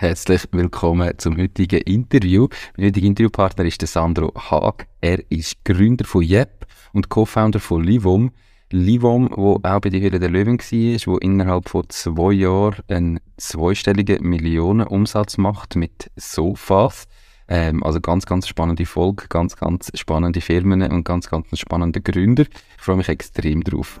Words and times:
Herzlich 0.00 0.48
willkommen 0.52 1.12
zum 1.18 1.36
heutigen 1.36 1.82
Interview. 1.82 2.48
Mein 2.78 2.86
heutiger 2.86 3.06
Interviewpartner 3.06 3.66
ist 3.66 3.82
der 3.82 3.86
Sandro 3.86 4.32
Haag. 4.34 4.86
Er 5.02 5.18
ist 5.30 5.62
Gründer 5.62 6.06
von 6.06 6.22
Yep 6.22 6.66
und 6.94 7.10
Co-Founder 7.10 7.60
von 7.60 7.84
Livom. 7.84 8.30
Livom, 8.70 9.28
wo 9.30 9.60
auch 9.62 9.80
bei 9.80 9.90
der 9.90 10.00
Höhle 10.00 10.18
der 10.18 10.30
Löwen 10.30 10.58
war, 10.58 11.06
wo 11.06 11.18
innerhalb 11.18 11.68
von 11.68 11.84
zwei 11.90 12.32
Jahren 12.32 12.82
einen 12.88 13.20
zweistelligen 13.36 14.26
Millionenumsatz 14.26 15.36
macht 15.36 15.76
mit 15.76 16.10
Sofas. 16.16 17.06
Ähm, 17.46 17.82
also 17.82 18.00
ganz, 18.00 18.24
ganz 18.24 18.48
spannende 18.48 18.86
Folge, 18.86 19.26
ganz, 19.28 19.54
ganz 19.54 19.90
spannende 19.96 20.40
Firmen 20.40 20.80
und 20.80 21.04
ganz, 21.04 21.28
ganz 21.28 21.46
spannende 21.58 22.00
Gründer. 22.00 22.44
Ich 22.78 22.82
freue 22.82 22.96
mich 22.96 23.10
extrem 23.10 23.62
drauf. 23.62 24.00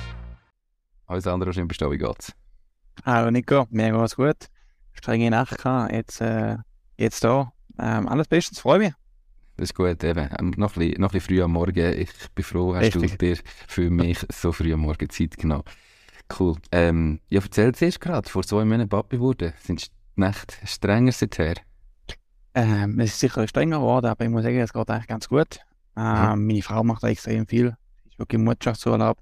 Alles 1.11 1.27
andere 1.27 1.51
schön 1.51 1.67
bestehen, 1.67 1.91
wie 1.91 1.97
geht's? 1.97 2.31
Hallo 3.03 3.29
Nico, 3.31 3.67
mir 3.69 3.91
geht's 3.91 4.15
gut. 4.15 4.47
Strenge 4.93 5.29
Nacht 5.29 5.57
gehabt, 5.57 5.91
jetzt, 5.91 6.21
äh, 6.21 6.55
jetzt 6.95 7.21
da. 7.25 7.51
Ähm, 7.77 8.07
alles 8.07 8.29
bestens, 8.29 8.61
freue 8.61 8.79
mich. 8.79 8.93
Das 9.57 9.71
ist 9.71 9.75
gut, 9.75 10.01
eben. 10.05 10.29
Ähm, 10.39 10.53
noch, 10.55 10.77
ein 10.77 10.79
bisschen, 10.79 11.01
noch 11.01 11.09
ein 11.09 11.11
bisschen 11.11 11.35
früh 11.35 11.43
am 11.43 11.51
Morgen. 11.51 11.99
Ich 11.99 12.11
bin 12.33 12.45
froh, 12.45 12.75
hast 12.75 12.95
Richtig. 12.95 13.11
du 13.11 13.17
dir 13.17 13.37
für 13.67 13.89
mich 13.89 14.25
so 14.31 14.53
früh 14.53 14.73
am 14.73 14.79
Morgen 14.79 15.09
Zeit 15.09 15.35
genommen. 15.35 15.65
Cool. 16.39 16.55
Ähm, 16.71 17.19
ja, 17.27 17.41
erzähl 17.41 17.75
zuerst 17.75 17.99
gerade, 17.99 18.29
vor 18.29 18.43
zwei 18.43 18.63
Monaten 18.63 18.87
Papi 18.87 19.19
wurde. 19.19 19.53
Sind 19.61 19.87
die 19.87 19.89
Nächte 20.15 20.65
strenger 20.65 21.11
seither? 21.11 21.55
Ähm, 22.53 22.97
es 23.01 23.11
ist 23.11 23.19
sicher 23.19 23.45
strenger 23.49 23.79
geworden, 23.79 24.05
aber 24.05 24.23
ich 24.23 24.31
muss 24.31 24.43
sagen, 24.43 24.59
es 24.59 24.71
geht 24.71 24.89
eigentlich 24.89 25.07
ganz 25.07 25.27
gut. 25.27 25.59
Ähm, 25.97 26.39
mhm. 26.39 26.47
Meine 26.47 26.61
Frau 26.61 26.85
macht 26.85 27.03
extrem 27.03 27.45
viel. 27.47 27.75
Ist 28.09 28.17
wirklich 28.17 28.39
im 28.39 28.45
Mutterschaftsurlaub 28.45 29.17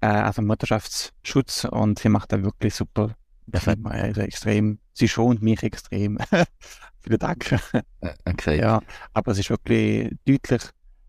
äh, 0.00 0.06
also 0.06 0.42
Mutterschaftsschutz 0.42 1.64
und 1.64 1.98
sie 1.98 2.08
macht 2.08 2.32
da 2.32 2.42
wirklich 2.42 2.74
super. 2.74 3.14
Perfekt. 3.50 3.86
Also 3.86 4.20
extrem, 4.22 4.78
sie 4.92 5.08
schont 5.08 5.42
mich 5.42 5.62
extrem. 5.62 6.18
Vielen 7.00 7.18
Dank. 7.18 7.52
Äh, 8.00 8.14
okay. 8.24 8.58
Ja, 8.58 8.82
aber 9.12 9.32
es 9.32 9.38
ist 9.38 9.50
wirklich 9.50 10.12
deutlich, 10.26 10.62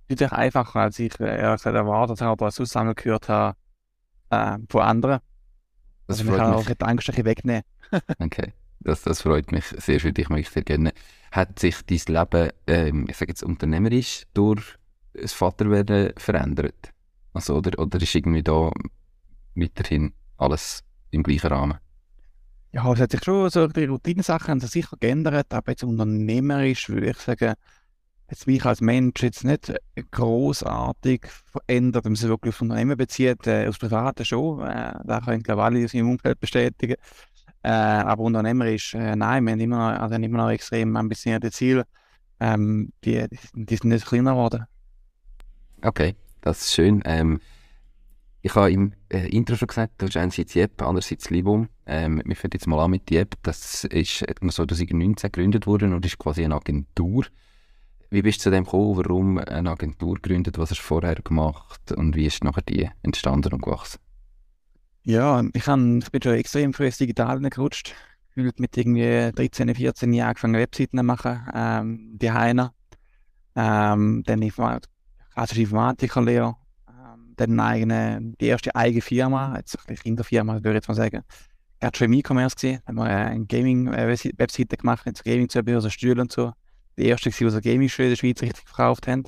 deutlich 0.08 0.31
einfacher, 0.31 0.81
als 0.81 0.99
ich 0.99 1.19
äh, 1.19 1.25
ehrlich 1.25 1.61
gesagt 1.61 1.75
erwartet 1.75 2.21
habe 2.21 2.43
oder 2.43 2.52
sonst 2.52 2.73
gehört 2.95 3.30
habe 3.30 3.58
äh, 4.30 4.58
von 4.69 4.81
anderen. 4.81 5.20
Das 6.05 6.20
also 6.20 6.31
freut 6.31 6.33
ich 6.33 6.43
kann 6.43 6.55
mich. 6.55 6.70
auch 6.70 6.76
die 6.76 6.86
Angst 6.86 7.26
wegnehmen. 7.26 7.64
okay. 8.20 8.53
Das, 8.80 9.02
das 9.02 9.23
freut 9.23 9.52
mich 9.52 9.65
sehr 9.65 9.99
für 9.99 10.14
dich, 10.14 10.30
mag 10.30 10.39
ich 10.39 10.49
sehr 10.49 10.64
gerne. 10.64 10.93
Hat 11.31 11.59
sich 11.59 11.81
dein 11.86 11.99
Leben, 12.08 12.49
ähm, 12.67 13.08
ich 13.09 13.17
sage 13.17 13.31
jetzt 13.31 13.43
unternehmerisch, 13.43 14.23
durch 14.33 14.64
das 15.14 15.33
Vaterwerden 15.33 16.14
verändert? 16.17 16.93
Also, 17.33 17.55
oder, 17.55 17.77
oder 17.80 18.02
ist 18.02 18.15
irgendwie 18.15 18.43
da 18.43 18.71
weiterhin 19.55 20.14
alles 20.38 20.83
im 21.11 21.23
gleichen 21.23 21.48
Rahmen? 21.48 21.77
Ja, 22.71 22.92
es 22.92 22.99
hat 22.99 23.11
sich 23.11 23.23
schon 23.23 23.49
so 23.49 23.67
die 23.67 23.86
Routinesachen 23.86 24.49
haben 24.49 24.60
sich 24.60 24.71
sicher 24.71 24.98
geändert, 24.99 25.54
aber 25.54 25.71
jetzt 25.71 25.83
unternehmerisch 25.83 26.89
würde 26.89 27.11
ich 27.11 27.17
sagen, 27.17 27.54
jetzt 28.30 28.45
mich 28.45 28.65
als 28.65 28.82
Mensch 28.82 29.23
jetzt 29.23 29.43
nicht 29.45 29.73
großartig 30.11 31.26
verändert, 31.45 32.05
wenn 32.05 32.11
man 32.11 32.17
sich 32.17 32.30
wirklich 32.30 32.54
auf 32.54 32.61
Unternehmen 32.61 32.98
bezieht, 32.98 33.48
äh, 33.48 33.67
aus 33.67 33.77
Privaten 33.77 34.26
schon, 34.26 34.61
äh, 34.61 34.94
da 35.05 35.21
können 35.21 35.44
glaube 35.44 35.64
alle 35.64 35.86
aus 35.86 35.94
ihrem 35.94 36.11
Umfeld 36.11 36.39
bestätigen. 36.39 36.95
Äh, 37.64 37.70
aber 37.70 38.23
unternehmerisch, 38.23 38.94
äh, 38.94 39.15
nein, 39.15 39.45
wir 39.45 39.54
haben 39.54 39.59
immer 39.59 39.94
noch, 39.94 40.02
also 40.02 40.15
immer 40.15 40.38
noch 40.38 40.49
extrem 40.49 40.95
ambitionierte 40.95 41.52
Ziele, 41.52 41.86
ähm, 42.39 42.92
die, 43.04 43.26
die 43.54 43.76
sind 43.76 43.89
nicht 43.89 44.05
kleiner 44.05 44.32
geworden. 44.32 44.65
Okay. 45.82 46.15
Das 46.47 46.61
ist 46.61 46.73
schön. 46.73 47.02
Ähm, 47.03 47.41
ich 48.41 48.55
habe 48.55 48.71
im 48.71 48.93
äh, 49.09 49.27
Intro 49.27 49.58
schon 49.58 49.67
gesagt, 49.67 49.95
du 49.97 50.05
hast 50.05 50.15
einerseits 50.15 50.53
Jeb, 50.53 50.81
andererseits 50.81 51.30
Libum. 51.30 51.67
Ähm, 51.85 52.21
wir 52.23 52.37
fangen 52.37 52.52
jetzt 52.53 52.67
mal 52.67 52.80
an 52.80 52.91
mit 52.91 53.11
Jeb. 53.11 53.35
Das 53.43 53.83
ist 53.83 54.19
2019 54.19 55.30
gegründet 55.30 55.67
worden 55.67 55.93
und 55.93 56.05
ist 56.05 56.17
quasi 56.17 56.45
eine 56.45 56.55
Agentur. 56.55 57.25
Wie 58.09 58.21
bist 58.21 58.39
du 58.39 58.43
zu 58.43 58.52
dem 58.52 58.63
gekommen? 58.63 58.95
Warum 58.95 59.37
eine 59.39 59.71
Agentur 59.71 60.15
gegründet? 60.15 60.58
Was 60.58 60.71
hast 60.71 60.80
du 60.80 60.83
vorher 60.83 61.15
gemacht? 61.15 61.91
Und 61.91 62.15
wie 62.15 62.27
ist 62.27 62.45
nachher 62.45 62.61
die 62.61 62.89
entstanden 63.03 63.52
und 63.52 63.64
gewachsen? 63.64 63.99
Ja, 65.03 65.43
ich, 65.52 65.64
kann, 65.64 65.99
ich 65.99 66.09
bin 66.11 66.21
schon 66.21 66.35
extrem 66.35 66.73
früh 66.73 66.85
ins 66.85 66.97
Digitale 66.97 67.49
gerutscht. 67.49 67.93
Mit 68.35 68.77
irgendwie 68.77 69.33
13, 69.35 69.75
14 69.75 70.14
Jahren 70.14 70.29
angefangen 70.29 70.53
Webseiten 70.53 70.97
zu 70.97 71.03
machen, 71.03 71.41
ähm, 71.53 72.17
die 72.21 72.31
Heiner. 72.31 72.73
Ähm, 73.55 74.23
dann 74.25 74.41
ich 74.43 74.58
also 74.58 74.87
Informatikerlehre, 75.37 76.55
ähm, 76.87 77.33
dann 77.36 77.59
eigene, 77.59 78.33
die 78.42 78.48
erste 78.48 78.75
eigene 78.75 79.02
Firma, 79.02 79.55
jetzt 79.58 79.77
eine 79.87 79.98
Kinderfirma, 79.98 80.55
würde 80.55 80.70
ich 80.71 80.75
jetzt 80.75 80.87
mal 80.87 80.95
sagen. 80.95 81.21
Er 81.80 81.87
hat 81.87 81.98
schon 81.98 82.05
im 82.05 82.14
E-Commerce 82.14 82.55
gesehen, 82.55 82.81
haben 82.87 82.95
wir 82.95 83.03
eine 83.03 83.45
Gaming-Webseite 83.45 84.77
gemacht, 84.77 85.05
mit 85.05 85.17
so 85.17 85.23
Gaming-Zubehör, 85.23 85.81
so 85.81 85.89
Stühle 85.89 86.21
und 86.21 86.31
so. 86.31 86.52
Die 86.97 87.05
erste, 87.05 87.30
die 87.30 87.49
so 87.49 87.61
Gaming-Stühle 87.61 88.08
in 88.08 88.11
der 88.14 88.15
Schweiz 88.17 88.42
richtig 88.42 88.67
verkauft 88.67 89.08
haben. 89.08 89.23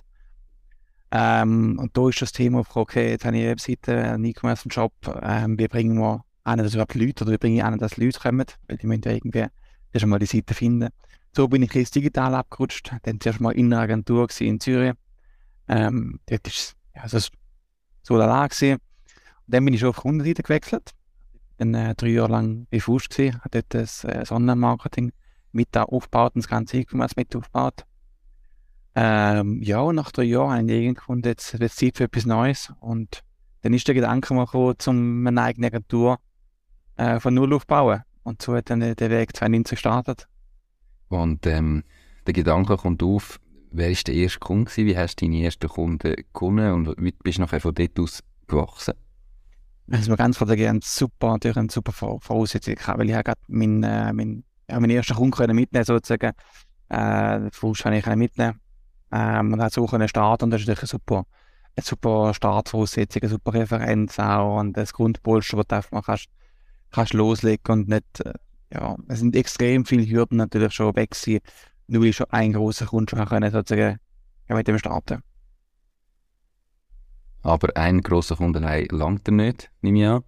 Ähm, 1.11 1.77
und 1.79 1.95
da 1.95 2.09
ist 2.09 2.21
das 2.21 2.31
Thema, 2.31 2.63
okay, 2.73 3.11
jetzt 3.11 3.25
habe 3.25 3.37
ich 3.37 3.43
eine 3.43 3.51
Webseite, 3.51 3.95
einen 3.95 4.25
E-Commerce-Shop, 4.25 4.93
ähm, 5.21 5.59
wie 5.59 5.67
bringen 5.67 5.99
wir 5.99 6.23
an, 6.43 6.57
dass 6.57 6.73
überhaupt 6.73 6.95
Leute, 6.95 7.23
oder 7.23 7.33
wie 7.33 7.37
bringe 7.37 7.57
ich 7.57 7.63
an, 7.63 7.77
dass 7.77 7.97
Leute 7.97 8.19
kommen, 8.19 8.45
weil 8.67 8.77
die 8.77 8.87
müssen 8.87 9.03
ja 9.05 9.11
irgendwie 9.11 9.45
erst 9.91 10.05
mal 10.07 10.19
die 10.19 10.25
Seite 10.25 10.53
finden. 10.55 10.89
So 11.35 11.47
bin 11.47 11.61
ich 11.61 11.75
ins 11.75 11.91
Digital 11.91 12.33
abgerutscht, 12.33 12.91
dann 13.03 13.19
zuerst 13.19 13.39
mal 13.39 13.51
in 13.51 13.71
einer 13.71 13.83
Agentur 13.83 14.27
in 14.39 14.59
Zürich, 14.59 14.93
ähm, 15.69 16.19
dort 16.25 16.47
ist 16.47 16.75
ja, 16.95 17.03
also 17.03 17.19
so 18.01 18.17
la 18.17 18.47
gewesen. 18.47 18.73
Und 18.73 18.81
dann 19.47 19.65
bin 19.65 19.73
ich 19.73 19.79
schon 19.79 19.89
auf 19.89 19.97
Kundenseite 19.97 20.43
gewechselt. 20.43 20.91
Dann 21.57 21.73
äh, 21.73 21.95
drei 21.95 22.07
Jahre 22.07 22.31
lang 22.31 22.67
bei 22.69 22.79
Fuß 22.79 23.09
gesehen, 23.09 23.35
habe 23.39 23.49
dort 23.49 23.65
das 23.69 24.03
äh, 24.03 24.25
Sonnenmarketing 24.25 25.11
mit 25.51 25.75
aufgebaut 25.77 26.35
und 26.35 26.43
das 26.43 26.49
ganze 26.49 26.77
E-Commerce 26.77 27.13
mit 27.17 27.35
aufgebaut. 27.35 27.85
Ähm, 28.95 29.61
ja, 29.61 29.79
und 29.79 29.95
nach 29.95 30.11
drei 30.11 30.23
Jahren 30.23 30.51
habe 30.51 30.71
ich 30.71 30.83
irgendwann 30.83 31.21
jetzt 31.21 31.53
es 31.53 31.75
Zeit 31.75 31.97
für 31.97 32.05
etwas 32.05 32.25
Neues. 32.25 32.73
Und 32.79 33.23
dann 33.61 33.73
ist 33.73 33.87
der 33.87 33.95
Gedanke 33.95 34.35
gekommen, 34.35 34.75
um 34.85 35.27
eine 35.27 35.41
eigene 35.41 35.67
Agentur 35.67 36.19
äh, 36.95 37.19
von 37.19 37.33
Null 37.33 37.53
aufzubauen. 37.53 38.01
Und 38.23 38.41
so 38.41 38.55
hat 38.55 38.69
dann 38.69 38.79
der 38.79 39.09
Weg 39.09 39.35
2019 39.35 39.75
gestartet. 39.75 40.27
Und 41.09 41.45
ähm, 41.45 41.83
der 42.25 42.33
Gedanke 42.33 42.77
kommt 42.77 43.01
auf, 43.03 43.39
wer 43.71 43.89
war 43.89 43.95
der 44.07 44.13
erste 44.13 44.39
Kunde? 44.39 44.71
Wie 44.75 44.97
hast 44.97 45.21
du 45.21 45.25
deine 45.25 45.43
ersten 45.43 45.67
Kunden 45.67 46.15
gewonnen 46.33 46.73
und 46.73 46.95
wie 46.97 47.11
bist 47.11 47.37
du 47.37 47.41
nachher 47.41 47.61
von 47.61 47.73
dort 47.73 47.99
aus 47.99 48.23
gewachsen? 48.47 48.93
Also 49.91 50.15
ganz 50.15 50.37
klar 50.37 50.49
sagen, 50.49 50.79
super, 50.83 51.31
natürlich 51.31 51.57
eine 51.57 51.69
super 51.69 51.91
Voraussetzung 51.91 52.75
weil 52.75 53.09
ich 53.09 53.15
habe 53.15 53.23
gerade 53.23 53.41
meinen, 53.47 53.83
äh, 53.83 54.13
meinen, 54.13 54.43
ja, 54.69 54.79
meinen 54.79 54.91
ersten 54.91 55.15
Kunden 55.15 55.31
können 55.31 55.55
mitnehmen 55.55 55.85
sozusagen. 55.85 56.33
Äh, 56.89 57.39
den 57.39 57.51
Fuß 57.51 57.79
kann 57.79 57.93
ich 57.93 58.05
mitnehmen 58.05 58.59
ähm, 59.11 59.53
und 59.53 59.61
hat 59.61 59.73
so 59.73 59.85
können 59.85 60.07
starten 60.07 60.45
und 60.45 60.51
das 60.51 60.61
ist 60.61 60.67
natürlich 60.67 60.83
eine 60.83 60.99
super, 60.99 61.25
eine 61.75 61.83
super 61.83 62.33
Startvoraussetzung, 62.33 63.21
eine 63.23 63.29
super 63.29 63.53
Referenz 63.53 64.19
auch 64.19 64.59
und 64.59 64.77
das 64.77 64.93
Grundpolster, 64.93 65.63
das 65.63 65.77
einfach 65.77 66.05
kannst, 66.05 66.27
kannst 66.91 67.13
loslegen 67.13 67.71
und 67.71 67.89
nicht, 67.89 68.25
äh, 68.25 68.33
ja, 68.73 68.95
es 69.07 69.19
sind 69.19 69.35
extrem 69.35 69.85
viele 69.85 70.07
Hürden 70.07 70.37
natürlich 70.37 70.73
schon 70.73 70.95
weg 70.95 71.11
gewesen, 71.11 71.41
nur 71.89 72.03
weil 72.03 72.13
schon 72.13 72.27
ein 72.29 72.53
großer 72.53 72.85
Kunde 72.85 73.09
schon 73.09 73.25
können, 73.25 73.51
sozusagen 73.51 73.99
ja, 74.47 74.55
mit 74.55 74.67
dem 74.67 74.77
starten. 74.77 75.21
Aber 77.41 77.75
ein 77.75 78.01
großer 78.01 78.35
Kunde 78.35 78.59
langt 78.91 79.27
er 79.27 79.33
nicht, 79.33 79.71
nehme 79.81 79.99
ich 79.99 80.07
an. 80.07 80.23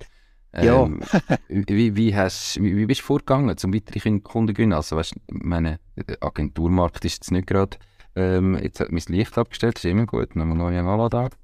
Ja. 0.64 0.84
Ähm, 0.84 1.02
wie, 1.48 1.96
wie, 1.96 2.16
hast, 2.16 2.62
wie, 2.62 2.76
wie 2.76 2.86
bist 2.86 3.02
du 3.02 3.06
vorgegangen, 3.06 3.56
zum 3.58 3.74
weiteren 3.74 4.24
Kunden 4.24 4.50
zu 4.50 4.54
gewinnen? 4.54 4.74
Also, 4.74 4.98
weißt, 4.98 5.16
meine 5.32 5.80
Agenturmarkt 6.20 7.06
ist 7.06 7.16
jetzt 7.16 7.32
nicht 7.32 7.48
gerade, 7.48 7.78
ähm, 8.16 8.58
jetzt 8.62 8.80
hat 8.80 8.92
mein 8.92 9.04
Licht 9.08 9.38
abgestellt, 9.38 9.78
ist 9.78 9.86
immer 9.86 10.06
gut, 10.06 10.36
nochmal 10.36 10.58
neue 10.58 10.80
Anlage. 10.80 11.36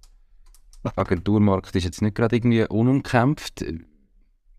Agenturmarkt 0.95 1.75
ist 1.75 1.83
jetzt 1.83 2.01
nicht 2.01 2.15
gerade 2.15 2.35
irgendwie 2.35 2.63
unumkämpft. 2.63 3.65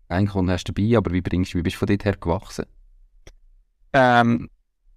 Einen 0.07 0.27
Kunden 0.27 0.51
hast 0.51 0.65
du 0.65 0.73
dabei, 0.73 0.97
aber 0.97 1.11
wie 1.11 1.21
bringst 1.21 1.55
wie 1.55 1.61
bist 1.61 1.75
du 1.75 1.79
von 1.79 1.87
dort 1.87 2.05
her 2.05 2.17
gewachsen? 2.17 2.65
Ähm, 3.93 4.49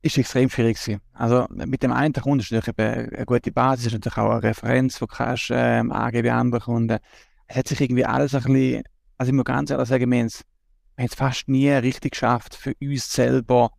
ist 0.02 0.18
extrem 0.18 0.50
schwierig 0.50 0.78
gewesen. 0.80 1.00
Also 1.12 1.46
mit 1.50 1.82
dem 1.82 1.92
einen 1.92 2.12
Kunden 2.12 2.44
natürlich 2.50 2.68
eben 2.68 3.14
eine 3.14 3.26
gute 3.26 3.52
Basis, 3.52 3.86
ist 3.86 3.92
natürlich 3.92 4.18
auch 4.18 4.30
eine 4.30 4.42
Referenz, 4.42 4.98
du 4.98 5.06
kannst 5.06 5.50
ähm, 5.52 5.92
angeben 5.92 6.30
anderen 6.30 6.64
Kunden. 6.64 6.98
Es 7.46 7.56
hat 7.56 7.68
sich 7.68 7.80
irgendwie 7.80 8.04
alles 8.04 8.34
ein 8.34 8.42
bisschen, 8.42 8.82
also 9.18 9.30
ich 9.30 9.36
muss 9.36 9.44
ganz 9.44 9.70
ehrlich 9.70 9.88
sagen, 9.88 10.10
wir 10.10 10.18
haben 10.18 10.26
es, 10.26 11.14
fast 11.14 11.48
nie 11.48 11.70
richtig 11.70 12.12
geschafft, 12.12 12.54
für 12.56 12.74
uns 12.80 13.12
selber 13.12 13.70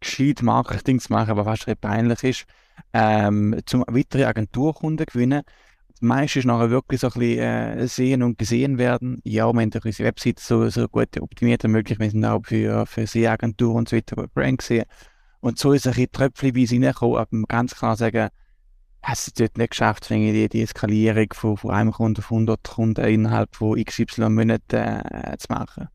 gescheit 0.00 0.42
Marketing 0.42 1.00
zu 1.00 1.12
machen, 1.12 1.36
was 1.36 1.44
fast 1.44 1.80
peinlich 1.80 2.22
ist, 2.24 2.44
ähm, 2.92 3.60
zum 3.66 3.84
weitere 3.88 4.24
Agenturkunden 4.24 5.06
gewinnen. 5.06 5.42
Meistens 6.00 6.40
ist 6.40 6.46
nachher 6.46 6.70
wirklich 6.70 7.00
so 7.00 7.08
ein 7.08 7.12
bisschen 7.14 7.38
äh, 7.38 7.88
sehen 7.88 8.22
und 8.22 8.38
gesehen 8.38 8.78
werden. 8.78 9.20
Ja, 9.24 9.52
wir 9.52 9.60
haben 9.60 9.70
unsere 9.72 10.04
Webseite 10.06 10.42
so, 10.42 10.68
so 10.68 10.86
gut 10.88 11.20
optimiert 11.20 11.64
wie 11.64 11.68
möglich. 11.68 11.98
Wir 11.98 12.10
sind 12.10 12.24
auch 12.24 12.44
für, 12.44 12.86
für 12.86 13.06
Seeagenturen 13.06 13.78
und 13.78 13.88
so 13.88 13.96
weiter 13.96 14.28
Brand 14.34 14.58
gesehen. 14.58 14.84
Und 15.40 15.58
so 15.58 15.72
ist 15.72 15.86
ein 15.86 15.92
bisschen 15.92 16.12
tröpfchenweise 16.12 16.74
reingekommen, 16.74 17.16
aber 17.16 17.28
man 17.30 17.44
ganz 17.44 17.74
klar 17.74 17.96
sagen, 17.96 18.28
hast 19.02 19.28
du 19.28 19.42
dort 19.42 19.58
nicht 19.58 19.70
geschafft, 19.70 20.08
die, 20.10 20.48
die 20.48 20.62
Eskalierung 20.62 21.28
von, 21.32 21.56
von 21.56 21.70
einem 21.70 21.92
Kunden 21.92 22.20
auf 22.20 22.30
100 22.30 22.62
Kunden 22.68 23.04
innerhalb 23.04 23.54
von 23.54 23.82
XY 23.82 24.30
Monaten 24.30 24.76
äh, 24.76 25.36
zu 25.38 25.46
machen. 25.50 25.88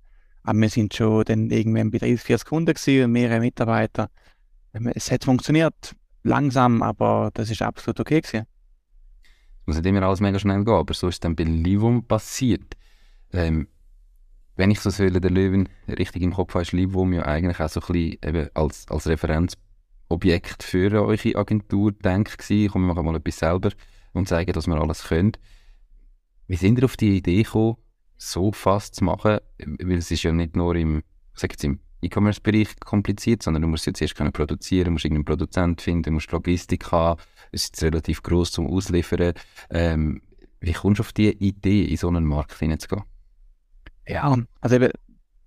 Aber 0.43 0.59
wir 0.59 0.69
sind 0.69 0.93
schon 0.93 1.23
dann 1.25 1.49
irgendwann 1.49 1.91
bei 1.91 1.99
30, 1.99 2.21
40 2.21 2.47
Kunden 2.47 2.73
gewesen 2.73 3.05
und 3.05 3.11
mehrere 3.11 3.39
Mitarbeiter. 3.39 4.09
Es 4.95 5.11
hat 5.11 5.23
funktioniert, 5.23 5.95
langsam, 6.23 6.81
aber 6.81 7.29
das 7.33 7.49
ist 7.49 7.61
absolut 7.61 7.99
okay 7.99 8.21
gewesen. 8.21 8.45
Muss 9.65 9.77
nicht 9.77 9.85
immer 9.85 10.03
alles 10.03 10.19
mega 10.19 10.39
schnell 10.39 10.63
gehen, 10.63 10.73
aber 10.73 10.93
so 10.93 11.07
ist 11.07 11.15
es 11.15 11.19
dann 11.21 11.35
bei 11.35 11.43
Livum 11.43 12.05
passiert. 12.05 12.75
Ähm, 13.31 13.67
wenn 14.55 14.71
ich 14.71 14.79
so 14.79 14.89
Säule 14.89 15.19
der 15.19 15.31
Löwen 15.31 15.69
richtig 15.87 16.21
im 16.21 16.33
Kopf 16.33 16.53
habe, 16.53 16.61
ist 16.61 16.73
Livum 16.73 17.13
ja 17.13 17.25
eigentlich 17.25 17.59
auch 17.59 17.69
so 17.69 17.79
ein 17.79 17.87
bisschen 17.87 18.17
eben 18.23 18.49
als, 18.53 18.85
als 18.89 19.07
Referenzobjekt 19.07 20.63
für 20.63 20.91
eure 20.91 21.35
Agentur 21.35 21.91
denkt 21.91 22.37
gewesen. 22.37 22.71
Komm, 22.71 22.85
wir 22.87 23.01
mal 23.01 23.15
etwas 23.15 23.39
selber 23.39 23.71
und 24.13 24.27
zeigen, 24.27 24.53
dass 24.53 24.67
wir 24.67 24.79
alles 24.79 25.05
können. 25.05 25.31
Wie 26.47 26.55
sind 26.55 26.77
ihr 26.77 26.85
auf 26.85 26.97
die 26.97 27.17
Idee 27.17 27.43
gekommen, 27.43 27.77
so 28.17 28.51
fast 28.51 28.95
zu 28.95 29.05
machen? 29.05 29.39
Weil 29.57 29.97
es 29.97 30.11
ist 30.11 30.23
ja 30.23 30.31
nicht 30.31 30.55
nur 30.55 30.75
im, 30.75 31.01
im 31.63 31.79
E-Commerce-Bereich 32.01 32.79
kompliziert, 32.79 33.41
sondern 33.41 33.61
du 33.63 33.67
musst 33.69 33.87
jetzt 33.87 34.01
erst 34.01 34.15
können 34.15 34.33
produzieren, 34.33 34.85
du 34.85 34.91
musst 34.91 35.05
irgendeinen 35.05 35.25
Produzent 35.25 35.81
finden, 35.81 36.13
musst 36.13 36.31
Logistik 36.31 36.91
haben, 36.91 37.19
es 37.53 37.65
ist 37.65 37.83
relativ 37.83 38.21
groß 38.23 38.51
zum 38.51 38.67
Ausliefern. 38.67 39.33
Ähm, 39.69 40.21
wie 40.59 40.73
kommst 40.73 40.99
du 40.99 41.03
auf 41.03 41.13
die 41.13 41.31
Idee, 41.31 41.85
in 41.85 41.97
so 41.97 42.07
einen 42.07 42.25
Markt 42.25 42.57
hineinzugehen? 42.57 43.03
Ja, 44.07 44.35
also 44.61 44.75
eben, 44.75 44.91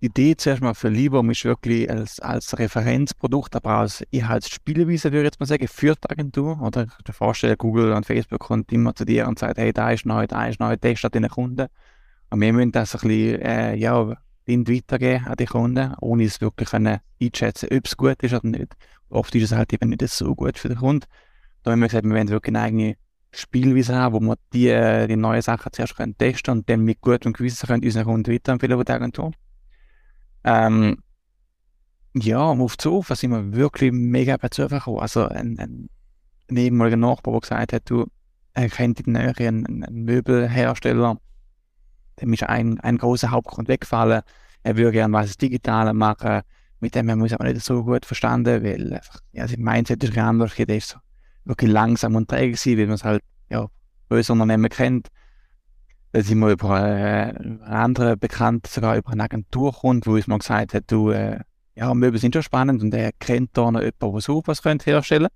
die 0.01 0.05
Idee 0.07 0.37
zuerst 0.37 0.61
mal 0.61 0.75
für 0.75 0.89
Libom 0.89 1.29
ist 1.31 1.43
wirklich 1.43 1.89
als, 1.89 2.19
als 2.19 2.57
Referenzprodukt, 2.57 3.55
aber 3.55 3.77
als 3.77 4.01
Inhaltsspielweise, 4.11 5.11
würde 5.11 5.21
ich 5.21 5.25
jetzt 5.25 5.39
mal 5.39 5.47
sagen, 5.47 5.67
für 5.67 5.95
die 5.95 6.09
Agentur. 6.09 6.61
Oder 6.61 6.83
ich 6.83 7.03
kann 7.03 7.15
vorstellen, 7.15 7.57
Google 7.57 7.93
und 7.93 8.05
Facebook 8.05 8.39
kommt 8.39 8.71
immer 8.71 8.93
zu 8.93 9.05
dir 9.05 9.27
und 9.27 9.39
sagt, 9.39 9.57
hey, 9.57 9.73
da 9.73 9.91
ist 9.91 10.05
neu, 10.05 10.27
da 10.27 10.47
ist 10.47 10.59
neu, 10.59 10.75
test 10.75 11.03
an 11.05 11.11
deinen 11.11 11.29
Kunden. 11.29 11.67
Und 12.29 12.41
wir 12.41 12.53
müssen 12.53 12.71
das 12.71 12.93
ein 12.95 13.07
bisschen, 13.07 13.41
äh, 13.41 13.75
ja, 13.75 14.15
weitergeben 14.47 15.25
an 15.25 15.35
die 15.35 15.45
Kunden, 15.45 15.93
ohne 15.99 16.23
es 16.23 16.41
wirklich 16.41 16.69
können 16.69 16.99
einschätzen 17.21 17.69
ob 17.71 17.85
es 17.85 17.97
gut 17.97 18.21
ist 18.21 18.33
oder 18.33 18.47
nicht. 18.47 18.75
Oft 19.09 19.33
ist 19.35 19.43
es 19.43 19.51
halt 19.51 19.73
eben 19.73 19.89
nicht 19.89 20.07
so 20.07 20.35
gut 20.35 20.57
für 20.57 20.69
den 20.69 20.77
Kunden. 20.77 21.07
Da 21.67 21.73
haben 21.73 21.81
wir 21.81 21.89
gesagt, 21.89 22.05
wir 22.05 22.15
wollen 22.15 22.29
wirklich 22.29 22.55
eine 22.55 22.63
eigene 22.63 22.95
Spielweise 23.29 23.93
haben, 23.93 24.15
wo 24.15 24.19
wir 24.21 24.37
die, 24.53 25.07
die 25.09 25.17
neuen 25.17 25.41
Sachen 25.41 25.73
zuerst 25.73 25.97
können 25.97 26.17
testen 26.17 26.53
und 26.53 26.69
dann 26.69 26.79
mit 26.79 27.01
gutem 27.01 27.33
Gewissen 27.33 27.67
können 27.67 27.83
unseren 27.83 28.05
Kunden 28.05 28.31
weiterempfehlen, 28.31 28.85
die 28.85 28.91
Agentur. 28.93 29.33
Ähm, 30.45 30.99
ja, 32.13 32.39
auf 32.39 32.77
zu 32.77 32.89
Sofa 32.89 33.15
sind 33.15 33.31
wir 33.31 33.51
wirklich 33.51 33.91
mega 33.91 34.37
bei 34.37 34.47
Zufall 34.47 34.79
gekommen. 34.79 34.99
Also 34.99 35.27
ein, 35.27 35.59
ein, 35.59 35.89
ein 36.49 36.55
ehemaliger 36.55 36.95
Nachbar, 36.95 37.33
der 37.33 37.41
gesagt 37.41 37.73
hat, 37.73 37.89
du, 37.89 38.05
er 38.53 38.69
kennt 38.69 39.01
in 39.01 39.13
der 39.13 39.33
Nähe 39.33 39.47
einen, 39.49 39.83
einen 39.83 40.05
Möbelhersteller, 40.05 41.19
dem 42.21 42.31
ist 42.31 42.43
ein, 42.43 42.79
ein 42.79 42.97
großer 42.97 43.29
Hauptgrund 43.29 43.67
weggefallen. 43.67 44.21
Er 44.63 44.77
würde 44.77 44.93
gerne 44.93 45.13
was 45.13 45.35
Digitales 45.35 45.93
machen. 45.93 46.43
Mit 46.79 46.95
dem 46.95 47.11
haben 47.11 47.19
wir 47.19 47.23
uns 47.23 47.33
aber 47.33 47.43
nicht 47.43 47.61
so 47.61 47.83
gut 47.83 48.05
verstanden, 48.05 48.63
weil 48.63 48.93
einfach, 48.93 49.19
ja, 49.33 49.45
sein 49.49 49.59
Mindset 49.59 50.01
ist 50.05 50.17
anders. 50.17 50.55
Der 50.55 50.79
so 50.79 50.99
wirklich 51.47 51.71
langsam 51.71 52.15
und 52.15 52.29
träge 52.29 52.53
gewesen, 52.53 52.77
weil 52.77 52.85
man 52.87 52.95
es 52.95 53.03
halt, 53.03 53.23
ja, 53.49 53.67
böse 54.09 54.33
Unternehmen 54.33 54.69
kennt. 54.69 55.07
Dann 56.11 56.23
sind 56.23 56.39
wir 56.39 56.49
über 56.49 56.79
äh, 56.79 57.35
einen 57.35 57.61
anderen 57.61 58.17
Bekannten, 58.17 58.67
sogar 58.67 58.97
über 58.97 59.11
eine 59.11 59.23
Agentur 59.23 59.73
kommt, 59.73 60.07
wo 60.07 60.13
uns 60.13 60.27
mal 60.27 60.39
gesagt 60.39 60.73
hat, 60.73 60.85
du, 60.87 61.11
äh, 61.11 61.39
ja, 61.75 61.93
Möbel 61.93 62.19
sind 62.19 62.33
schon 62.33 62.43
spannend 62.43 62.81
und 62.81 62.93
er 62.93 63.11
kennt 63.19 63.51
da 63.53 63.71
noch 63.71 63.81
jemanden, 63.81 64.11
der 64.13 64.21
Sofas 64.21 64.61
könnte 64.61 64.85
herstellen 64.85 65.27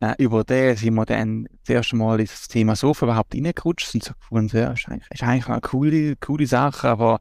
äh, 0.00 0.14
über 0.18 0.44
den 0.44 0.76
sind 0.76 0.94
wir 0.94 1.04
dann 1.04 1.48
das 1.64 1.74
erste 1.74 1.96
Mal 1.96 2.20
ins 2.20 2.48
Thema 2.48 2.76
Sofa 2.76 3.06
überhaupt 3.06 3.34
reingerutscht 3.34 3.94
und 3.94 4.04
so 4.04 4.14
gefunden, 4.14 4.56
ja, 4.56 4.72
ist 4.72 4.88
eigentlich, 4.88 5.10
ist 5.10 5.22
eigentlich 5.22 5.48
eine 5.48 5.60
coole, 5.60 6.16
coole 6.16 6.46
Sache, 6.46 6.88
aber 6.88 7.20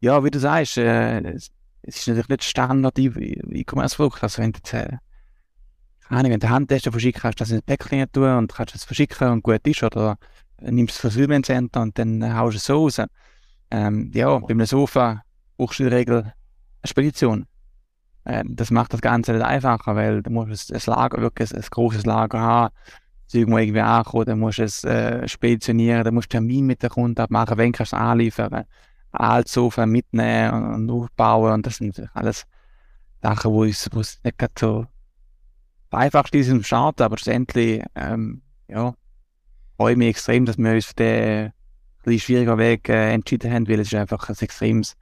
ja, 0.00 0.22
wie 0.22 0.30
du 0.30 0.38
sagst, 0.38 0.78
äh, 0.78 1.20
es, 1.20 1.50
es, 1.82 1.98
ist 1.98 2.08
natürlich 2.08 2.28
nicht 2.28 2.44
Standard 2.44 2.98
E-Commerce-Produkt, 2.98 4.22
also 4.22 4.42
wenn 4.42 4.52
du 4.52 4.58
jetzt, 4.58 4.74
äh, 4.74 4.98
keine 6.08 6.30
wenn 6.30 6.40
du 6.40 6.48
Handtesten 6.48 6.92
verschicken 6.92 7.20
kannst, 7.20 7.40
das 7.40 7.50
in 7.50 7.58
ein 7.58 7.62
Päckchen 7.62 8.10
tun 8.10 8.36
und 8.36 8.54
kannst 8.54 8.74
es 8.74 8.84
verschicken 8.84 9.28
und 9.28 9.42
gut 9.42 9.66
ist, 9.66 9.82
oder 9.82 10.16
nimmst 10.60 10.94
es 10.94 11.00
Fulfillment 11.00 11.46
Center 11.46 11.82
und 11.82 11.98
dann 11.98 12.34
haust 12.34 12.54
du 12.54 12.56
es 12.56 12.64
so 12.64 12.82
raus. 12.84 13.00
Ähm, 13.70 14.10
ja, 14.14 14.38
bei 14.38 14.48
einem 14.48 14.66
Sofa 14.66 15.22
brauchst 15.56 15.78
du 15.78 15.84
in 15.84 15.90
der 15.90 15.98
Regel 15.98 16.16
eine 16.16 16.32
Spedition. 16.84 17.46
Äh, 18.24 18.44
das 18.46 18.70
macht 18.70 18.92
das 18.92 19.00
Ganze 19.00 19.32
nicht 19.32 19.44
einfacher, 19.44 19.94
weil 19.94 20.22
du 20.22 20.30
musst 20.30 20.72
ein 20.72 20.80
Lager, 20.86 21.20
wirklich 21.20 21.52
ein, 21.52 21.58
ein 21.58 21.66
großes 21.70 22.06
Lager 22.06 22.40
haben, 22.40 22.74
das 23.26 23.34
irgendwo 23.34 23.58
irgendwie 23.58 23.80
ankommen, 23.80 24.24
dann 24.24 24.38
musst 24.38 24.58
du 24.58 24.62
es 24.62 24.84
äh, 24.84 25.28
speditionieren, 25.28 26.04
dann 26.04 26.14
musst 26.14 26.32
du 26.32 26.36
Termin 26.36 26.66
mit 26.66 26.82
dem 26.82 26.90
Kunden 26.90 27.20
abmachen, 27.20 27.58
wenn 27.58 27.72
kannst 27.72 27.92
du 27.92 27.96
es 27.96 28.00
anliefern, 28.00 28.64
alles 29.12 29.52
Sofa 29.52 29.84
mitnehmen 29.84 30.54
und, 30.54 30.90
und 30.90 30.90
aufbauen 30.90 31.52
und 31.52 31.66
das 31.66 31.76
sind 31.76 32.02
alles 32.14 32.46
Sachen, 33.20 33.52
wo 33.52 33.64
es, 33.64 33.88
wo 33.92 34.00
es 34.00 34.20
nicht 34.24 34.58
so 34.58 34.86
einfach 35.90 36.28
im 36.32 36.62
Start, 36.62 37.00
aber 37.00 37.16
schlussendlich, 37.18 37.82
ähm, 37.94 38.42
ja, 38.68 38.94
freue 39.76 39.96
mich 39.96 40.08
extrem, 40.08 40.44
dass 40.44 40.58
wir 40.58 40.72
uns 40.72 40.86
für 40.86 40.94
den 40.94 41.52
ein 42.06 42.18
schwieriger 42.18 42.56
Weg 42.56 42.88
äh, 42.88 43.12
entschieden 43.12 43.52
haben, 43.52 43.68
weil 43.68 43.80
es 43.80 43.88
ist 43.88 43.94
einfach 43.94 44.28
ein 44.28 44.36
extremes 44.40 44.96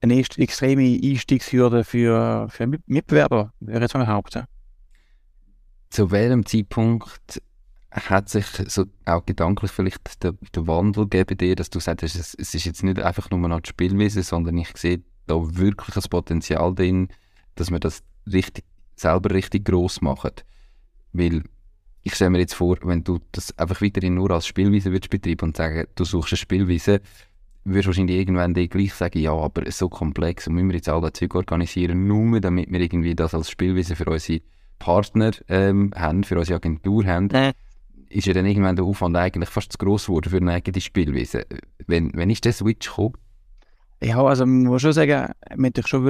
eine 0.00 0.16
extreme 0.16 0.98
Einstiegshürde 1.02 1.84
für, 1.84 2.48
für 2.50 2.66
Mitbewerber, 2.86 3.52
jetzt 3.60 3.94
mal 3.94 4.04
behaupten. 4.04 4.44
Zu 5.90 6.10
welchem 6.10 6.46
Zeitpunkt 6.46 7.42
hat 7.90 8.28
sich 8.28 8.46
so 8.66 8.84
auch 9.06 9.24
gedanklich 9.24 9.70
vielleicht 9.72 10.22
der, 10.22 10.34
der 10.54 10.66
Wandel 10.66 11.08
gegeben 11.08 11.38
dir, 11.38 11.56
dass 11.56 11.70
du 11.70 11.80
sagst, 11.80 12.04
es, 12.04 12.34
es 12.34 12.54
ist 12.54 12.64
jetzt 12.64 12.84
nicht 12.84 13.00
einfach 13.00 13.30
nur 13.30 13.40
noch 13.48 13.60
die 13.60 13.70
Spielweise, 13.70 14.22
sondern 14.22 14.58
ich 14.58 14.76
sehe 14.76 15.02
da 15.26 15.34
wirklich 15.34 15.96
ein 15.96 16.10
Potenzial 16.10 16.74
drin, 16.74 17.08
dass 17.54 17.70
wir 17.70 17.80
das 17.80 18.02
richtig, 18.30 18.64
selber 19.00 19.30
richtig 19.30 19.64
gross 19.64 20.00
machen. 20.00 20.32
Weil 21.12 21.42
ich 22.02 22.14
stelle 22.14 22.30
mir 22.30 22.38
jetzt 22.38 22.54
vor, 22.54 22.76
wenn 22.82 23.04
du 23.04 23.18
das 23.32 23.56
einfach 23.58 23.82
weiterhin 23.82 24.14
nur 24.14 24.30
als 24.30 24.46
Spielweise 24.46 24.90
würdest 24.92 25.10
betreiben 25.10 25.48
und 25.48 25.56
sagen, 25.56 25.86
du 25.94 26.04
suchst 26.04 26.32
eine 26.32 26.38
Spielweise, 26.38 27.00
wirst 27.64 27.86
wahrscheinlich 27.86 28.16
irgendwann 28.16 28.54
dir 28.54 28.68
gleich 28.68 28.94
sagen, 28.94 29.18
ja, 29.18 29.32
aber 29.32 29.70
so 29.70 29.88
komplex 29.88 30.46
und 30.46 30.54
müssen 30.54 30.68
wir 30.68 30.76
jetzt 30.76 30.88
all 30.88 31.00
das 31.00 31.12
Zeug 31.12 31.34
organisieren, 31.34 32.06
nur 32.06 32.40
damit 32.40 32.70
wir 32.70 32.80
irgendwie 32.80 33.14
das 33.14 33.34
als 33.34 33.50
Spielweise 33.50 33.96
für 33.96 34.06
unsere 34.06 34.40
Partner 34.78 35.32
ähm, 35.48 35.92
haben, 35.94 36.24
für 36.24 36.38
unsere 36.38 36.56
Agentur 36.56 37.04
haben, 37.04 37.26
nee. 37.26 37.52
ist 38.08 38.26
ja 38.26 38.32
dann 38.32 38.46
irgendwann 38.46 38.76
der 38.76 38.84
Aufwand 38.84 39.16
eigentlich 39.16 39.50
fast 39.50 39.72
zu 39.72 39.78
gross 39.78 40.06
geworden 40.06 40.30
für 40.30 40.36
eine 40.38 40.52
eigene 40.52 40.80
Spielweise. 40.80 41.44
Wenn, 41.86 42.12
wenn 42.14 42.30
ist 42.30 42.44
der 42.44 42.52
Switch 42.52 42.88
gekommen? 42.88 43.14
Ja, 44.02 44.22
also 44.22 44.46
man 44.46 44.64
muss 44.64 44.82
schon 44.82 44.92
sagen, 44.92 45.32
wir 45.56 45.66
hätten 45.66 45.86
schon 45.86 46.04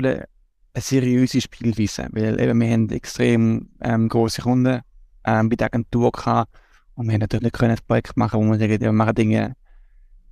eine 0.75 0.83
seriöse 0.83 1.41
Spielweise, 1.41 2.09
weil 2.13 2.41
eben 2.41 2.61
wir 2.61 2.71
haben 2.71 2.89
extrem 2.91 3.71
ähm, 3.81 4.09
grosse 4.09 4.43
Kunden 4.43 4.81
ähm, 5.25 5.49
bei 5.49 5.57
der 5.57 5.67
Agentur 5.67 6.13
gehabt 6.13 6.53
und 6.95 7.07
wir 7.07 7.15
haben 7.15 7.21
natürlich 7.21 7.53
nicht 7.53 7.63
ein 7.63 7.77
Projekt 7.87 8.17
machen, 8.17 8.41
wo 8.41 8.53
wir 8.53 8.59
sagen, 8.59 8.81
wir 8.81 8.93
machen 8.93 9.15
Dinge 9.15 9.57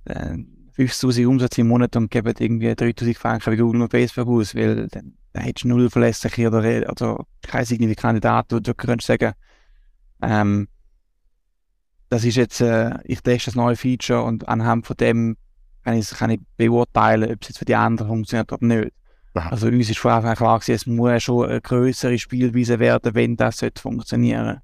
äh, 0.05 0.37
5000 0.73 1.27
Umsatz 1.27 1.57
im 1.57 1.69
Monat 1.69 1.95
und 1.95 2.11
geben 2.11 2.33
irgendwie 2.37 2.75
3000 2.75 3.17
Franken 3.17 3.51
wie 3.51 3.57
Google 3.57 3.81
und 3.81 3.91
Facebook 3.91 4.27
aus, 4.27 4.53
weil 4.53 4.87
dann, 4.87 5.13
dann 5.33 5.43
hättest 5.43 5.63
du 5.63 5.69
null 5.69 5.89
verlässliche 5.89 6.47
oder, 6.47 6.91
oder 6.91 7.25
keine 7.41 7.65
signifikante 7.65 8.21
Daten, 8.21 8.55
wo 8.55 8.59
du 8.59 8.73
könntest 8.75 9.07
sagen, 9.07 9.33
ähm, 10.21 10.67
das 12.09 12.23
ist 12.23 12.35
jetzt, 12.35 12.61
äh, 12.61 12.91
ich 13.03 13.21
teste 13.21 13.49
das 13.49 13.55
neue 13.55 13.75
Feature 13.75 14.23
und 14.23 14.47
anhand 14.47 14.85
von 14.87 14.95
dem 14.97 15.37
kann 15.83 15.97
ich, 15.97 16.09
kann 16.09 16.29
ich 16.29 16.41
beurteilen, 16.57 17.31
ob 17.31 17.41
es 17.41 17.49
jetzt 17.49 17.57
für 17.57 17.65
die 17.65 17.75
anderen 17.75 18.09
funktioniert 18.09 18.51
oder 18.51 18.65
nicht. 18.65 18.91
Aha. 19.37 19.49
Also 19.49 19.67
uns 19.67 19.89
ist 19.89 19.99
von 19.99 20.11
Anfang 20.11 20.31
an 20.31 20.35
klar 20.35 20.61
es 20.67 20.85
muss 20.85 21.23
schon 21.23 21.49
eine 21.49 21.61
größere 21.61 22.17
Spielweise 22.17 22.79
werden, 22.79 23.13
wenn 23.15 23.37
das 23.37 23.63
funktionieren. 23.79 24.61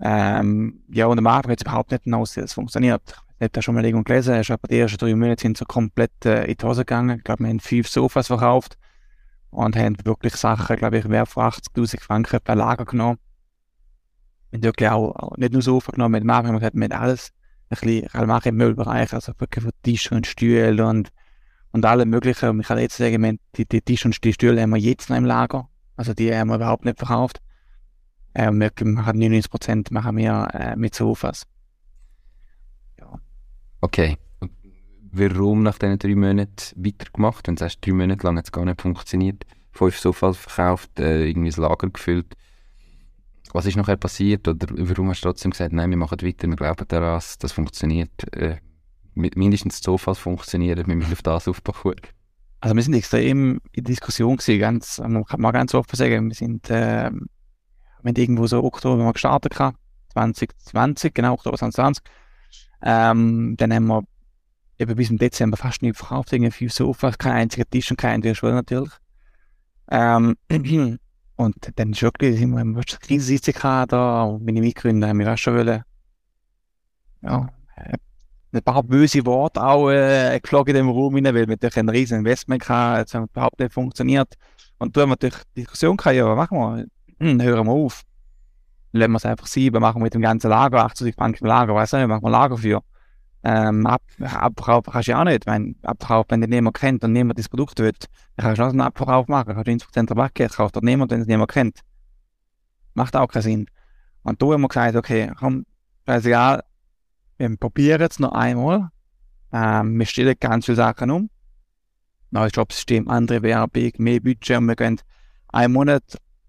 Ähm, 0.00 0.82
ja, 0.88 1.06
und 1.06 1.18
am 1.18 1.26
Anfang 1.26 1.52
hat 1.52 1.60
es 1.60 1.66
überhaupt 1.66 1.90
nicht 1.90 2.12
ausgesehen, 2.12 2.44
dass 2.44 2.50
es 2.50 2.54
funktioniert. 2.54 3.02
Ich 3.38 3.42
habe 3.42 3.50
da 3.50 3.62
schon 3.62 3.74
mal 3.74 3.84
irgendwo 3.84 4.04
gelesen, 4.04 4.34
ist 4.34 4.50
aber 4.50 4.68
die 4.68 4.78
ersten 4.78 4.98
drei 4.98 5.14
Monate 5.14 5.42
sind 5.42 5.56
so 5.56 5.64
komplett 5.64 6.24
äh, 6.24 6.44
in 6.44 6.56
die 6.56 6.66
Hose 6.66 6.82
gegangen. 6.82 7.18
Ich 7.18 7.24
glaube, 7.24 7.44
wir 7.44 7.50
haben 7.50 7.60
fünf 7.60 7.88
Sofas 7.88 8.26
verkauft 8.26 8.76
und 9.50 9.76
haben 9.76 9.96
wirklich 10.04 10.36
Sachen, 10.36 10.76
glaube 10.76 10.98
ich, 10.98 11.08
wert 11.08 11.28
von 11.28 11.44
80.000 11.44 12.00
Franken 12.00 12.40
per 12.42 12.56
Lager 12.56 12.84
genommen. 12.84 13.18
Wir 14.50 14.58
haben 14.58 14.64
wirklich 14.64 14.88
auch, 14.90 15.14
auch 15.16 15.36
nicht 15.36 15.52
nur 15.52 15.62
Sofa 15.62 15.92
genommen, 15.92 16.24
wir 16.24 16.34
haben 16.34 16.52
gesagt, 16.54 16.74
wir 16.74 16.84
haben 16.84 16.92
alles 16.92 17.32
ein 17.68 17.78
bisschen, 17.80 18.26
machen 18.26 18.48
im 18.50 18.56
Müllbereich, 18.56 19.12
also 19.12 19.32
wirklich 19.38 19.64
von 19.64 19.72
Tisch 19.82 20.12
und 20.12 20.26
Stühlen 20.26 20.80
und, 20.80 21.10
und 21.76 21.84
allem 21.84 22.10
möglichen. 22.10 22.48
Und 22.48 22.60
ich 22.60 22.66
kann 22.66 22.78
jetzt 22.78 22.96
sagen, 22.96 23.38
die, 23.56 23.66
die 23.66 23.80
Tisch 23.80 24.04
und 24.04 24.22
die 24.24 24.32
Stühle 24.32 24.62
haben 24.62 24.70
wir 24.70 24.78
jetzt 24.78 25.10
noch 25.10 25.16
im 25.16 25.24
Lager. 25.24 25.68
Also 25.96 26.14
die 26.14 26.34
haben 26.34 26.48
wir 26.48 26.56
überhaupt 26.56 26.84
nicht 26.84 26.98
verkauft. 26.98 27.40
Äh, 28.34 28.50
wir 28.50 28.72
machen 28.84 29.18
99% 29.18 29.92
machen 29.92 30.16
wir 30.16 30.48
äh, 30.52 30.76
mit 30.76 30.94
Sofas. 30.94 31.44
Okay. 33.80 34.16
Und 34.40 34.52
warum 35.12 35.62
nach 35.62 35.78
diesen 35.78 35.98
drei 35.98 36.14
Monaten 36.14 36.72
weitergemacht? 36.76 37.46
Wenn 37.46 37.56
du 37.56 37.60
sagst, 37.60 37.86
drei 37.86 37.92
Monate 37.92 38.26
lang 38.26 38.38
hat 38.38 38.46
es 38.46 38.52
gar 38.52 38.64
nicht 38.64 38.80
funktioniert, 38.80 39.44
fünf 39.70 39.98
Sofas 39.98 40.36
verkauft, 40.36 40.98
äh, 40.98 41.28
irgendwie 41.28 41.50
das 41.50 41.58
Lager 41.58 41.88
gefüllt. 41.90 42.34
Was 43.52 43.66
ist 43.66 43.76
nachher 43.76 43.96
passiert? 43.96 44.48
Oder 44.48 44.66
warum 44.70 45.10
hast 45.10 45.20
du 45.20 45.28
trotzdem 45.28 45.52
gesagt, 45.52 45.72
nein, 45.72 45.90
wir 45.90 45.96
machen 45.96 46.20
weiter, 46.20 46.48
wir 46.48 46.56
glauben 46.56 46.88
daran, 46.88 47.22
das 47.38 47.52
funktioniert? 47.52 48.34
Äh, 48.34 48.56
mindestens 49.16 49.80
die 49.80 49.84
Sofas 49.84 50.18
funktionieren, 50.18 50.86
wir 50.86 51.12
auf 51.12 51.22
das 51.22 51.48
aufbauen. 51.48 51.96
Also 52.60 52.74
wir 52.74 52.82
sind 52.82 52.94
extrem 52.94 53.60
in 53.72 53.84
Diskussion 53.84 54.36
gewesen, 54.36 54.60
ganz, 54.60 54.98
man 54.98 55.24
kann 55.24 55.40
mal 55.40 55.52
ganz 55.52 55.74
offen 55.74 55.96
sagen, 55.96 56.28
wir 56.28 56.34
sind, 56.34 56.70
äh, 56.70 57.10
wir 57.10 58.12
haben 58.12 58.16
irgendwo 58.16 58.46
so 58.46 58.62
Oktober 58.62 59.02
mal 59.02 59.12
gestartet 59.12 59.52
gehabt, 59.52 59.78
2020, 60.12 61.14
genau, 61.14 61.34
Oktober 61.34 61.58
2020. 61.58 62.04
Ähm, 62.82 63.54
dann 63.56 63.72
haben 63.72 63.86
wir 63.86 64.02
eben 64.78 64.96
bis 64.96 65.10
im 65.10 65.18
Dezember 65.18 65.56
fast 65.56 65.82
nicht 65.82 65.96
verkauft, 65.96 66.32
irgendwie 66.32 66.52
fünf 66.52 66.72
Sofas, 66.72 67.18
kein 67.18 67.32
einziger 67.32 67.68
Tisch 67.68 67.90
und 67.90 67.96
kein 67.96 68.22
Tisch 68.22 68.42
natürlich. 68.42 68.92
Ähm, 69.90 70.36
und 71.36 71.72
dann 71.76 71.92
ist 71.92 72.02
wirklich, 72.02 72.40
wir 72.40 72.60
im 72.60 72.74
Krisensitzung 72.76 73.54
gehabt, 73.54 73.92
da, 73.92 74.24
und 74.24 74.44
meine 74.44 74.60
Mitgründer 74.60 75.08
haben 75.08 75.18
wir 75.18 75.32
auch 75.32 75.38
schon 75.38 75.56
wollen, 75.56 75.82
ja, 77.22 77.48
äh, 77.76 77.96
ein 78.56 78.62
paar 78.62 78.82
böse 78.82 79.24
Worte 79.26 79.62
auch 79.62 79.90
äh, 79.90 80.38
geflogen 80.40 80.74
in 80.74 80.86
dem 80.86 80.88
Raum 80.88 81.14
rein, 81.14 81.24
weil 81.24 81.34
wir 81.34 81.46
natürlich 81.46 81.76
ein 81.76 81.88
riesen 81.88 82.18
Investment 82.18 82.68
hatten, 82.68 83.04
es 83.06 83.14
hat 83.14 83.30
überhaupt 83.30 83.60
nicht 83.60 83.72
funktioniert. 83.72 84.34
Und 84.78 84.96
da 84.96 85.02
haben 85.02 85.10
wir 85.10 85.14
natürlich 85.14 85.38
die 85.56 85.60
Diskussion 85.62 85.96
gehabt, 85.96 86.16
ja, 86.16 86.26
was 86.26 86.36
machen 86.36 86.58
wir? 86.58 86.86
Hm, 87.18 87.42
hören 87.42 87.66
wir 87.66 87.72
auf. 87.72 88.02
Lassen 88.92 89.12
wir 89.12 89.16
es 89.16 89.26
einfach 89.26 89.46
sein, 89.46 89.72
was 89.72 89.80
machen 89.80 90.00
wir 90.00 90.04
mit 90.04 90.14
dem 90.14 90.22
ganzen 90.22 90.50
Lager, 90.50 90.84
80 90.84 91.14
Franken 91.14 91.44
im 91.44 91.48
Lager, 91.48 91.74
weißt 91.74 91.94
du, 91.94 92.08
machen 92.08 92.22
wir 92.22 92.30
Lager 92.30 92.58
für. 92.58 92.82
Ähm, 93.44 93.86
ab, 93.86 94.02
Abverkauf 94.20 94.86
kannst 94.90 95.06
du 95.06 95.12
ja 95.12 95.20
auch 95.20 95.24
nicht. 95.24 95.46
Wenn 95.46 95.76
Abverkauf, 95.82 96.26
wenn 96.30 96.40
dich 96.40 96.50
niemand 96.50 96.76
kennt 96.76 97.04
und 97.04 97.12
niemand 97.12 97.38
das 97.38 97.48
Produkt 97.48 97.78
will, 97.78 97.92
dann 98.36 98.44
kannst 98.44 98.58
du 98.58 98.64
auch 98.64 98.70
einen 98.70 98.80
Abverkauf 98.80 99.28
machen. 99.28 99.54
Kannst 99.54 99.68
du 99.68 99.86
20% 99.86 100.10
Rabatt 100.10 100.34
geben, 100.34 100.50
kauft 100.50 100.74
dort 100.74 100.84
niemand, 100.84 101.12
wenn 101.12 101.20
es 101.20 101.28
niemand 101.28 101.52
kennt. 101.52 101.80
Macht 102.94 103.14
auch 103.14 103.28
keinen 103.28 103.42
Sinn. 103.42 103.66
Und 104.22 104.42
da 104.42 104.46
haben 104.46 104.62
wir 104.62 104.68
gesagt, 104.68 104.96
okay, 104.96 105.30
komm, 105.38 105.64
scheißegal, 106.06 106.64
wir 107.38 107.56
probieren 107.56 108.02
es 108.02 108.18
noch 108.18 108.32
einmal. 108.32 108.90
Ähm, 109.52 109.98
wir 109.98 110.06
stellen 110.06 110.34
ganz 110.38 110.66
viele 110.66 110.76
Sachen 110.76 111.10
um. 111.10 111.30
Neues 112.30 112.52
Jobsystem, 112.54 113.08
andere 113.08 113.42
Werbung, 113.42 113.92
mehr 113.98 114.20
Budget 114.20 114.58
und 114.58 114.66
wir 114.66 114.76
gehen 114.76 115.00
einen 115.48 115.72
Monat 115.72 116.02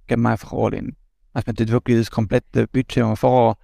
gehen 0.08 0.22
wir 0.22 0.30
einfach 0.32 0.54
all 0.54 0.74
in. 0.74 0.96
Also 1.34 1.48
wir 1.48 1.54
tun 1.54 1.70
wirklich 1.70 1.98
das 1.98 2.12
komplette 2.12 2.68
Budget, 2.68 2.98
das 2.98 3.10
wir 3.10 3.16
vorher 3.16 3.58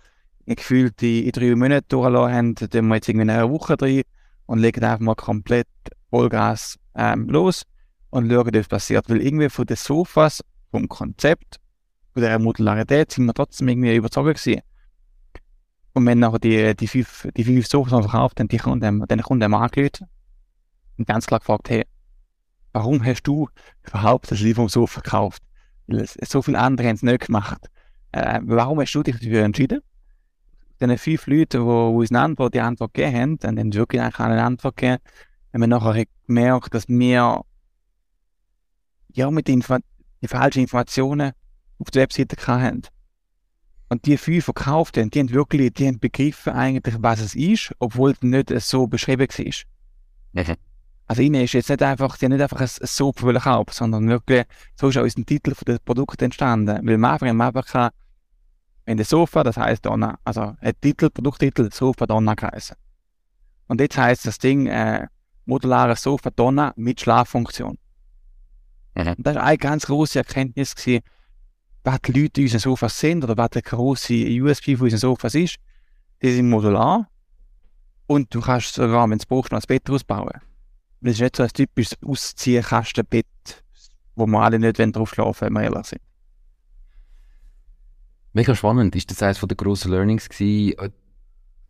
gefühlt 0.45 1.01
in, 1.01 1.25
in 1.25 1.31
drei 1.31 1.55
Monaten 1.55 1.87
durchgelassen 1.89 2.33
haben, 2.33 2.55
tun 2.55 2.87
wir 2.87 2.95
jetzt 2.95 3.09
irgendwie 3.09 3.23
in 3.23 3.29
einer 3.29 3.49
Woche 3.49 3.77
drin 3.77 4.03
und 4.45 4.59
legen 4.59 4.83
einfach 4.83 4.99
mal 4.99 5.15
komplett 5.15 5.67
Vollgas 6.09 6.77
ähm, 6.95 7.27
los 7.29 7.63
und 8.09 8.29
schauen, 8.29 8.53
was 8.53 8.67
passiert. 8.67 9.09
Weil 9.09 9.21
irgendwie 9.21 9.49
von 9.49 9.65
den 9.65 9.77
Sofas, 9.77 10.43
vom 10.71 10.87
Konzept, 10.87 11.59
von 12.13 12.21
der 12.21 12.37
Modularität 12.37 13.11
sind 13.11 13.25
wir 13.25 13.33
trotzdem 13.33 13.67
irgendwie 13.69 13.95
überzeugt 13.95 14.43
gewesen. 14.43 14.61
Und 15.93 16.05
wenn 16.07 16.19
nachher 16.19 16.39
die, 16.39 16.75
die 16.75 16.87
fünf, 16.87 17.27
die 17.37 17.43
fünf 17.43 17.71
noch 17.71 17.87
verkauft 17.87 18.39
haben, 18.39 18.47
die 18.47 18.57
Kunden, 18.57 19.05
den 19.05 19.21
Kunden 19.21 19.43
haben 19.43 19.53
angerufen 19.53 20.07
und 20.97 21.07
ganz 21.07 21.27
klar 21.27 21.39
gefragt, 21.39 21.69
hey, 21.69 21.85
warum 22.71 23.03
hast 23.05 23.23
du 23.23 23.47
überhaupt 23.87 24.31
das 24.31 24.39
Lieferungssofa 24.39 25.01
verkauft? 25.01 25.43
Weil 25.87 26.07
so 26.07 26.41
viele 26.41 26.59
andere 26.59 26.87
haben 26.87 26.95
es 26.95 27.03
nicht 27.03 27.27
gemacht. 27.27 27.69
Äh, 28.11 28.39
warum 28.43 28.79
hast 28.79 28.93
du 28.93 29.03
dich 29.03 29.15
dafür 29.15 29.43
entschieden? 29.43 29.81
Den 30.81 30.97
fünf 30.97 31.27
Leuten, 31.27 31.61
die, 31.61 31.69
uns 31.69 32.09
eine 32.09 32.21
Antwort, 32.21 32.53
die 32.55 32.61
Antwort 32.61 32.93
gegeben 32.93 33.15
haben, 33.15 33.37
dann 33.39 33.59
haben 33.59 33.71
sie 33.71 33.77
wirklich 33.77 34.01
eigentlich 34.01 34.19
eine 34.19 34.43
Antwort 34.43 34.75
gegeben, 34.75 35.01
haben 35.53 35.61
wir 35.61 35.67
nachher 35.67 36.05
gemerkt, 36.27 36.73
dass 36.73 36.87
wir 36.89 37.41
ja 39.09 39.31
mit 39.31 39.47
den, 39.47 39.63
die 40.21 40.27
falschen 40.27 40.61
Informationen 40.61 41.33
auf 41.77 41.91
der 41.91 42.03
Webseite 42.03 42.35
haben. 42.47 42.81
Und 43.93 44.07
die 44.07 44.17
fünf 44.17 44.45
verkauft 44.45 44.97
haben, 44.97 45.11
die 45.11 45.19
haben 45.19 45.29
wirklich, 45.29 45.71
die 45.73 45.87
haben 45.87 45.99
begriffen 45.99 46.53
eigentlich, 46.53 46.95
was 46.97 47.19
es 47.19 47.35
ist, 47.35 47.75
obwohl 47.77 48.11
es 48.11 48.21
nicht 48.23 48.49
so 48.61 48.87
beschrieben 48.87 49.27
war. 49.27 50.43
Mhm. 50.43 50.55
Also 51.05 51.21
ihnen 51.21 51.43
ist 51.43 51.53
jetzt 51.53 51.69
nicht 51.69 51.83
einfach, 51.83 52.15
sie 52.15 52.25
haben 52.25 52.31
nicht 52.31 52.41
einfach 52.41 52.59
ein, 52.59 52.69
ein 52.81 52.87
Soap 52.87 53.17
kaufen, 53.17 53.71
sondern 53.71 54.09
wirklich, 54.09 54.45
so 54.75 54.89
ist 54.89 54.97
auch 54.97 55.03
unser 55.03 55.23
Titel 55.23 55.53
von 55.53 55.65
dem 55.65 55.77
Produkt 55.85 56.23
entstanden. 56.23 56.79
Weil 56.87 56.95
am 56.95 57.05
Anfang 57.05 57.29
haben 57.29 57.37
wir 57.37 57.45
einfach 57.45 57.91
wenn 58.85 58.97
der 58.97 59.05
Sofa, 59.05 59.43
das 59.43 59.57
heißt 59.57 59.85
Donna, 59.85 60.17
also 60.23 60.55
ein 60.59 60.73
Titel, 60.81 61.11
Produkttitel, 61.11 61.69
Sofa 61.71 62.07
Donna 62.07 62.33
geheißen. 62.33 62.75
Und 63.67 63.79
jetzt 63.79 63.95
heißt 63.95 64.25
das 64.25 64.39
Ding, 64.39 64.65
äh, 64.65 65.05
modulares 65.45 66.01
Sofa 66.01 66.31
Donna 66.31 66.73
mit 66.77 66.99
Schlaffunktion. 66.99 67.77
Mhm. 68.95 69.07
Und 69.17 69.27
das 69.27 69.35
war 69.35 69.43
eine 69.43 69.57
ganz 69.59 69.85
große 69.85 70.17
Erkenntnis 70.17 70.75
gewesen, 70.75 71.03
was 71.83 71.99
die 72.01 72.11
Leute 72.13 72.41
in 72.41 72.45
unseren 72.45 72.59
Sofas 72.59 72.99
sind 72.99 73.23
oder 73.23 73.37
was 73.37 73.49
der 73.51 73.61
große 73.61 74.13
USB 74.41 74.75
von 74.75 74.83
unseren 74.83 74.99
Sofas 74.99 75.35
ist. 75.35 75.57
Die 76.21 76.31
sind 76.31 76.49
modular 76.49 77.09
und 78.07 78.33
du 78.33 78.41
kannst 78.41 78.75
sogar, 78.75 79.03
wenn 79.09 79.17
du 79.17 79.23
es 79.23 79.25
brauchst, 79.25 79.51
noch 79.51 79.59
ein 79.59 79.67
Bett 79.67 79.89
ausbauen. 79.89 80.39
Das 81.01 81.13
ist 81.13 81.21
nicht 81.21 81.35
so 81.35 81.43
ein 81.43 81.49
typisches 81.49 81.97
Ausziehkastenbett, 82.05 83.25
wo 84.15 84.25
wir 84.25 84.39
alle 84.39 84.59
nicht 84.59 84.77
drauf 84.95 85.09
schlafen 85.09 85.47
wenn 85.47 85.53
wir 85.53 85.63
ehrlich 85.63 85.85
sind. 85.87 86.01
Mega 88.31 88.55
spannend. 88.55 88.95
Ist 88.95 89.11
das 89.11 89.21
eines 89.21 89.39
der 89.39 89.55
grossen 89.55 89.91
Learnings 89.91 90.29
gewesen? 90.29 90.93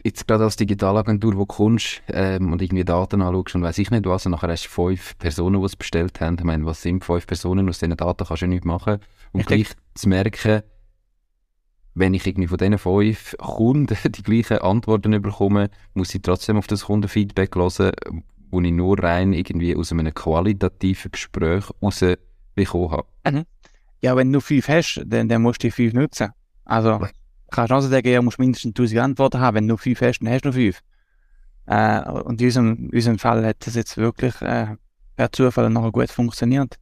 Jetzt 0.04 0.28
gerade 0.28 0.44
als 0.44 0.58
Digitalagentur, 0.58 1.34
wo 1.36 1.40
du 1.40 1.46
kommst 1.46 2.02
ähm, 2.10 2.52
und 2.52 2.62
irgendwie 2.62 2.84
Daten 2.84 3.22
anschaust 3.22 3.56
und 3.56 3.62
weiß 3.62 3.78
ich 3.78 3.90
nicht 3.90 4.06
was, 4.06 4.26
und 4.26 4.34
nachher 4.34 4.50
hast 4.50 4.66
du 4.66 4.70
fünf 4.70 5.18
Personen, 5.18 5.62
die 5.62 5.66
es 5.66 5.78
bestellt 5.78 6.20
haben. 6.20 6.36
Ich 6.38 6.44
meine, 6.44 6.66
was 6.66 6.82
sind 6.82 7.06
fünf 7.06 7.26
Personen? 7.26 7.70
Aus 7.70 7.80
diesen 7.80 7.96
Daten 7.96 8.26
kannst 8.26 8.42
du 8.42 8.46
ja 8.46 8.50
nichts 8.50 8.66
machen. 8.66 9.00
Und 9.32 9.42
Ich 9.42 9.48
gleich 9.48 9.68
zu 9.96 10.10
merken, 10.10 10.64
wenn 11.96 12.14
ich 12.14 12.28
irgendwie 12.28 12.48
von 12.48 12.58
diesen 12.58 12.78
fünf 12.78 13.36
Kunden 13.38 13.98
die 14.12 14.24
gleichen 14.24 14.58
Antworten 14.58 15.22
bekomme, 15.22 15.70
muss 15.94 16.14
ich 16.14 16.22
trotzdem 16.22 16.58
auf 16.58 16.68
das 16.68 16.86
Kundenfeedback 16.86 17.56
hören, 17.56 17.92
wo 18.52 18.60
ich 18.60 18.72
nur 18.72 19.02
rein 19.02 19.32
irgendwie 19.32 19.76
aus 19.76 19.92
einem 19.92 20.14
qualitativen 20.14 21.12
Gespräch 21.12 21.64
rausbekommen 21.82 22.92
habe. 22.92 23.08
Ja, 24.02 24.18
wenn 24.18 24.34
du 24.34 24.42
fünf 24.42 24.68
hast, 24.68 25.02
dann, 25.06 25.30
dann 25.30 25.42
musst 25.42 25.64
du 25.64 25.68
die 25.68 25.72
fünf 25.72 25.94
nutzen. 25.94 26.30
Also, 26.66 27.00
kannst 27.54 27.72
du 27.72 27.76
auch 27.76 27.82
sagen, 27.82 28.08
ja, 28.08 28.22
musst 28.22 28.40
mindestens 28.40 28.72
1000 28.72 29.00
Antworten 29.00 29.40
haben. 29.40 29.56
Wenn 29.56 29.64
du 29.66 29.70
nur 29.70 29.78
fünf 29.78 30.02
hast, 30.02 30.20
dann 30.20 30.30
hast 30.30 30.42
du 30.44 30.50
nur 30.50 30.54
fünf. 30.54 30.80
Äh, 31.66 32.10
und 32.10 32.42
in 32.42 32.48
unserem, 32.48 32.76
in 32.90 32.94
unserem 32.94 33.20
Fall 33.20 33.46
hat 33.46 33.66
das 33.66 33.76
jetzt 33.76 33.96
wirklich 33.98 34.42
äh, 34.42 34.76
per 35.16 35.32
Zufall 35.32 35.70
nachher 35.70 35.92
gut 35.92 36.10
funktioniert. 36.12 36.78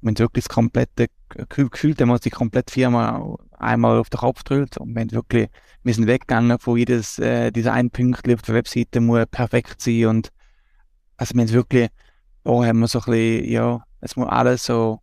Wir 0.00 0.08
haben 0.08 0.18
wirklich 0.18 0.44
das 0.44 0.54
komplette, 0.54 1.08
ge- 1.28 1.68
gefühlt 1.70 2.00
haben 2.00 2.08
wir 2.08 2.18
die 2.18 2.30
komplette 2.30 2.72
Firma 2.72 3.36
einmal 3.58 3.98
auf 3.98 4.08
den 4.08 4.18
Kopf 4.18 4.42
gedrückt 4.42 4.78
und 4.78 4.94
wir 4.94 5.02
haben 5.02 5.12
wirklich, 5.12 5.48
wir 5.82 5.94
sind 5.94 6.06
weggegangen 6.06 6.58
von 6.58 6.78
jedes, 6.78 7.18
äh, 7.18 7.50
dieser 7.52 7.74
ein 7.74 7.90
Pünktchen 7.90 8.34
auf 8.34 8.42
der 8.42 8.54
Webseite 8.54 9.00
muss 9.00 9.26
perfekt 9.30 9.82
sein 9.82 10.06
und 10.06 10.30
also 11.18 11.34
wir 11.34 11.42
haben 11.42 11.52
wirklich, 11.52 11.90
oh, 12.44 12.64
haben 12.64 12.78
wir 12.78 12.88
so 12.88 13.00
ein 13.00 13.04
bisschen, 13.04 13.44
ja, 13.50 13.84
es 14.00 14.16
muss 14.16 14.28
alles 14.28 14.64
so 14.64 15.00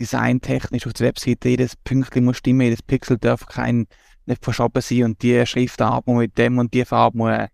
designtechnisch 0.00 0.86
auf 0.86 0.94
der 0.94 1.06
Webseite, 1.06 1.48
jedes 1.48 1.76
Pünktchen 1.76 2.24
muss 2.24 2.38
stimmen, 2.38 2.62
jedes 2.62 2.82
Pixel 2.82 3.18
darf 3.18 3.46
kein, 3.46 3.86
nicht 4.30 4.44
verschoben 4.44 4.80
sein 4.80 5.04
und 5.04 5.22
die 5.22 5.44
Schriftart 5.44 6.06
muss 6.06 6.18
mit 6.18 6.38
dem 6.38 6.58
und 6.58 6.72
die 6.72 6.84
Farbe 6.84 7.18
muss, 7.18 7.48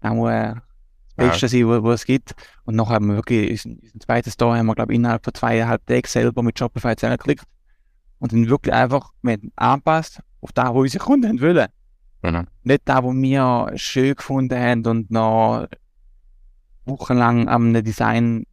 auch 0.00 0.14
muss 0.14 0.30
das 0.30 0.60
Beste 1.16 1.48
sein, 1.48 1.68
was 1.68 2.00
es 2.00 2.06
gibt. 2.06 2.34
Und 2.64 2.76
nachher 2.76 2.94
haben 2.94 3.08
wir 3.08 3.16
wirklich, 3.16 3.64
unseren 3.64 4.00
zweiten 4.00 4.30
Store 4.30 4.56
haben 4.58 4.66
wir, 4.66 4.74
glaube 4.74 4.92
ich, 4.92 4.98
innerhalb 4.98 5.24
von 5.24 5.34
zweieinhalb 5.34 5.86
Tagen 5.86 6.06
selber 6.06 6.42
mit 6.42 6.58
Shopify 6.58 6.96
zusammengeklickt 6.96 7.44
und 8.18 8.32
dann 8.32 8.48
wirklich 8.48 8.74
einfach 8.74 9.12
haben 9.24 9.52
angepasst 9.56 10.20
auf 10.40 10.52
das, 10.52 10.68
was 10.68 10.74
unsere 10.74 11.04
Kunden 11.04 11.40
wollen. 11.40 11.68
Genau. 12.22 12.42
Nicht 12.62 12.82
das, 12.84 13.02
was 13.02 13.14
wir 13.14 13.72
schön 13.76 14.14
gefunden 14.14 14.58
haben 14.58 14.86
und 14.86 15.10
noch 15.10 15.66
wochenlang 16.84 17.48
am 17.48 17.72
Design 17.72 18.46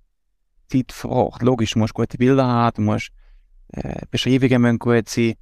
Zeit 0.69 0.91
verbracht. 0.91 1.41
Logisch, 1.41 1.71
du 1.71 1.79
musst 1.79 1.93
gute 1.93 2.17
Bilder 2.17 2.45
haben, 2.45 2.75
du 2.85 2.91
musst, 2.91 3.11
äh, 3.69 4.05
Beschreibungen 4.11 4.61
müssen 4.61 4.79
gut 4.79 5.09
sein. 5.09 5.35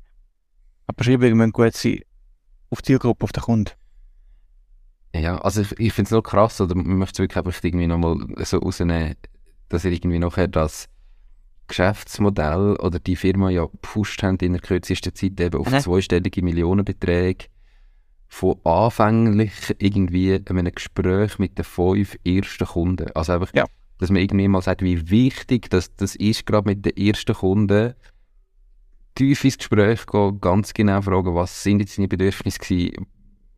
Aber 0.88 0.96
Beschreibungen 0.98 1.38
müssen 1.38 1.52
gut 1.52 1.74
sein 1.74 2.00
auf 2.70 2.82
die 2.82 2.86
Zielgruppe, 2.88 3.24
auf 3.24 3.32
den 3.32 3.44
Kunden. 3.44 3.72
Ja, 5.16 5.38
also 5.38 5.62
ich, 5.62 5.72
ich 5.80 5.94
finde 5.94 6.08
es 6.08 6.12
noch 6.12 6.22
krass, 6.24 6.60
oder 6.60 6.76
man 6.76 6.98
möchte 6.98 7.14
es 7.14 7.20
wirklich 7.20 7.38
einfach 7.46 7.64
irgendwie 7.64 7.88
nochmal 7.88 8.18
so 8.46 8.58
rausnehmen, 8.58 9.16
dass 9.70 9.86
ihr 9.86 9.92
irgendwie 9.92 10.20
nachher 10.20 10.48
das 10.48 10.88
Geschäftsmodell 11.68 12.76
oder 12.78 13.00
die 13.00 13.16
Firma 13.16 13.50
ja 13.50 13.66
gepusht 13.66 14.22
haben 14.24 14.38
in 14.38 14.54
der 14.54 14.62
kürzesten 14.62 15.16
Zeit 15.16 15.40
eben 15.40 15.60
auf 15.60 15.72
Mhm. 15.72 15.80
zweistellige 15.80 16.44
Millionenbeträge 16.44 17.46
von 18.28 18.60
anfänglich 18.64 19.52
irgendwie 19.80 20.34
einem 20.48 20.72
Gespräch 20.74 21.40
mit 21.40 21.58
den 21.58 21.64
fünf 21.66 22.18
ersten 22.24 22.66
Kunden. 22.68 23.10
Also 23.16 23.34
einfach, 23.34 23.52
Ja. 23.56 23.66
dass 23.98 24.10
man 24.12 24.22
irgendwie 24.22 24.48
mal 24.48 24.62
sagt, 24.62 24.82
wie 24.82 25.10
wichtig 25.10 25.70
das, 25.70 25.96
das 25.96 26.16
ist, 26.16 26.46
gerade 26.46 26.68
mit 26.70 26.86
den 26.86 26.98
ersten 26.98 27.34
Kunden, 27.34 27.94
tief 29.16 29.44
ins 29.44 29.58
Gespräch 29.58 30.06
gehen, 30.06 30.40
ganz 30.42 30.74
genau 30.74 31.02
fragen, 31.02 31.34
was 31.34 31.64
sind 31.64 31.80
jetzt 31.80 31.98
deine 31.98 32.08
Bedürfnisse 32.08 32.60
gewesen, 32.60 33.08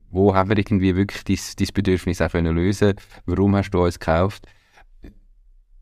wo 0.09 0.33
haben 0.33 0.49
wir 0.49 0.57
irgendwie 0.57 0.95
wirklich 0.95 1.23
dein, 1.57 1.67
Bedürfnis 1.73 2.21
auch 2.21 2.31
können 2.31 2.55
lösen 2.55 2.93
warum 3.25 3.55
hast 3.55 3.71
du 3.71 3.83
uns 3.83 3.99
gekauft? 3.99 4.47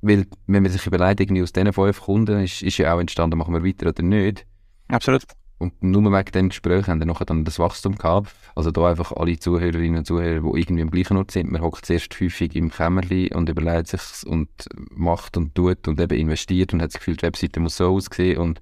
Weil, 0.02 0.28
wenn 0.48 0.64
man 0.64 0.72
sich 0.72 0.86
überlegt, 0.86 1.20
irgendwie 1.20 1.44
aus 1.44 1.54
diesen 1.54 1.74
fünf 1.74 2.02
Kunden 2.02 2.42
ist, 2.42 2.62
ist 2.62 2.78
ja 2.78 2.94
auch 2.94 3.00
entstanden, 3.00 3.38
machen 3.38 3.54
wir 3.54 3.64
weiter 3.64 3.90
oder 3.90 4.04
nicht. 4.04 4.46
Absolut. 4.88 5.24
Und 5.58 5.82
nur 5.82 6.04
wegen 6.12 6.32
dem 6.32 6.50
Gespräch 6.50 6.88
haben 6.88 7.00
wir 7.00 7.06
nachher 7.06 7.26
dann 7.26 7.46
das 7.46 7.60
Wachstum 7.60 7.96
gehabt. 7.96 8.36
Also 8.56 8.72
da 8.72 8.90
einfach 8.90 9.14
alle 9.14 9.40
Zuhörerinnen 9.40 10.00
und 10.00 10.06
Zuhörer, 10.06 10.42
die 10.42 10.60
irgendwie 10.60 10.82
am 10.82 10.92
gleichen 10.92 11.18
Ort 11.18 11.32
sind, 11.32 11.50
man 11.50 11.62
hockt 11.62 11.86
zuerst 11.86 12.20
häufig 12.20 12.56
im 12.56 12.70
Kämmerli 12.70 13.34
und 13.34 13.50
überlegt 13.50 13.88
sich's 13.88 14.24
und 14.24 14.50
macht 14.92 15.38
und 15.38 15.56
tut 15.56 15.88
und 15.88 16.00
eben 16.00 16.20
investiert 16.20 16.74
und 16.74 16.82
hat 16.82 16.94
das 16.94 17.00
Gefühl, 17.00 17.16
die 17.16 17.24
Webseite 17.24 17.60
muss 17.62 17.78
so 17.78 17.96
aussehen 17.96 18.38
und 18.38 18.62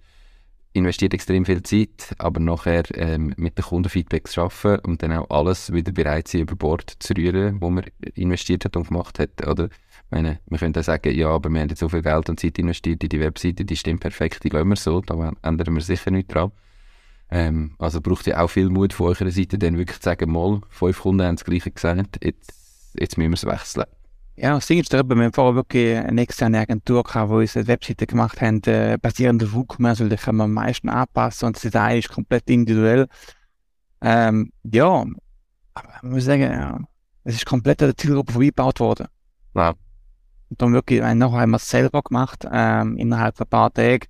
investiert 0.74 1.14
extrem 1.14 1.46
viel 1.46 1.62
Zeit, 1.62 2.16
aber 2.18 2.40
nachher 2.40 2.84
ähm, 2.96 3.34
mit 3.38 3.58
den 3.58 3.64
Kundenfeedbacks 3.64 4.38
arbeiten 4.38 4.84
und 4.86 5.04
dann 5.04 5.14
auch 5.14 5.30
alles 5.30 5.72
wieder 5.72 5.92
bereit 5.92 6.28
sein, 6.28 6.42
über 6.42 6.56
Bord 6.56 6.96
zu 7.00 7.14
rühren, 7.14 7.62
wo 7.62 7.70
man 7.70 7.86
investiert 8.16 8.66
hat 8.66 8.76
und 8.76 8.88
gemacht 8.88 9.20
hat. 9.20 9.48
Oder 9.48 9.66
ich 9.66 10.12
meine, 10.12 10.40
wir 10.48 10.58
können 10.58 10.74
dann 10.74 10.84
sagen, 10.84 11.16
ja, 11.16 11.30
aber 11.30 11.50
wir 11.50 11.62
haben 11.62 11.70
jetzt 11.70 11.80
so 11.80 11.90
viel 11.90 12.02
Geld 12.02 12.30
und 12.30 12.40
Zeit 12.40 12.58
investiert 12.58 13.04
in 13.04 13.10
die 13.10 13.20
Webseite, 13.20 13.66
die 13.66 13.78
stimmt 13.78 14.02
perfekt, 14.02 14.44
die 14.44 14.50
lassen 14.50 14.70
wir 14.70 14.76
so, 14.76 15.02
da 15.02 15.32
ändern 15.44 15.76
wir 15.76 15.82
sicher 15.82 16.10
nichts 16.10 16.34
dran. 16.34 16.52
Ähm, 17.30 17.76
also 17.78 18.02
braucht 18.02 18.26
ja 18.28 18.44
auch 18.44 18.50
viel 18.50 18.70
Mut 18.70 18.94
von 18.94 19.08
eurer 19.08 19.32
Seite, 19.32 19.58
dann 19.60 19.78
wirklich 19.78 20.00
zu 20.00 20.06
sagen, 20.06 20.32
mal, 20.32 20.62
fünf 20.70 21.02
Kunden 21.02 21.26
haben 21.26 21.36
das 21.36 21.46
Gleiche 21.46 21.72
gesagt, 21.72 22.24
jetzt, 22.24 22.94
jetzt 23.00 23.18
müssen 23.18 23.32
wir 23.32 23.36
es 23.36 23.46
wechseln. 23.46 23.86
Ja, 24.36 24.56
das 24.56 24.66
Ding 24.66 24.80
ist 24.80 24.92
darüber, 24.92 25.16
wir 25.16 25.26
haben 25.26 25.34
vorher 25.34 25.56
wirklich 25.56 25.96
eine 25.96 26.22
externe 26.22 26.60
Agentur 26.60 27.04
gehabt, 27.04 27.30
die 27.30 27.36
uns 27.36 27.56
eine 27.56 27.68
Webseite 27.68 28.08
gemacht 28.08 28.42
haben, 28.42 28.64
äh, 28.64 28.98
basierend 29.00 29.44
auf 29.44 29.54
WooCommerce, 29.54 30.00
weil 30.02 30.10
da 30.10 30.16
können 30.16 30.38
wir 30.38 30.46
am 30.46 30.54
meisten 30.54 30.90
anpassen 30.90 31.48
und 31.48 31.56
das 31.56 31.62
Design 31.62 32.00
ist 32.00 32.10
komplett 32.10 32.50
individuell. 32.50 33.08
Ähm, 34.02 34.52
ja, 34.64 35.06
aber 35.76 35.90
ich 35.98 36.02
muss 36.04 36.26
sagen, 36.26 36.42
ja, 36.42 36.80
es 37.24 37.36
ist 37.36 37.46
komplett 37.46 37.84
an 37.84 37.90
der 37.90 37.98
Zielgruppe 37.98 38.34
vorbeigebaut 38.34 38.80
worden. 38.80 39.08
Ja. 39.56 39.76
Und 40.50 40.62
dann 40.62 40.74
wirklich, 40.74 41.02
nachher 41.02 41.42
haben 41.42 41.52
wir 41.52 41.58
es 41.58 41.70
selber 41.70 42.02
gemacht, 42.02 42.46
ähm, 42.52 42.98
innerhalb 42.98 43.38
von 43.38 43.46
ein 43.46 43.50
paar 43.50 43.72
Tagen. 43.72 44.08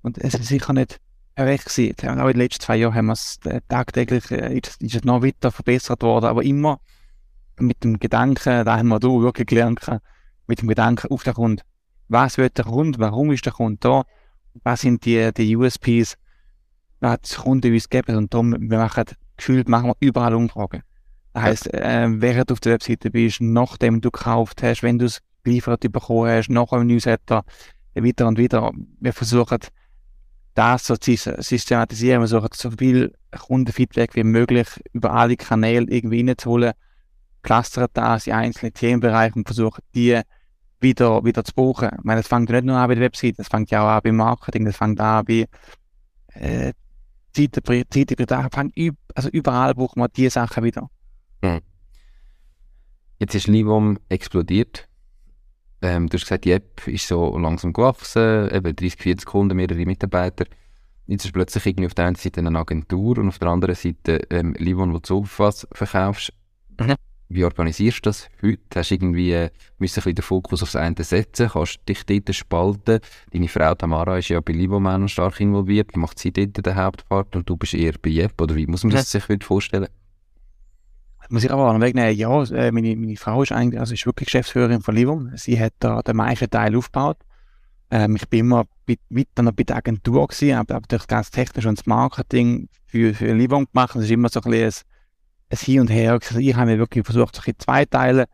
Und 0.00 0.16
es 0.18 0.34
ist 0.34 0.46
sicher 0.46 0.72
nicht 0.72 1.00
perfekt 1.34 1.66
gewesen. 1.66 2.18
Auch 2.18 2.26
in 2.26 2.32
den 2.32 2.38
letzten 2.38 2.62
zwei 2.62 2.76
Jahren 2.76 2.94
haben 2.94 3.06
wir 3.06 3.12
es 3.12 3.38
äh, 3.44 3.60
tagtäglich, 3.68 4.30
äh, 4.30 4.58
ist, 4.58 4.80
ist 4.80 4.94
es 4.94 5.04
noch 5.04 5.22
weiter 5.22 5.52
verbessert 5.52 6.02
worden, 6.02 6.26
aber 6.26 6.42
immer 6.42 6.80
mit 7.60 7.82
dem 7.84 7.98
Gedanken, 7.98 8.64
da 8.64 8.76
haben 8.78 8.88
wir 8.88 9.00
du 9.00 9.22
wirklich 9.22 9.46
gelernt, 9.46 9.80
gehabt, 9.80 10.04
mit 10.46 10.60
dem 10.60 10.68
Gedanken 10.68 11.10
auf 11.10 11.22
den 11.22 11.34
Kunden. 11.34 11.62
Was 12.08 12.38
will 12.38 12.50
der 12.50 12.64
Kunde? 12.64 12.98
Warum 12.98 13.32
ist 13.32 13.44
der 13.44 13.52
Kunde 13.52 13.78
da? 13.80 14.04
Was 14.62 14.82
sind 14.82 15.04
die, 15.04 15.32
die 15.32 15.56
USPs? 15.56 16.16
Was 17.00 17.12
hat 17.12 17.30
der 17.30 17.38
Kunde 17.38 17.68
uns 17.72 17.88
gegeben? 17.88 18.16
Und 18.16 18.32
darum, 18.32 18.52
wir 18.52 18.78
machen, 18.78 19.04
gefühlt 19.36 19.68
machen 19.68 19.88
wir 19.88 19.96
überall 20.00 20.34
Umfragen. 20.34 20.82
Das 21.32 21.42
heisst, 21.42 21.74
äh, 21.74 22.06
während 22.08 22.50
du 22.50 22.54
auf 22.54 22.60
der 22.60 22.72
Webseite 22.74 23.10
bist, 23.10 23.40
nachdem 23.40 24.00
du 24.00 24.10
gekauft 24.10 24.62
hast, 24.62 24.82
wenn 24.82 24.98
du 24.98 25.06
es 25.06 25.20
geliefert 25.42 25.80
bekommen 25.80 26.30
hast, 26.30 26.48
nach 26.48 26.72
einem 26.72 26.86
Newsletter, 26.86 27.44
wieder 27.94 28.26
und 28.26 28.38
wieder. 28.38 28.72
Wir 29.00 29.12
versuchen, 29.12 29.58
das 30.54 30.86
so 30.86 30.96
zu 30.96 31.10
sys- 31.12 31.42
systematisieren. 31.42 32.20
Wir 32.22 32.28
versuchen, 32.28 32.48
so 32.54 32.70
viel 32.70 33.14
Kundenfeedback 33.30 34.14
wie 34.14 34.24
möglich 34.24 34.66
über 34.92 35.12
alle 35.12 35.36
Kanäle 35.36 35.86
irgendwie 35.88 36.26
reinzuholen, 36.26 36.72
clustern 37.46 37.86
das 37.92 38.26
in 38.26 38.32
einzelne 38.32 38.72
Themenbereiche 38.72 39.36
und 39.36 39.46
versuchen, 39.46 39.80
die 39.94 40.20
wieder, 40.80 41.24
wieder 41.24 41.44
zu 41.44 41.54
brauchen. 41.54 41.90
Ich 41.96 42.04
meine, 42.04 42.20
es 42.20 42.28
fängt 42.28 42.50
ja 42.50 42.56
nicht 42.56 42.66
nur 42.66 42.76
an 42.76 42.88
bei 42.88 42.94
der 42.94 43.04
Webseite, 43.04 43.40
es 43.40 43.48
fängt 43.48 43.70
ja 43.70 43.82
auch 43.82 43.96
an 43.96 44.00
beim 44.02 44.16
Marketing, 44.16 44.64
das 44.64 44.76
fängt 44.76 45.00
an 45.00 45.24
bei 45.24 45.46
äh, 46.34 46.72
Zeitberichten, 47.32 48.72
also 49.14 49.28
überall 49.30 49.74
braucht 49.74 49.96
man 49.96 50.08
diese 50.14 50.30
Sachen 50.30 50.64
wieder. 50.64 50.90
Jetzt 53.18 53.34
ist 53.34 53.46
Livom 53.46 53.98
explodiert. 54.08 54.88
Ähm, 55.82 56.08
du 56.08 56.16
hast 56.16 56.24
gesagt, 56.24 56.46
die 56.46 56.52
App 56.52 56.86
ist 56.88 57.06
so 57.06 57.38
langsam 57.38 57.72
gewachsen, 57.72 58.50
eben 58.50 58.74
30, 58.74 59.00
40 59.00 59.26
Kunden, 59.26 59.56
mehrere 59.56 59.86
Mitarbeiter. 59.86 60.46
Jetzt 61.06 61.24
ist 61.24 61.32
plötzlich 61.32 61.64
irgendwie 61.64 61.86
auf 61.86 61.94
der 61.94 62.06
einen 62.06 62.16
Seite 62.16 62.40
eine 62.40 62.58
Agentur 62.58 63.18
und 63.18 63.28
auf 63.28 63.38
der 63.38 63.48
anderen 63.48 63.76
Seite 63.76 64.22
ähm, 64.30 64.54
Livon, 64.58 64.92
wo 64.92 64.98
du 64.98 65.26
was 65.38 65.68
verkaufst. 65.72 66.32
Mhm. 66.80 66.96
Wie 67.28 67.44
organisierst 67.44 67.98
du 67.98 68.10
das 68.10 68.28
heute? 68.40 68.60
Hast 68.74 68.90
du 68.90 68.94
irgendwie, 68.94 69.32
äh, 69.32 69.50
müssen 69.78 69.98
ein 69.98 70.04
bisschen 70.04 70.14
den 70.14 70.22
Fokus 70.22 70.62
aufs 70.62 70.76
eine 70.76 71.02
setzen? 71.02 71.48
Kannst 71.48 71.80
du 71.84 71.92
dich 71.92 72.06
dort 72.06 72.34
spalten? 72.34 73.00
Deine 73.32 73.48
Frau 73.48 73.74
Tamara 73.74 74.18
ist 74.18 74.28
ja 74.28 74.40
bei 74.40 74.52
Livoman 74.52 75.08
stark 75.08 75.40
involviert, 75.40 75.96
macht 75.96 76.18
sie 76.20 76.32
dort 76.32 76.64
den 76.64 76.76
Hauptpart 76.76 77.34
und 77.34 77.48
du 77.48 77.56
bist 77.56 77.74
eher 77.74 77.94
bei 78.00 78.10
Jep, 78.10 78.40
oder 78.40 78.54
wie 78.54 78.66
muss 78.66 78.84
man 78.84 78.92
das 78.92 79.10
sich 79.10 79.28
heute 79.28 79.44
vorstellen? 79.44 79.88
Muss 81.28 81.42
ich 81.42 81.50
aber 81.50 81.80
wegnehmen, 81.80 82.16
ja, 82.16 82.44
äh, 82.44 82.70
meine, 82.70 82.94
meine 82.94 83.16
Frau 83.16 83.42
ist 83.42 83.50
eigentlich, 83.50 83.80
also 83.80 83.94
ist 83.94 84.06
wirklich 84.06 84.26
Geschäftsführerin 84.26 84.80
von 84.80 84.94
Livum. 84.94 85.32
Sie 85.34 85.58
hat 85.58 85.72
da 85.80 86.00
den 86.02 86.16
meisten 86.16 86.48
Teil 86.48 86.76
aufgebaut. 86.76 87.18
Ähm, 87.90 88.14
ich 88.14 88.28
bin 88.28 88.40
immer 88.40 88.66
weiter 88.86 89.42
noch 89.42 89.52
bei 89.52 89.64
der 89.64 89.76
Agentur 89.76 90.28
gewesen, 90.28 90.62
durch 90.68 90.86
das 90.86 91.08
ganze 91.08 91.32
Technische 91.32 91.68
und 91.68 91.78
das 91.78 91.86
Marketing 91.86 92.68
für, 92.86 93.12
für 93.12 93.32
Livum 93.32 93.66
gemacht. 93.72 93.96
Das 93.96 94.04
ist 94.04 94.10
immer 94.12 94.28
so 94.28 94.40
ein 94.40 94.50
bisschen 94.52 94.84
ein, 95.50 95.56
ein 95.56 95.58
Hin 95.58 95.80
und 95.80 95.88
Her. 95.90 96.12
Also 96.12 96.38
ich 96.38 96.54
habe 96.54 96.72
mir 96.72 96.78
wirklich 96.78 97.04
versucht, 97.04 97.36
so 97.36 97.42
in 97.44 97.58
zwei 97.58 97.84
Teile. 97.84 98.26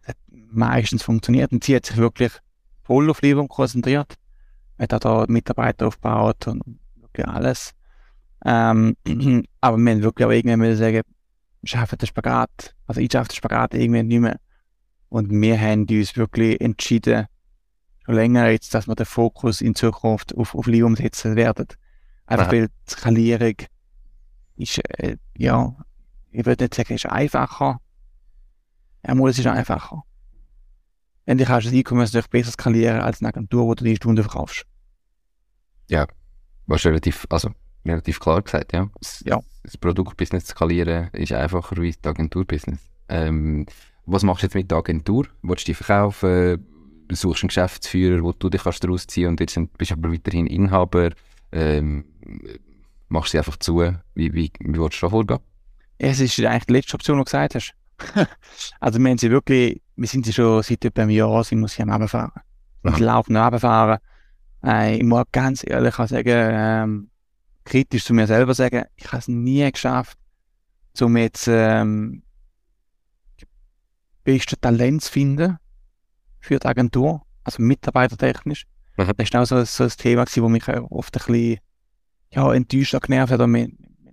Das 0.00 0.08
hat 0.08 0.16
meistens 0.30 1.02
funktioniert 1.02 1.52
und 1.52 1.64
sie 1.64 1.76
hat 1.76 1.86
sich 1.86 1.96
wirklich 1.96 2.32
voll 2.82 3.10
auf 3.10 3.22
Livum 3.22 3.48
konzentriert. 3.48 4.14
Hat 4.78 4.94
auch 4.94 4.98
da 4.98 5.24
Mitarbeiter 5.28 5.86
aufgebaut 5.86 6.46
und 6.48 6.62
wirklich 7.00 7.26
alles. 7.26 7.72
Ähm, 8.44 8.96
aber 9.60 9.76
wir 9.78 9.92
haben 9.92 10.02
wirklich 10.02 10.26
auch 10.26 10.30
irgendwann 10.30 10.60
müssen 10.60 10.78
sagen, 10.78 11.02
schaffen 11.64 11.98
den 11.98 12.06
Spagat, 12.06 12.74
also 12.86 13.00
ich 13.00 13.10
schaffe 13.10 13.28
den 13.28 13.36
Spagat 13.36 13.74
irgendwann 13.74 14.06
nicht 14.06 14.20
mehr. 14.20 14.38
Und 15.08 15.30
wir 15.30 15.60
haben 15.60 15.86
uns 15.88 16.16
wirklich 16.16 16.60
entschieden, 16.60 17.26
schon 18.04 18.14
länger 18.14 18.48
jetzt, 18.48 18.74
dass 18.74 18.86
wir 18.86 18.94
den 18.94 19.06
Fokus 19.06 19.60
in 19.60 19.74
Zukunft 19.74 20.36
auf, 20.36 20.54
auf 20.54 20.66
Lium 20.66 20.96
setzen 20.96 21.36
werden. 21.36 21.68
Einfach 22.26 22.46
Aha. 22.46 22.52
weil 22.52 22.68
die 22.68 22.90
Skalierung 22.90 23.54
ist, 24.56 24.80
äh, 24.98 25.16
ja, 25.36 25.74
ich 26.34 26.44
würde 26.46 26.64
nicht 26.64 26.74
sagen, 26.74 26.94
ist 26.94 27.06
einfacher. 27.06 27.80
Ja, 29.06 29.14
mal, 29.14 29.30
es 29.30 29.38
ist 29.38 29.46
einfacher. 29.46 30.02
Endlich 31.26 31.48
kannst 31.48 31.66
du 31.66 31.70
das 31.70 31.78
E-Commerce 31.78 32.10
natürlich 32.16 32.30
besser 32.30 32.50
skalieren 32.52 33.00
als 33.00 33.20
eine 33.20 33.28
Agentur, 33.28 33.66
wo 33.66 33.74
du 33.74 33.84
die 33.84 33.96
Stunde 33.96 34.22
verkaufst. 34.22 34.66
Was 36.66 36.86
relativ, 36.86 37.26
also 37.28 37.50
relativ 37.84 38.18
klar 38.20 38.40
gesagt, 38.40 38.72
ja. 38.72 38.88
Das, 38.98 39.22
Ja. 39.26 39.38
das 39.62 39.76
Produktbusiness 39.76 40.46
skalieren 40.46 41.10
ist 41.12 41.32
einfacher 41.32 41.76
wie 41.76 41.92
das 41.92 42.10
Agenturbusiness. 42.10 42.80
Ähm, 43.10 43.66
was 44.06 44.22
machst 44.22 44.42
du 44.42 44.46
jetzt 44.46 44.54
mit 44.54 44.70
der 44.70 44.78
Agentur? 44.78 45.26
Willst 45.42 45.68
du 45.68 45.72
die 45.72 45.74
verkaufen? 45.74 46.66
Du 47.06 47.14
suchst 47.14 47.42
einen 47.42 47.48
Geschäftsführer, 47.48 48.22
wo 48.22 48.32
du 48.32 48.48
dich 48.48 48.62
kannst 48.62 48.82
daraus 48.82 49.06
ziehen 49.06 49.28
und 49.28 49.40
jetzt 49.40 49.58
bist 49.76 49.92
aber 49.92 50.10
weiterhin 50.10 50.46
Inhaber. 50.46 51.10
Ähm, 51.52 52.06
machst 53.08 53.32
sie 53.32 53.38
einfach 53.38 53.58
zu. 53.58 53.80
Wie, 54.14 54.32
wie, 54.32 54.50
wie 54.60 54.78
willst 54.78 55.02
du 55.02 55.06
da 55.06 55.10
vorgehen? 55.10 55.40
Es 56.04 56.20
ist 56.20 56.38
eigentlich 56.40 56.66
die 56.66 56.72
letzte 56.74 56.94
Option, 56.94 57.16
die 57.16 57.20
du 57.20 57.24
gesagt 57.24 57.54
hast. 57.54 57.74
also 58.80 58.98
wir 58.98 59.10
haben 59.10 59.16
sie 59.16 59.30
wirklich, 59.30 59.80
wir 59.96 60.06
sind 60.06 60.26
sie 60.26 60.34
schon 60.34 60.62
seit 60.62 60.84
etwa 60.84 61.02
einem 61.02 61.10
Jahr, 61.10 61.42
sind 61.44 61.60
wir 61.60 61.68
sie 61.68 61.82
am 61.82 61.88
Abfahren. 61.88 62.30
Aha. 62.34 62.42
Wir 62.82 62.98
laufen 62.98 63.36
am 63.36 63.54
Abfahren. 63.54 63.98
Äh, 64.62 64.96
ich 64.96 65.02
muss 65.02 65.24
ganz 65.32 65.64
ehrlich 65.66 65.94
sagen, 65.94 66.20
ähm, 66.26 67.10
kritisch 67.64 68.04
zu 68.04 68.12
mir 68.12 68.26
selber 68.26 68.52
sagen, 68.52 68.84
ich 68.96 69.06
habe 69.06 69.18
es 69.18 69.28
nie 69.28 69.70
geschafft, 69.72 70.18
um 71.00 71.16
jetzt 71.16 71.48
ähm, 71.48 72.22
beste 74.24 74.60
Talent 74.60 75.02
zu 75.02 75.10
finden 75.10 75.56
für 76.40 76.58
die 76.58 76.66
Agentur, 76.66 77.22
also 77.44 77.62
mitarbeitertechnisch. 77.62 78.66
Mhm. 78.98 79.12
Das 79.16 79.26
ist 79.26 79.36
auch 79.36 79.46
so, 79.46 79.64
so 79.64 79.84
ein 79.84 79.90
Thema 79.90 80.24
gewesen, 80.24 80.42
wo 80.42 80.50
mich 80.50 80.68
oft 80.68 81.16
ein 81.16 81.26
bisschen 81.26 81.58
ja, 82.28 82.52
enttäuscht 82.52 82.92
hat, 82.92 83.04
genervt 83.04 83.32
hat, 83.32 83.40
wir 83.40 83.68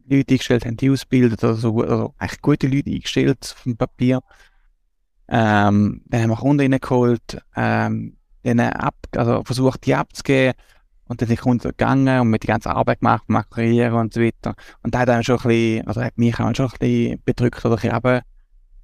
Leute 0.07 0.33
eingestellt 0.33 0.65
haben, 0.65 0.77
die 0.77 0.89
ausbildet 0.89 1.43
oder 1.43 1.55
so, 1.55 1.73
oder 1.73 2.13
eigentlich 2.17 2.41
gute 2.41 2.67
Leute 2.67 2.89
eingestellt 2.89 3.53
auf 3.55 3.63
dem 3.63 3.77
Papier. 3.77 4.21
Ähm, 5.27 6.01
dann 6.05 6.21
haben 6.23 6.29
wir 6.29 6.35
Kunden 6.35 6.73
reingeholt, 6.73 7.41
ähm, 7.55 8.17
denen 8.43 8.73
ab, 8.73 8.95
also 9.15 9.43
versucht, 9.43 9.85
die 9.85 9.95
abzugeben. 9.95 10.53
Und 11.05 11.21
dann 11.21 11.27
sind 11.27 11.39
die 11.39 11.43
Kunden 11.43 11.67
gegangen 11.67 12.21
und 12.21 12.29
mit 12.29 12.43
die 12.43 12.47
ganze 12.47 12.69
Arbeit 12.69 12.99
gemacht, 12.99 13.23
makrieren 13.27 13.93
und 13.95 14.13
so 14.13 14.21
weiter. 14.21 14.55
Und 14.81 14.95
da 14.95 14.99
hat 14.99 15.09
dann 15.09 15.23
schon 15.23 15.39
ein 15.39 15.47
bisschen, 15.47 15.87
also 15.87 16.01
hat 16.01 16.17
mich 16.17 16.39
auch 16.39 16.55
schon 16.55 16.67
ein 16.67 16.77
bisschen 16.79 17.21
bedrückt 17.25 17.65
oder 17.65 17.75
ein 17.75 18.01
bisschen 18.01 18.21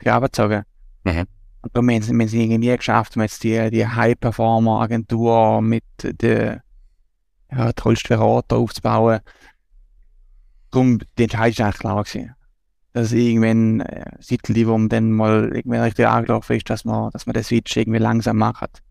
runtergezogen. 0.06 0.64
Mhm. 1.04 1.26
Und 1.62 1.76
darum 1.76 1.90
haben 1.90 2.02
sie, 2.02 2.28
sie 2.28 2.44
irgendwie 2.44 2.76
geschafft, 2.76 3.16
um 3.16 3.22
jetzt 3.22 3.44
die, 3.44 3.70
die 3.72 3.88
High-Performer-Agentur 3.88 5.62
mit 5.62 5.84
den 6.02 6.62
ja, 7.52 7.72
tollsten 7.74 8.10
Berater 8.10 8.58
aufzubauen. 8.58 9.20
Darum, 10.72 11.00
die 11.18 11.24
Entscheidung 11.24 11.52
ist 11.52 11.62
eigentlich 11.62 11.80
klar 11.80 12.04
gewesen. 12.04 12.36
Dass 12.94 13.12
irgendwann, 13.12 13.82
äh, 13.82 14.12
seit 14.20 14.48
Livum 14.48 14.90
dann 14.90 15.12
mal 15.12 15.52
irgendwie 15.54 15.78
richtig 15.78 16.08
angelaufen 16.08 16.56
ist, 16.56 16.70
dass 16.70 16.84
man, 16.84 17.12
dass 17.12 17.26
man 17.26 17.34
den 17.34 17.44
Switch 17.44 17.76
irgendwie 17.76 18.00
langsam 18.00 18.38
macht. 18.38 18.82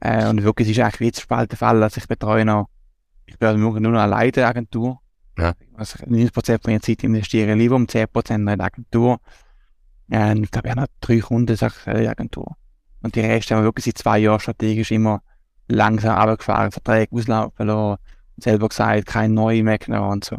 Äh, 0.00 0.28
und 0.28 0.42
wirklich, 0.42 0.68
es 0.68 0.76
ist 0.76 0.82
eigentlich 0.82 1.00
wie 1.00 1.06
jetzt 1.06 1.28
bald 1.28 1.50
der 1.50 1.58
Fall, 1.58 1.80
dass 1.80 1.96
ich 1.96 2.06
betreue 2.06 2.44
noch, 2.44 2.68
ich 3.26 3.38
bin 3.38 3.60
nur, 3.60 3.78
nur 3.80 3.92
noch 3.92 4.00
alleine 4.00 4.46
Agentur. 4.46 5.00
Ja. 5.36 5.54
Also 5.74 5.98
90% 6.04 6.32
von 6.44 6.58
meiner 6.66 6.80
Zeit 6.80 7.04
investiere 7.04 7.52
ich 7.52 7.58
lieber 7.58 7.76
um 7.76 7.86
10% 7.86 8.34
in 8.34 8.46
die 8.46 8.60
Agentur. 8.60 9.20
Äh, 10.10 10.38
ich 10.38 10.50
glaube, 10.50 10.68
ich 10.68 10.72
habe 10.72 10.80
noch 10.82 10.88
drei 11.00 11.20
Kunden, 11.20 11.56
sag 11.56 11.74
ich, 11.80 11.86
in 11.86 12.02
der 12.02 12.10
Agentur. 12.10 12.56
Und 13.02 13.14
die 13.14 13.20
Rest 13.20 13.50
haben 13.50 13.60
wir 13.60 13.64
wirklich 13.64 13.84
seit 13.84 13.98
zwei 13.98 14.18
Jahren 14.18 14.40
strategisch 14.40 14.90
immer 14.90 15.22
langsam 15.68 16.18
runtergefahren, 16.18 16.72
Verträge 16.72 17.14
auslaufen 17.14 17.66
lassen, 17.66 18.02
selber 18.38 18.68
gesagt, 18.68 19.06
kein 19.06 19.34
neue 19.34 19.62
mehr 19.62 19.78
genommen 19.78 20.10
und 20.10 20.24
so. 20.24 20.38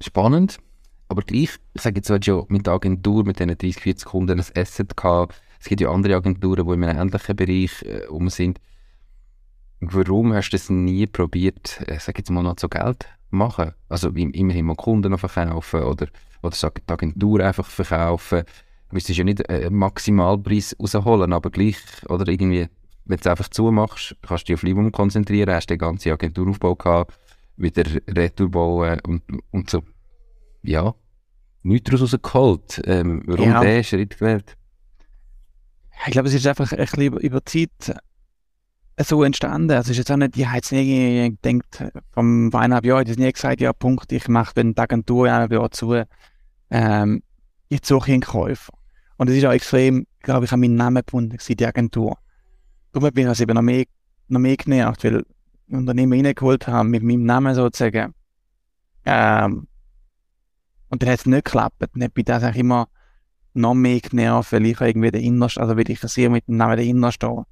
spannend. 0.00 0.58
Aber 1.08 1.22
gleich, 1.22 1.50
ich 1.74 1.82
sage 1.82 1.96
jetzt, 1.96 2.08
du 2.10 2.14
hast 2.14 2.26
ja 2.26 2.42
mit 2.48 2.66
der 2.66 2.74
Agentur, 2.74 3.24
mit 3.24 3.38
diesen 3.38 3.56
30, 3.56 3.76
40 3.76 4.06
Kunden 4.06 4.40
ein 4.40 4.46
Asset 4.56 4.96
gehabt. 4.96 5.34
Es 5.60 5.68
gibt 5.68 5.80
ja 5.80 5.90
andere 5.90 6.16
Agenturen, 6.16 6.66
die 6.66 6.72
in 6.74 6.84
einem 6.84 6.98
ähnlichen 6.98 7.36
Bereich 7.36 7.82
äh, 7.82 8.06
um 8.08 8.28
sind. 8.28 8.60
Warum 9.80 10.32
hast 10.32 10.50
du 10.50 10.56
es 10.56 10.70
nie 10.70 11.06
probiert, 11.06 11.80
äh, 11.86 11.98
sag 11.98 12.18
jetzt 12.18 12.30
mal 12.30 12.42
noch 12.42 12.56
zu 12.56 12.68
Geld 12.68 13.06
machen? 13.30 13.72
Also 13.88 14.08
immerhin 14.08 14.66
mal 14.66 14.76
Kunden 14.76 15.10
noch 15.10 15.20
verkaufen 15.20 15.82
oder, 15.82 16.06
oder 16.42 16.54
sag, 16.54 16.86
die 16.86 16.92
Agentur 16.92 17.40
einfach 17.40 17.66
verkaufen. 17.66 18.44
Du 18.88 18.94
müsstest 18.94 19.18
ja 19.18 19.24
nicht 19.24 19.48
einen 19.48 19.74
Maximalpreis 19.74 20.76
rausholen, 20.80 21.32
aber 21.32 21.50
gleich, 21.50 21.76
oder 22.08 22.26
irgendwie, 22.28 22.68
wenn 23.04 23.16
du 23.16 23.20
es 23.20 23.26
einfach 23.26 23.48
zumachst, 23.48 24.16
kannst 24.22 24.44
du 24.44 24.46
dich 24.46 24.54
auf 24.54 24.62
Livum 24.62 24.90
konzentrieren, 24.92 25.54
hast 25.54 25.68
den 25.68 25.78
ganzen 25.78 26.12
Agenturaufbau 26.12 26.76
gehabt, 26.76 27.14
wieder 27.56 27.84
Retour 28.08 28.50
bauen 28.50 29.00
und, 29.00 29.22
und 29.50 29.70
so 29.70 29.82
ja, 30.64 30.94
nichts 31.62 31.90
daraus 31.90 32.12
rausgeholt. 32.14 32.82
Ähm, 32.84 33.22
warum 33.26 33.50
ja. 33.50 33.60
der 33.60 33.82
Schritt 33.82 34.18
gewählt? 34.18 34.56
Ich 36.06 36.12
glaube, 36.12 36.28
es 36.28 36.34
ist 36.34 36.46
einfach 36.46 36.72
ein 36.72 36.78
bisschen 36.78 37.02
über, 37.02 37.20
über 37.20 37.44
Zeit 37.44 37.94
so 38.98 39.22
entstanden. 39.22 39.70
Also 39.70 39.86
es 39.86 39.90
ist 39.90 39.98
jetzt 39.98 40.12
auch 40.12 40.16
nicht, 40.16 40.36
ich 40.36 40.46
habe 40.46 40.56
jetzt 40.56 40.72
nie 40.72 41.36
gedacht, 41.40 41.92
vom 42.12 42.54
eineinhalb 42.54 42.84
Jahr, 42.84 43.02
ich 43.02 43.10
habe 43.10 43.20
nie 43.20 43.32
gesagt, 43.32 43.60
ja, 43.60 43.72
Punkt, 43.72 44.10
ich 44.12 44.28
mache 44.28 44.52
wenn 44.56 44.74
die 44.74 44.80
Agentur 44.80 45.26
eineinhalb 45.26 45.52
Jahre 45.52 45.70
zu, 45.70 46.02
ähm, 46.70 47.22
ich 47.68 47.80
suche 47.84 48.12
einen 48.12 48.22
Käufer. 48.22 48.72
Und 49.16 49.30
es 49.30 49.36
ist 49.36 49.44
auch 49.44 49.52
extrem, 49.52 50.06
glaube 50.20 50.46
ich, 50.46 50.52
an 50.52 50.60
meinen 50.60 50.76
Namen 50.76 51.02
gebunden, 51.04 51.38
die 51.38 51.66
Agentur. 51.66 52.18
Darum 52.92 53.10
bin 53.12 53.24
ich 53.24 53.28
also 53.28 53.42
eben 53.42 53.54
noch 53.54 53.62
mehr, 53.62 53.84
noch 54.28 54.40
mehr 54.40 54.56
genervt, 54.56 55.04
weil 55.04 55.24
Unternehmen 55.76 56.24
reingeholt 56.24 56.66
haben 56.66 56.90
mit 56.90 57.02
meinem 57.02 57.24
Namen 57.24 57.54
sozusagen. 57.54 58.14
Ähm, 59.04 59.66
und 60.88 61.02
dann 61.02 61.10
hat 61.10 61.20
es 61.20 61.26
nicht 61.26 61.44
geklappt. 61.44 61.76
Dann 61.78 61.88
bin 61.90 62.10
ich 62.14 62.24
das 62.24 62.42
eigentlich 62.42 62.60
immer 62.60 62.88
noch 63.54 63.74
mehr 63.74 64.00
genervt, 64.00 64.52
weil 64.52 64.66
ich 64.66 64.80
irgendwie 64.80 65.10
der 65.10 65.20
Innerste, 65.20 65.60
also 65.60 65.76
weil 65.76 65.90
ich 65.90 66.00
sehr 66.00 66.30
mit 66.30 66.46
dem 66.48 66.56
Namen 66.56 66.78
Innerste 66.78 67.26
stehe. 67.26 67.44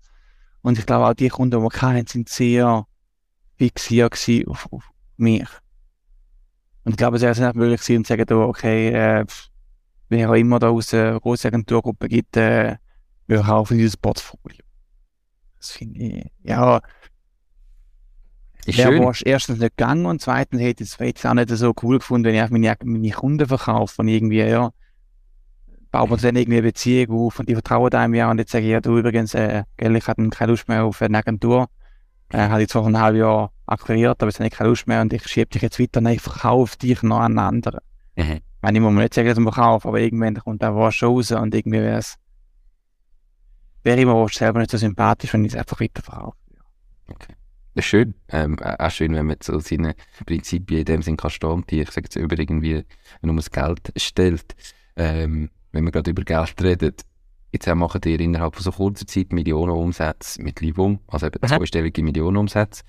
Und 0.63 0.79
ich 0.79 0.87
glaube 0.87 1.07
auch 1.07 1.15
die 1.15 1.29
Kunden, 1.29 1.59
die 1.59 1.63
wir 1.63 1.83
hatten, 1.83 2.07
sind 2.07 2.29
sehr 2.29 2.87
fixiert 3.57 4.15
auf, 4.47 4.69
auf 4.73 4.85
mich. 5.17 5.49
Und 6.85 6.93
ich 6.93 6.97
glaube, 6.97 7.17
es 7.17 7.23
ist 7.23 7.39
nicht 7.39 7.55
möglich 7.55 7.97
und 7.97 8.07
sagen, 8.07 8.33
okay, 8.33 8.89
äh, 8.91 9.25
wer 10.09 10.31
auch 10.31 10.35
immer 10.35 10.59
da 10.59 10.69
aus 10.69 10.93
einer 10.95 11.19
großen 11.21 11.49
Agenturgruppe 11.49 12.09
gibt, 12.09 12.37
äh, 12.37 12.77
wir 13.27 13.43
kaufen 13.43 13.79
dieses 13.79 13.97
Portfolio. 13.97 14.65
Das 15.59 15.71
finde 15.71 16.01
ich, 16.01 16.27
ja, 16.43 16.81
ist 18.67 18.79
der 18.79 18.89
schön. 18.89 19.05
war 19.05 19.15
erstens 19.25 19.59
nicht 19.59 19.77
gegangen 19.77 20.07
und 20.07 20.21
zweitens 20.21 20.61
hätte 20.61 20.85
ich 20.85 20.99
es 21.01 21.27
auch 21.27 21.35
nicht 21.35 21.51
so 21.51 21.73
cool 21.83 21.99
gefunden, 21.99 22.27
wenn 22.27 22.45
ich 22.45 22.51
meine, 22.51 22.77
meine 22.85 23.11
Kunden 23.11 23.47
verkaufe 23.47 24.03
und 24.03 24.09
irgendwie, 24.09 24.39
ja, 24.39 24.71
bauen 25.91 26.11
wir 26.11 26.17
dann 26.17 26.37
irgendwie 26.37 26.59
eine 26.59 26.69
Beziehung 26.69 27.27
auf 27.27 27.39
und 27.39 27.49
die 27.49 27.55
vertrauen 27.55 27.93
einem 27.93 28.15
ja 28.15 28.31
und 28.31 28.39
jetzt 28.39 28.53
sage 28.53 28.65
ich, 28.65 28.71
ja, 28.71 28.81
du 28.81 28.99
übrigens, 28.99 29.35
äh, 29.35 29.65
gell, 29.77 29.95
ich 29.97 30.07
hatte 30.07 30.29
keine 30.31 30.53
Lust 30.53 30.69
mehr 30.69 30.85
auf 30.85 31.03
eine 31.03 31.19
Agentur. 31.19 31.69
Äh, 32.31 32.49
habe 32.49 32.63
ich 32.63 32.69
zwar 32.69 32.87
ein 32.87 32.99
halbes 32.99 33.21
Jahr 33.21 33.53
akquiriert, 33.67 34.23
aber 34.23 34.31
jetzt 34.31 34.39
habe 34.39 34.47
ich 34.47 34.55
keine 34.55 34.71
Lust 34.71 34.87
mehr 34.87 35.03
und 35.03 35.13
ich 35.13 35.27
schiebe 35.29 35.51
dich 35.51 35.61
jetzt 35.61 35.79
weiter, 35.79 36.01
nein, 36.01 36.15
ich 36.15 36.23
verkaufe 36.23 36.79
dich 36.79 37.03
noch 37.03 37.21
an 37.21 37.39
anderen. 37.39 37.81
Mhm. 38.17 38.33
Ich 38.33 38.63
meine, 38.63 38.79
ich 38.79 38.83
muss 38.83 38.93
mir 38.93 39.03
nicht 39.03 39.15
sagen, 39.15 39.29
dass 39.29 39.37
ich 39.37 39.45
verkaufe, 39.45 39.89
aber 39.89 40.01
irgendwann 40.01 40.37
kommt 40.37 40.63
da 40.63 40.75
was 40.75 40.95
schon 40.95 41.15
raus 41.15 41.31
und 41.33 41.55
irgendwie 41.55 41.81
wäre 41.81 41.99
es, 41.99 42.17
wäre 43.83 44.01
ich 44.01 44.07
mir 44.07 44.27
selber 44.31 44.61
nicht 44.61 44.71
so 44.71 44.79
sympathisch, 44.79 45.33
wenn 45.35 45.45
ich 45.45 45.53
es 45.53 45.59
einfach 45.59 45.79
weiter 45.79 46.01
verkaufe. 46.03 46.37
Okay. 47.09 47.35
Das 47.75 47.85
ist 47.85 47.89
schön. 47.89 48.15
Ähm, 48.29 48.59
auch 48.59 48.91
schön, 48.91 49.15
wenn 49.15 49.27
man 49.27 49.37
so 49.43 49.59
seine 49.59 49.95
Prinzipien 50.27 50.81
in 50.81 50.85
dem 50.85 51.03
Sinn 51.03 51.17
kann 51.17 51.31
stehen 51.31 51.65
die, 51.71 51.81
ich 51.81 51.91
sage 51.91 52.05
jetzt 52.05 52.17
über 52.17 52.39
irgendwie, 52.39 52.85
wenn 53.21 53.29
man 53.29 53.37
das 53.37 53.51
Geld 53.51 53.93
stellt. 53.97 54.55
Ähm, 54.97 55.51
wenn 55.73 55.85
wir 55.85 55.91
gerade 55.91 56.11
über 56.11 56.23
Geld 56.23 56.63
reden, 56.63 56.95
jetzt 57.51 57.67
machen 57.75 58.01
die 58.03 58.15
innerhalb 58.15 58.55
von 58.55 58.63
so 58.63 58.73
kurzer 58.73 59.07
Zeit 59.07 59.33
Millionen 59.33 59.73
Umsätze 59.73 60.43
mit 60.43 60.61
Livum, 60.61 61.01
also 61.07 61.27
eben 61.27 61.49
zweistellige 61.49 62.03
Millionen 62.03 62.37
Umsätze. 62.37 62.83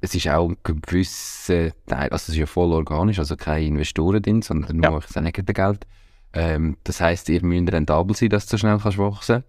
Es 0.00 0.14
ist 0.14 0.28
auch 0.28 0.48
ein 0.48 0.56
gewisser 0.62 1.70
Teil, 1.86 2.08
also 2.10 2.14
es 2.14 2.28
ist 2.30 2.36
ja 2.36 2.46
voll 2.46 2.72
organisch, 2.72 3.18
also 3.18 3.36
keine 3.36 3.66
Investoren 3.66 4.22
drin, 4.22 4.42
sondern 4.42 4.76
nur 4.76 5.00
ja. 5.00 5.00
sein 5.06 5.26
eigenes 5.26 5.54
Geld. 5.54 5.86
Ähm, 6.32 6.76
das 6.84 7.00
heisst, 7.00 7.28
ihr 7.28 7.44
müsst 7.44 7.72
rentabel 7.72 8.16
sein, 8.16 8.28
dass 8.30 8.46
du 8.46 8.52
so 8.52 8.58
schnell 8.58 8.78
kannst 8.78 8.98
wachsen. 8.98 9.44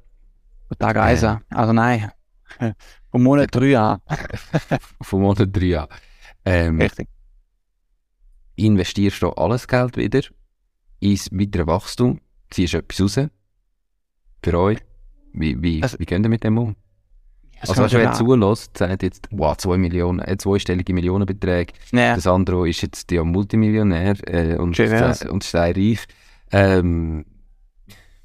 Tag 0.79 0.97
eins, 0.97 1.23
äh, 1.23 1.37
also 1.49 1.73
nein. 1.73 2.11
Vom 3.13 3.21
Monat 3.21 3.53
3 3.53 3.77
an. 3.77 4.01
Vom 5.01 5.21
Monat 5.21 5.47
3 5.51 5.77
an. 5.77 5.87
Ähm, 6.45 6.81
Richtig. 6.81 7.07
Investierst 8.55 9.21
du 9.21 9.29
alles 9.29 9.67
Geld 9.67 9.97
wieder 9.97 10.21
ins 10.99 11.29
weitere 11.31 11.67
Wachstum? 11.67 12.19
Ziehst 12.49 12.73
du 12.73 12.79
etwas 12.79 13.01
raus? 13.01 13.29
Für 14.43 14.59
euch? 14.59 14.79
Wie, 15.31 15.61
wie, 15.61 15.83
also, 15.83 15.99
wie 15.99 16.05
gehen 16.05 16.23
ihr 16.23 16.29
mit 16.29 16.43
dem 16.43 16.57
um? 16.57 16.75
Also, 17.59 17.83
weißt 17.83 17.93
du, 17.93 17.97
wer 17.99 18.13
zulässt, 18.13 18.79
sagt 18.79 19.03
jetzt, 19.03 19.27
wow, 19.29 19.55
zwei 19.57 19.77
Millionen, 19.77 20.17
äh, 20.17 20.35
zweistellige 20.35 20.91
Millionenbeträge. 20.95 21.73
Ja. 21.91 22.15
Das 22.15 22.25
andere 22.25 22.67
ist 22.67 22.81
jetzt 22.81 23.11
ja 23.11 23.23
Multimillionär 23.23 24.15
äh, 24.27 24.57
und, 24.57 24.75
Schön, 24.75 24.91
und 25.29 25.43
steinreich. 25.43 25.99
Ähm, 26.51 27.25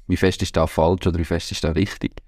wie 0.07 0.17
fest 0.17 0.41
ist 0.41 0.57
da 0.57 0.65
falsch 0.65 1.05
oder 1.05 1.19
wie 1.19 1.25
fest 1.25 1.51
ist 1.51 1.63
da 1.63 1.73
richtig? 1.73 2.23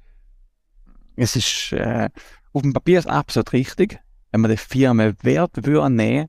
Es 1.15 1.36
ist, 1.36 1.74
äh, 1.74 2.10
auf 2.53 2.61
dem 2.61 2.73
Papier 2.73 2.99
ist 2.99 3.05
es 3.05 3.11
absolut 3.11 3.53
richtig. 3.53 3.99
Wenn 4.31 4.41
man 4.41 4.51
die 4.51 4.57
Firma 4.57 5.11
Wert 5.21 5.65
würde 5.65 5.93
nehmen 5.93 6.27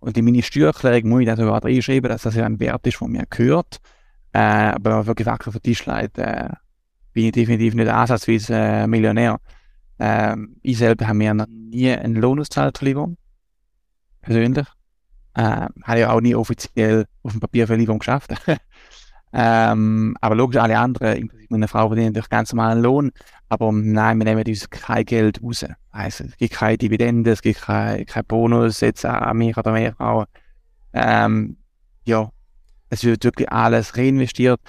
und 0.00 0.16
in 0.16 0.24
meine 0.24 0.42
Steuererklärung 0.42 1.08
muss 1.08 1.20
ich 1.20 1.26
dann 1.26 1.36
sogar 1.36 1.64
reinschreiben, 1.64 2.08
dass 2.08 2.22
das 2.22 2.34
ja 2.34 2.44
ein 2.44 2.60
Wert 2.60 2.86
ist, 2.86 3.00
der 3.00 3.08
mir 3.08 3.24
gehört. 3.28 3.78
Äh, 4.32 4.38
aber 4.38 4.90
wenn 4.90 4.96
man 4.98 5.06
wirklich 5.06 5.26
Fakten 5.26 5.48
auf 5.48 5.54
den 5.54 5.62
Tisch 5.62 5.86
legt, 5.86 6.18
äh, 6.18 6.50
bin 7.12 7.26
ich 7.26 7.32
definitiv 7.32 7.74
nicht 7.74 7.88
ansatzweise 7.88 8.54
äh, 8.54 8.86
Millionär. 8.86 9.40
Äh, 9.98 10.36
ich 10.62 10.78
selber 10.78 11.06
habe 11.06 11.18
mir 11.18 11.34
noch 11.34 11.46
nie 11.48 11.90
einen 11.90 12.16
Lohn 12.16 12.40
ausgezahlt 12.40 12.78
für 12.78 13.16
Persönlich. 14.20 14.66
Äh, 15.34 15.66
habe 15.82 15.98
ja 16.00 16.12
auch 16.12 16.20
nie 16.20 16.34
offiziell 16.34 17.06
auf 17.22 17.32
dem 17.32 17.40
Papier 17.40 17.66
für 17.66 17.76
Lieferung 17.76 18.00
geschafft. 18.00 18.34
ähm, 19.32 20.16
aber 20.20 20.34
logisch, 20.34 20.56
alle 20.56 20.78
anderen, 20.78 21.16
inklusive 21.16 21.48
meine 21.50 21.68
Frau, 21.68 21.88
verdienen 21.88 22.08
natürlich 22.08 22.30
ganz 22.30 22.52
normalen 22.52 22.82
Lohn. 22.82 23.12
Aber 23.48 23.72
nein, 23.72 24.18
wir 24.18 24.24
nehmen 24.24 24.44
uns 24.46 24.70
kein 24.70 25.04
Geld 25.04 25.42
raus. 25.42 25.64
Also, 25.90 26.24
es 26.24 26.36
gibt 26.36 26.54
keine 26.54 26.78
Dividende, 26.78 27.32
es 27.32 27.42
gibt 27.42 27.60
kein, 27.60 28.06
kein 28.06 28.24
Bonus 28.24 28.80
jetzt 28.80 29.04
an 29.04 29.36
mich 29.36 29.56
oder 29.56 29.72
mehr 29.72 29.94
Frauen. 29.94 30.26
Ähm, 30.92 31.56
ja, 32.04 32.30
es 32.90 33.04
wird 33.04 33.24
wirklich 33.24 33.50
alles 33.50 33.96
reinvestiert. 33.96 34.60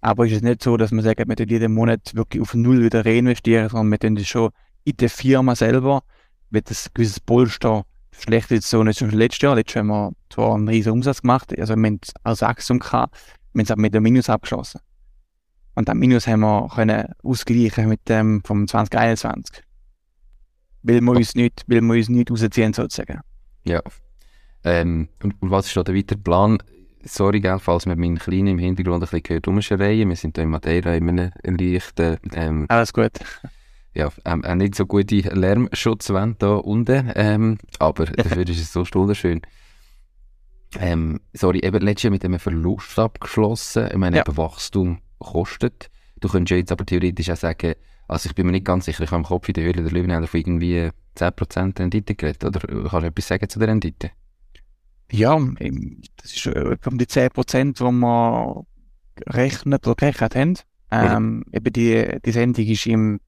Aber 0.00 0.26
es 0.26 0.32
ist 0.32 0.44
nicht 0.44 0.62
so, 0.62 0.76
dass 0.76 0.92
man 0.92 1.02
sagt, 1.04 1.18
wir 1.26 1.46
jeden 1.46 1.72
Monat 1.72 2.14
wirklich 2.14 2.42
auf 2.42 2.54
Null 2.54 2.84
wieder 2.84 3.04
reinvestieren, 3.04 3.68
sondern 3.68 3.90
wir 3.90 3.98
tun 3.98 4.14
das 4.14 4.26
schon 4.26 4.50
in 4.84 4.96
der 4.98 5.10
Firma 5.10 5.56
selber, 5.56 6.02
wird 6.50 6.70
das 6.70 6.92
gewisses 6.94 7.18
Polster 7.18 7.84
schlecht 8.18 8.50
jetzt 8.50 8.68
so 8.68 8.82
nicht 8.82 8.98
schon 8.98 9.10
letztes 9.10 9.42
Jahr. 9.42 9.56
Letztes 9.56 9.74
Jahr 9.74 9.84
haben 9.84 9.88
wir 9.88 10.12
zwar 10.30 10.54
einen 10.54 10.68
riesen 10.68 10.92
Umsatz 10.92 11.22
gemacht, 11.22 11.58
also 11.58 11.74
wir 11.74 11.86
haben 11.86 12.00
als 12.22 12.40
Wachstum 12.40 12.78
gehabt, 12.78 13.16
wir 13.56 13.64
haben 13.64 13.80
mit 13.80 13.94
dem 13.94 14.02
Minus 14.02 14.28
abgeschlossen. 14.28 14.80
Und 15.74 15.88
das 15.88 15.94
Minus 15.94 16.26
haben 16.26 16.40
wir 16.40 16.68
können 16.74 17.06
ausgleichen 17.22 17.88
mit 17.88 18.08
dem 18.08 18.42
vom 18.44 18.68
2021. 18.68 19.62
Weil 20.82 21.00
wir 21.00 21.12
uns 21.12 21.34
nicht, 21.34 21.64
weil 21.66 21.80
wir 21.80 21.94
uns 21.94 22.08
nicht 22.08 22.30
rausziehen 22.30 22.72
sozusagen. 22.72 23.20
Ja. 23.64 23.82
Ähm, 24.64 25.08
und, 25.22 25.34
und 25.40 25.50
was 25.50 25.66
ist 25.66 25.76
da 25.76 25.82
der 25.82 25.94
weitere 25.94 26.18
Plan? 26.18 26.58
Sorry, 27.04 27.40
gell, 27.40 27.58
falls 27.58 27.86
man 27.86 27.98
meinen 27.98 28.18
Kleinen 28.18 28.48
im 28.48 28.58
Hintergrund 28.58 28.96
ein 28.96 29.00
bisschen 29.00 29.22
gehört 29.22 29.46
rumschreien. 29.46 30.08
Wir 30.08 30.16
sind 30.16 30.36
hier 30.36 30.44
in 30.44 30.50
Madeira 30.50 30.94
in 30.94 31.08
einem 31.08 31.30
leichten, 31.56 32.18
ähm, 32.34 32.66
Alles 32.68 32.92
gut. 32.92 33.12
ja, 33.94 34.10
ähm, 34.24 34.44
eine 34.44 34.64
nicht 34.64 34.74
so 34.74 34.86
gute 34.86 35.16
Lärmschutzwand 35.16 36.42
da 36.42 36.56
unten, 36.56 37.12
ähm, 37.14 37.58
aber 37.78 38.06
dafür 38.06 38.48
ist 38.48 38.60
es 38.60 38.72
so 38.72 38.84
wunderschön. 38.92 39.40
Ähm, 40.78 41.20
sorry, 41.32 41.60
eben 41.60 41.80
letztes 41.82 42.04
Jahr 42.04 42.10
mit 42.10 42.24
einem 42.24 42.38
Verlust 42.38 42.98
abgeschlossen. 42.98 43.88
Ich 43.90 43.96
meine, 43.96 44.18
Ja. 44.18 44.24
Wachstum 44.26 44.98
kostet. 45.18 45.90
Du 46.20 46.28
könntest 46.28 46.50
ja 46.50 46.56
jetzt 46.56 46.72
aber 46.72 46.84
theoretisch 46.84 47.30
auch 47.30 47.36
sagen, 47.36 47.74
also 48.08 48.28
ich 48.28 48.34
bin 48.34 48.46
mir 48.46 48.52
nicht 48.52 48.64
ganz 48.64 48.84
sicher, 48.84 49.04
ich 49.04 49.10
habe 49.10 49.20
im 49.20 49.26
Kopf 49.26 49.48
in 49.48 49.54
der 49.54 49.64
Höhle 49.64 49.82
der 49.82 49.92
Löwen 49.92 50.26
von 50.26 50.40
irgendwie 50.40 50.90
10% 51.16 51.78
Rendite 51.78 52.14
geredet. 52.14 52.44
Oder 52.44 52.60
kannst 52.60 52.92
du 52.92 52.98
etwas 53.06 53.28
sagen 53.28 53.48
zu 53.48 53.58
der 53.58 53.68
Rendite? 53.68 54.10
Ja, 55.10 55.36
ähm, 55.36 56.02
das 56.16 56.34
ist 56.34 56.46
äh, 56.46 56.72
etwa 56.72 56.90
um 56.90 56.98
die 56.98 57.06
10%, 57.06 57.78
die 57.78 57.82
wir 58.00 58.66
gerechnet 59.16 59.86
oder 59.86 59.94
gerechnet 59.94 60.34
haben. 60.34 60.54
Ähm, 60.90 61.44
eben 61.52 61.72
die, 61.72 62.18
die 62.24 62.32
Sendung 62.32 62.64
ist 62.64 62.86
im 62.86 63.20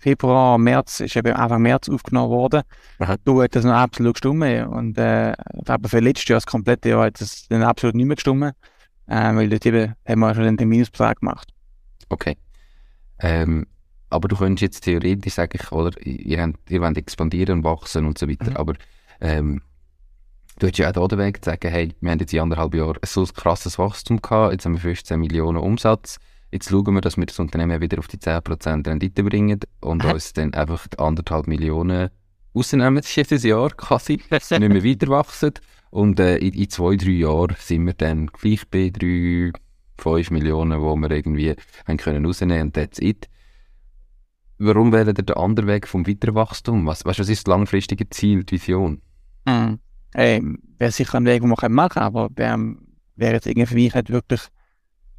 Februar, 0.00 0.58
März, 0.58 1.00
ist 1.00 1.16
eben 1.16 1.32
Anfang 1.32 1.62
März 1.62 1.88
aufgenommen 1.88 2.30
worden. 2.30 2.62
Aha. 2.98 3.16
Da 3.24 3.42
hat 3.42 3.54
das 3.54 3.64
noch 3.64 3.72
absolut 3.72 4.14
gestimmt. 4.14 4.68
Und 4.68 4.98
äh, 4.98 5.34
aber 5.66 5.88
für 5.88 6.00
letztes 6.00 6.28
Jahr, 6.28 6.36
das 6.36 6.46
komplette 6.46 6.90
Jahr, 6.90 7.06
hat 7.06 7.20
das 7.20 7.46
dann 7.48 7.62
absolut 7.62 7.94
nicht 7.96 8.06
mehr 8.06 8.16
gestimmt. 8.16 8.54
Äh, 9.06 9.34
weil 9.34 9.48
dort 9.48 9.66
eben 9.66 9.94
haben 10.06 10.20
wir 10.20 10.34
schon 10.34 10.56
den 10.56 10.68
Minusbetrag 10.68 11.20
gemacht. 11.20 11.48
Okay. 12.08 12.36
Ähm, 13.20 13.66
aber 14.10 14.28
du 14.28 14.36
könntest 14.36 14.62
jetzt 14.62 14.80
theoretisch 14.84 15.34
sagen, 15.34 15.58
oder, 15.70 15.90
ihr, 16.06 16.42
habt, 16.42 16.70
ihr 16.70 16.80
wollt 16.80 16.96
expandieren 16.96 17.64
wachsen 17.64 18.06
und 18.06 18.18
so 18.18 18.28
weiter, 18.28 18.50
Mhm. 18.50 18.56
aber 18.56 18.74
ähm, 19.20 19.62
du 20.58 20.66
hättest 20.66 20.78
ja 20.78 20.96
auch 20.96 21.08
den 21.08 21.18
Weg 21.18 21.44
zu 21.44 21.50
sagen, 21.50 21.70
hey, 21.70 21.94
wir 22.00 22.10
haben 22.10 22.18
jetzt 22.18 22.32
in 22.32 22.40
anderthalb 22.40 22.74
Jahren 22.74 22.98
so 23.04 23.22
ein 23.22 23.28
krasses 23.34 23.78
Wachstum 23.78 24.22
gehabt, 24.22 24.52
jetzt 24.52 24.64
haben 24.64 24.74
wir 24.74 24.80
15 24.80 25.20
Millionen 25.20 25.58
Umsatz, 25.58 26.18
jetzt 26.50 26.68
schauen 26.70 26.94
wir, 26.94 27.00
dass 27.00 27.16
wir 27.16 27.26
das 27.26 27.38
Unternehmen 27.38 27.80
wieder 27.80 27.98
auf 27.98 28.08
die 28.08 28.18
10% 28.18 28.86
Rendite 28.86 29.22
bringen 29.22 29.60
und 29.80 30.04
Mhm. 30.04 30.10
uns 30.10 30.32
dann 30.32 30.54
einfach 30.54 30.86
die 30.88 30.98
anderthalb 30.98 31.46
Millionen 31.46 32.10
rausnehmen 32.54 33.02
jedes 33.04 33.42
Jahr 33.44 33.70
quasi, 33.70 34.20
nicht 34.30 34.50
mehr 34.50 34.84
weiter 34.84 35.08
wachsen 35.08 35.52
und 35.90 36.18
äh, 36.20 36.38
in, 36.38 36.54
in 36.54 36.68
zwei, 36.70 36.96
drei 36.96 37.10
Jahren 37.10 37.54
sind 37.58 37.86
wir 37.86 37.94
dann 37.94 38.26
gleich 38.28 38.68
bei 38.68 38.90
drei, 38.90 39.52
fünf 39.98 40.30
Millionen, 40.30 40.80
wo 40.80 40.96
wir 40.96 41.10
irgendwie 41.10 41.54
haben 41.86 41.96
können 41.96 42.24
rausnehmen 42.24 42.62
und 42.62 42.74
that's 42.74 42.98
it. 43.00 43.28
Warum 44.58 44.92
wählt 44.92 45.06
ihr 45.06 45.14
den 45.14 45.36
anderen 45.36 45.68
Weg 45.68 45.86
vom 45.86 46.06
Weiterwachstum? 46.06 46.84
Was, 46.86 47.04
weißt, 47.04 47.20
was 47.20 47.28
ist 47.28 47.46
das 47.46 47.52
langfristige 47.52 48.08
Ziel, 48.10 48.42
die 48.42 48.56
Vision? 48.56 49.00
Mhm. 49.46 49.78
Ähm, 50.14 50.58
wäre 50.78 50.90
sicher 50.90 51.18
ein 51.18 51.26
Weg, 51.26 51.42
den 51.42 51.50
man 51.50 51.72
machen 51.72 51.90
kann, 51.94 52.02
aber 52.02 52.28
wäre 52.34 52.76
wär 53.16 53.32
jetzt 53.32 53.46
irgendwie 53.46 53.66
für 53.66 53.74
mich 53.74 53.94
halt 53.94 54.10
wirklich 54.10 54.40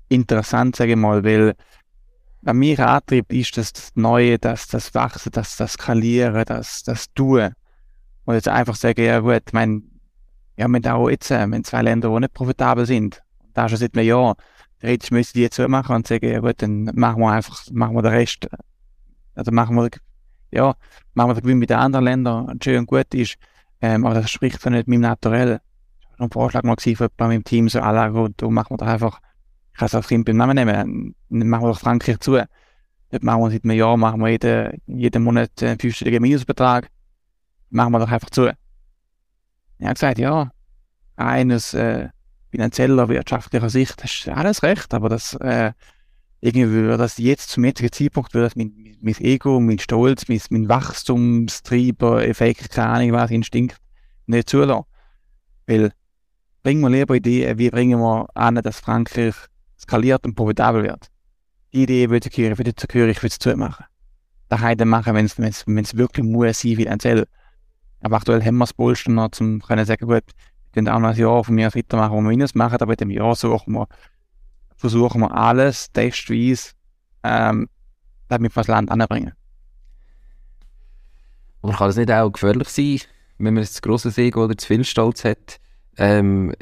interessant, 0.10 0.76
sage 0.76 0.91
ich 0.91 0.98
mal, 0.98 1.24
weil 1.24 1.56
was 2.41 2.54
mich 2.54 2.80
antreibt, 2.80 3.34
ist 3.34 3.58
das, 3.58 3.91
Neue, 3.95 4.39
das, 4.39 4.67
das 4.67 4.93
Wachsen, 4.93 5.32
das, 5.32 5.58
das 5.58 5.74
Skalieren, 5.74 6.43
das, 6.45 6.84
das 6.84 7.12
Tun. 7.13 7.50
Und 8.26 8.36
jetzt 8.36 8.48
einfach 8.48 8.76
sagen, 8.76 9.04
ja 9.04 9.19
gut, 9.19 9.43
ich 9.48 9.54
mein, 9.54 9.84
ja, 10.58 10.67
wir 10.67 10.76
haben 10.76 10.86
auch 10.86 11.10
jetzt, 11.10 11.32
äh, 11.32 11.39
haben 11.39 11.63
zwei 11.63 11.82
Länder, 11.82 12.10
die 12.13 12.19
nicht 12.19 12.34
profitabel 12.34 12.86
sind. 12.86 13.22
Da 13.54 13.67
schon 13.67 13.78
seit 13.78 13.95
einem 13.95 14.08
Jahr. 14.08 14.36
Theoretisch 14.80 15.12
müssen 15.12 15.34
die 15.36 15.41
jetzt 15.41 15.56
so 15.56 15.67
machen 15.67 15.95
und 15.95 16.08
sagen, 16.08 16.32
ja 16.32 16.39
gut, 16.39 16.62
dann 16.62 16.86
machen 16.93 17.22
wir 17.22 17.32
einfach, 17.32 17.65
machen 17.72 17.95
wir 17.95 18.02
den 18.02 18.13
Rest, 18.13 18.48
also 19.36 19.52
machen 19.52 19.76
wir, 19.76 19.89
ja, 20.52 20.76
machen 21.13 21.30
wir 21.30 21.34
den 21.36 21.43
Gewinn 21.43 21.60
mit 21.60 21.69
den 21.69 21.78
anderen 21.78 22.06
Ländern 22.06 22.60
schön 22.63 22.80
und 22.80 22.86
gut 22.86 23.13
ist. 23.13 23.36
Ähm, 23.82 24.06
aber 24.06 24.15
das 24.15 24.32
spricht 24.32 24.62
für 24.62 24.69
nicht 24.69 24.88
meinem 24.88 25.02
Naturell. 25.02 25.60
Das 26.00 26.10
war 26.12 26.17
schon 26.17 26.26
ein 26.28 26.32
Vorschlag 26.32 26.63
mal 26.63 26.76
gewesen 26.76 27.10
von 27.17 27.32
im 27.32 27.43
Team, 27.43 27.67
so, 27.67 27.82
alle, 27.82 28.12
gut, 28.12 28.34
da 28.38 28.48
machen 28.50 28.72
wir 28.72 28.78
doch 28.78 28.88
einfach, 28.88 29.19
kann 29.79 29.85
es 29.85 29.95
auch 29.95 30.03
simpel 30.03 30.35
Namen 30.35 30.55
nehmen, 30.55 31.15
machen 31.29 31.63
wir 31.63 31.69
doch 31.69 31.79
Frankreich 31.79 32.19
zu. 32.19 32.33
Dort 33.11 33.23
machen 33.23 33.41
wir 33.41 33.51
seit 33.51 33.63
einem 33.63 33.77
Jahr, 33.77 33.95
machen 33.95 34.19
wir 34.19 34.27
jeden, 34.27 34.81
jeden 34.87 35.23
Monat 35.23 35.63
einen 35.63 35.79
fünfstelligen 35.79 36.21
Minusbetrag. 36.21 36.89
Machen 37.69 37.93
wir 37.93 37.99
doch 37.99 38.11
einfach 38.11 38.29
zu. 38.29 38.49
Ich 39.77 39.85
habe 39.85 39.93
gesagt, 39.93 40.19
ja, 40.19 40.51
rein 41.17 41.53
aus 41.53 41.73
äh, 41.73 42.09
finanzieller, 42.51 43.07
wirtschaftlicher 43.07 43.69
Sicht 43.69 44.03
hast 44.03 44.25
du 44.25 44.35
alles 44.35 44.63
recht, 44.63 44.93
aber 44.93 45.07
das, 45.07 45.33
äh, 45.35 45.71
irgendwie 46.41 46.69
würde 46.69 46.97
das 46.97 47.17
jetzt 47.17 47.49
zum 47.49 47.63
jetzigen 47.63 47.91
Zeitpunkt, 47.91 48.33
würde 48.33 48.47
das 48.47 48.57
mein, 48.57 48.97
mein 48.99 49.15
Ego, 49.19 49.61
mein 49.61 49.79
Stolz, 49.79 50.27
mein, 50.27 50.41
mein 50.49 50.67
Wachstumstreiber, 50.67 52.27
Effekt, 52.27 52.71
keine 52.71 52.89
Ahnung 52.89 53.13
was, 53.13 53.31
Instinkt 53.31 53.77
nicht 54.25 54.49
zulassen. 54.49 54.83
Weil, 55.67 55.93
bringen 56.63 56.81
wir 56.81 56.89
lieber 56.89 57.15
Ideen, 57.15 57.57
wie 57.57 57.69
bringen 57.69 57.99
wir 57.99 58.27
an, 58.33 58.55
dass 58.55 58.81
Frankreich 58.81 59.35
skaliert 59.89 60.25
und 60.25 60.36
profitabel 60.36 60.84
wird. 60.84 61.08
Die 61.73 61.84
Idee 61.84 62.10
würde 62.10 62.30
ich 62.30 62.38
würde 62.38 62.71
ich 62.71 62.93
hören, 62.93 63.10
ich 63.10 63.17
würde 63.17 63.28
es 63.28 63.39
zumachen. 63.39 63.86
Das 64.47 64.62
kann 64.62 64.80
ich 64.80 64.86
machen, 64.86 65.13
wenn 65.15 65.25
es, 65.25 65.38
wenn 65.38 65.49
es, 65.49 65.65
wenn 65.67 65.84
es 65.84 65.95
wirklich 65.95 66.25
muss 66.25 66.62
sein, 66.62 66.75
finanziell. 66.75 67.28
Aber 68.02 68.17
aktuell 68.17 68.43
haben 68.43 68.58
wir 68.58 68.65
das 68.65 68.73
Polster 68.73 69.12
noch, 69.12 69.32
zum 69.32 69.62
können 69.62 69.86
sagen, 69.86 70.08
gut, 70.08 70.23
wir 70.23 70.73
können 70.73 70.88
auch 70.89 70.99
noch 70.99 71.10
ein 71.10 71.17
Jahr 71.17 71.43
von 71.43 71.56
mir 71.56 71.73
weitermachen, 71.73 72.12
wo 72.12 72.21
wir 72.21 72.30
Minus 72.30 72.56
machen, 72.56 72.78
aber 72.80 72.93
in 72.93 72.97
dem 72.97 73.12
Jahr 73.12 73.36
suchen 73.36 73.73
wir, 73.73 73.88
versuchen 74.75 75.21
wir 75.21 75.32
alles 75.32 75.91
testweise, 75.91 76.71
ähm, 77.23 77.67
damit 78.28 78.56
wir 78.56 78.62
das 78.62 78.67
Land 78.67 78.89
anbringen. 78.89 79.34
Aber 81.62 81.73
kann 81.73 81.89
das 81.89 81.97
nicht 81.97 82.12
auch 82.12 82.32
gefährlich 82.32 82.69
sein, 82.69 83.02
wenn 83.38 83.54
man 83.54 83.65
zu 83.65 83.82
grosses 83.82 84.17
Ego 84.17 84.45
oder 84.45 84.58
zu 84.58 84.67
viel 84.67 84.86
Stolz 84.86 85.25
hat? 85.25 85.60
Ähm, 85.97 86.54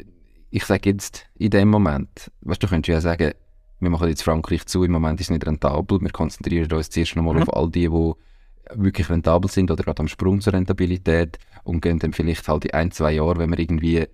ich 0.50 0.64
sage 0.64 0.90
jetzt 0.90 1.26
in 1.36 1.50
dem 1.50 1.68
Moment, 1.68 2.30
weißt 2.42 2.62
du, 2.62 2.66
du 2.66 2.70
könntest 2.70 2.88
ja 2.88 3.00
sagen, 3.00 3.32
wir 3.80 3.90
machen 3.90 4.08
jetzt 4.08 4.22
Frankreich 4.22 4.66
zu, 4.66 4.82
im 4.84 4.92
Moment 4.92 5.20
ist 5.20 5.26
es 5.26 5.30
nicht 5.30 5.46
rentabel, 5.46 6.00
wir 6.00 6.10
konzentrieren 6.10 6.70
uns 6.72 6.90
zuerst 6.90 7.14
nochmal 7.16 7.34
Mhm. 7.34 7.42
auf 7.42 7.56
all 7.56 7.70
die, 7.70 7.88
die 7.88 8.12
wirklich 8.74 9.08
rentabel 9.08 9.50
sind 9.50 9.70
oder 9.70 9.82
gerade 9.84 10.00
am 10.00 10.08
Sprung 10.08 10.40
zur 10.40 10.52
Rentabilität 10.52 11.38
und 11.64 11.80
gehen 11.80 11.98
dann 11.98 12.12
vielleicht 12.12 12.48
halt 12.48 12.64
in 12.64 12.72
ein, 12.72 12.90
zwei 12.90 13.12
Jahre, 13.12 13.38
wenn 13.38 13.50
wir 13.50 13.58
irgendwie 13.58 14.06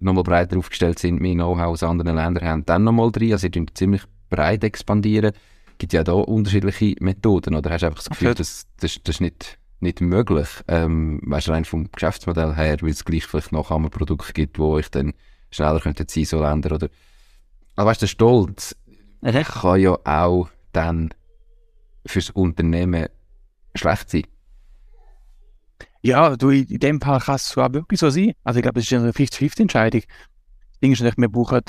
nochmal 0.00 0.24
breiter 0.24 0.56
aufgestellt 0.56 0.98
sind, 0.98 1.20
mehr 1.20 1.34
Know-how 1.34 1.66
aus 1.66 1.82
anderen 1.82 2.16
Ländern 2.16 2.44
haben, 2.48 2.66
dann 2.66 2.84
nochmal 2.84 3.12
drin, 3.12 3.32
also 3.32 3.46
ihr 3.46 3.66
ziemlich 3.74 4.02
breit 4.30 4.64
expandieren. 4.64 5.32
gibt 5.78 5.92
ja 5.92 6.02
da 6.02 6.12
unterschiedliche 6.12 6.94
Methoden, 7.00 7.54
oder 7.54 7.70
hast 7.70 7.82
du 7.82 7.86
einfach 7.86 7.98
das 8.00 8.08
Gefühl, 8.10 8.28
Absolut. 8.28 8.40
das, 8.40 8.66
das, 8.80 9.02
das 9.04 9.16
ist 9.16 9.20
nicht, 9.20 9.58
nicht 9.80 10.00
möglich, 10.00 10.48
ähm, 10.68 11.20
weißt 11.24 11.48
du, 11.48 11.52
rein 11.52 11.64
vom 11.64 11.90
Geschäftsmodell 11.92 12.54
her, 12.54 12.78
weil 12.80 12.90
es 12.90 13.04
gleich 13.04 13.26
vielleicht 13.26 13.52
noch 13.52 13.70
einmal 13.70 13.90
Produkte 13.90 14.32
gibt, 14.32 14.58
wo 14.58 14.78
ich 14.78 14.90
dann 14.90 15.12
schneller 15.50 15.80
könnte 15.80 16.04
sein, 16.08 16.24
so 16.24 16.40
Länder, 16.42 16.74
oder 16.74 16.88
aber 17.76 17.90
weißt 17.90 18.02
du, 18.02 18.06
der 18.06 18.10
Stolz 18.10 18.76
kann 19.22 19.80
ja 19.80 19.98
auch 20.04 20.48
dann 20.72 21.10
fürs 22.06 22.30
Unternehmen 22.30 23.08
schlecht 23.74 24.10
sein. 24.10 24.24
Ja, 26.02 26.36
du, 26.36 26.50
in 26.50 26.78
dem 26.78 27.00
Fall 27.00 27.20
kann 27.20 27.34
es 27.36 27.48
sogar 27.48 27.72
wirklich 27.74 28.00
so 28.00 28.08
sein. 28.10 28.32
Also 28.42 28.58
ich 28.58 28.62
glaube, 28.62 28.80
es 28.80 28.86
ist 28.90 28.92
eine 28.98 29.12
50-50-Entscheidung. 29.12 30.00
Das 30.02 30.80
Ding 30.82 30.92
ist 30.92 31.00
natürlich, 31.00 31.18
wir 31.18 31.28
brauchen, 31.28 31.60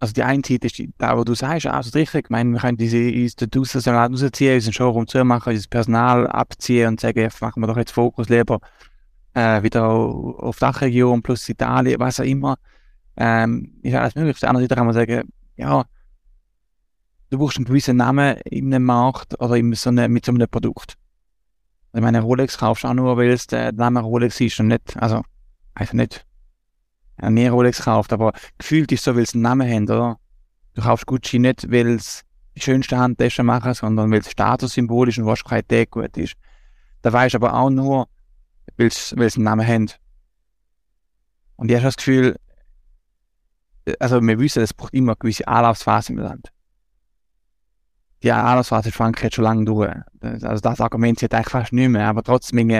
also 0.00 0.12
die 0.12 0.22
eine 0.24 0.42
Seite 0.44 0.66
ist 0.66 0.78
die, 0.78 0.92
da, 0.98 1.16
wo 1.16 1.22
du 1.22 1.34
sagst, 1.34 1.66
absolut 1.66 1.94
richtig. 1.96 2.26
Ich 2.26 2.30
meine, 2.30 2.52
wir 2.52 2.60
können 2.60 2.76
diese, 2.76 2.98
uns 2.98 3.36
dort 3.36 3.56
raus, 3.56 3.72
so 3.72 3.90
rausziehen, 3.90 4.54
unseren 4.54 4.72
Showroom 4.72 5.06
zumachen, 5.06 5.52
unser 5.52 5.68
Personal 5.68 6.26
abziehen 6.26 6.88
und 6.88 7.00
sagen, 7.00 7.20
jetzt 7.20 7.40
machen 7.40 7.62
wir 7.62 7.68
doch 7.68 7.76
jetzt 7.76 7.92
Fokus 7.92 8.28
lieber 8.28 8.58
äh, 9.34 9.62
wieder 9.62 9.84
au- 9.88 10.36
auf 10.38 10.56
die 10.56 10.60
Dachregion 10.60 11.22
plus 11.22 11.48
Italien, 11.48 12.00
was 12.00 12.18
auch 12.18 12.24
immer. 12.24 12.56
Ähm, 13.22 13.74
ist 13.82 13.94
alles 13.94 14.14
möglich. 14.14 14.36
Auf 14.36 14.40
der 14.40 14.48
anderen 14.48 14.64
Seite 14.64 14.74
kann 14.76 14.86
man 14.86 14.94
sagen, 14.94 15.28
ja, 15.56 15.84
du 17.28 17.38
brauchst 17.38 17.58
einen 17.58 17.66
gewissen 17.66 17.98
Namen 17.98 18.38
in 18.46 18.72
einem 18.74 18.86
Markt 18.86 19.38
oder 19.38 19.56
in 19.56 19.74
so 19.74 19.90
eine, 19.90 20.08
mit 20.08 20.24
so 20.24 20.32
einem 20.32 20.48
Produkt. 20.48 20.94
Ich 21.92 22.00
meine, 22.00 22.22
Rolex 22.22 22.56
kaufst 22.56 22.84
du 22.84 22.88
auch 22.88 22.94
nur, 22.94 23.18
weil 23.18 23.28
es 23.28 23.46
der 23.46 23.72
Name 23.72 24.00
Rolex 24.00 24.40
ist 24.40 24.58
und 24.60 24.68
nicht, 24.68 24.96
also, 24.96 25.22
also 25.74 25.96
nicht, 25.96 26.24
ich 27.18 27.22
habe 27.22 27.34
nie 27.34 27.46
Rolex 27.46 27.76
gekauft, 27.76 28.10
aber 28.14 28.32
gefühlt 28.56 28.90
ist 28.90 29.04
so, 29.04 29.14
weil 29.14 29.24
es 29.24 29.34
einen 29.34 29.42
Namen 29.42 29.70
haben, 29.70 29.84
oder? 29.84 30.16
Du 30.72 30.80
kaufst 30.80 31.04
Gucci 31.04 31.38
nicht, 31.38 31.70
weil 31.70 31.88
es 31.88 32.22
die 32.56 32.62
schönste 32.62 32.96
Handtasche 32.96 33.42
machen, 33.42 33.74
sondern 33.74 34.10
weil 34.10 34.20
es 34.20 34.30
Statussymbol 34.30 35.10
ist 35.10 35.18
und 35.18 35.26
Wahrscheinlichkeit 35.26 35.90
gut 35.90 36.16
ist. 36.16 36.36
Da 37.02 37.12
weisst 37.12 37.34
du 37.34 37.38
aber 37.38 37.52
auch 37.52 37.68
nur, 37.68 38.08
weil 38.78 38.86
es 38.86 39.12
einen 39.12 39.44
Namen 39.44 39.66
haben. 39.66 39.90
Und 41.56 41.70
ich 41.70 41.76
habe 41.76 41.84
das 41.84 41.96
Gefühl, 41.96 42.36
also 43.98 44.20
wir 44.20 44.38
wissen, 44.38 44.62
es 44.62 44.74
braucht 44.74 44.94
immer 44.94 45.12
eine 45.12 45.16
gewisse 45.16 45.46
Anlaufphase 45.48 46.12
im 46.12 46.18
Land. 46.18 46.50
die 48.22 48.32
Anlassphase 48.32 48.90
ist 48.90 48.96
Frankreich 48.96 49.34
schon 49.34 49.44
lange 49.44 49.64
durch. 49.64 49.92
Das, 50.14 50.44
also 50.44 50.60
das 50.60 50.80
Argument 50.80 51.18
zieht 51.18 51.34
eigentlich 51.34 51.48
fast 51.48 51.72
nicht 51.72 51.88
mehr, 51.88 52.08
aber 52.08 52.22
trotzdem 52.22 52.70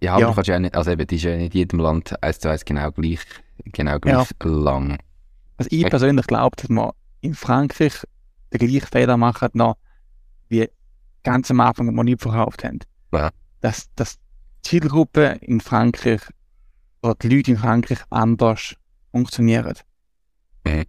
ja, 0.00 0.12
aber 0.12 0.20
ja. 0.20 0.28
du 0.28 0.34
kannst 0.34 0.48
ja 0.48 0.58
nicht, 0.58 0.74
also 0.74 0.90
eben, 0.90 1.06
die 1.06 1.16
ist 1.16 1.22
ja 1.22 1.36
nicht 1.36 1.54
in 1.54 1.60
jedem 1.60 1.78
Land 1.78 2.22
eins 2.22 2.38
zu 2.38 2.50
eins 2.50 2.64
genau 2.64 2.90
gleich, 2.90 3.20
genau 3.64 3.98
gleich 3.98 4.28
ja. 4.42 4.50
lang. 4.50 4.98
Also 5.56 5.68
ich 5.70 5.88
persönlich 5.88 6.26
glaube, 6.26 6.56
dass 6.56 6.68
man 6.68 6.90
in 7.20 7.34
Frankreich 7.34 8.04
den 8.52 8.68
gleichen 8.68 8.86
Fehler 8.86 9.16
machen 9.16 9.48
noch, 9.54 9.76
wie 10.48 10.68
ganz 11.22 11.50
am 11.50 11.60
Anfang, 11.60 11.86
wo 11.86 11.92
wir 11.92 12.04
nicht 12.04 12.20
verkauft 12.20 12.64
haben. 12.64 12.80
Ja. 13.12 13.30
Dass, 13.62 13.88
dass 13.94 14.16
die 14.16 14.68
Zielgruppe 14.68 15.38
in 15.40 15.60
Frankreich 15.60 16.20
oder 17.02 17.14
die 17.14 17.28
Leute 17.28 17.52
in 17.52 17.56
Frankreich 17.56 18.00
anders 18.10 18.74
funktionieren. 19.14 19.74
Mhm. 20.66 20.84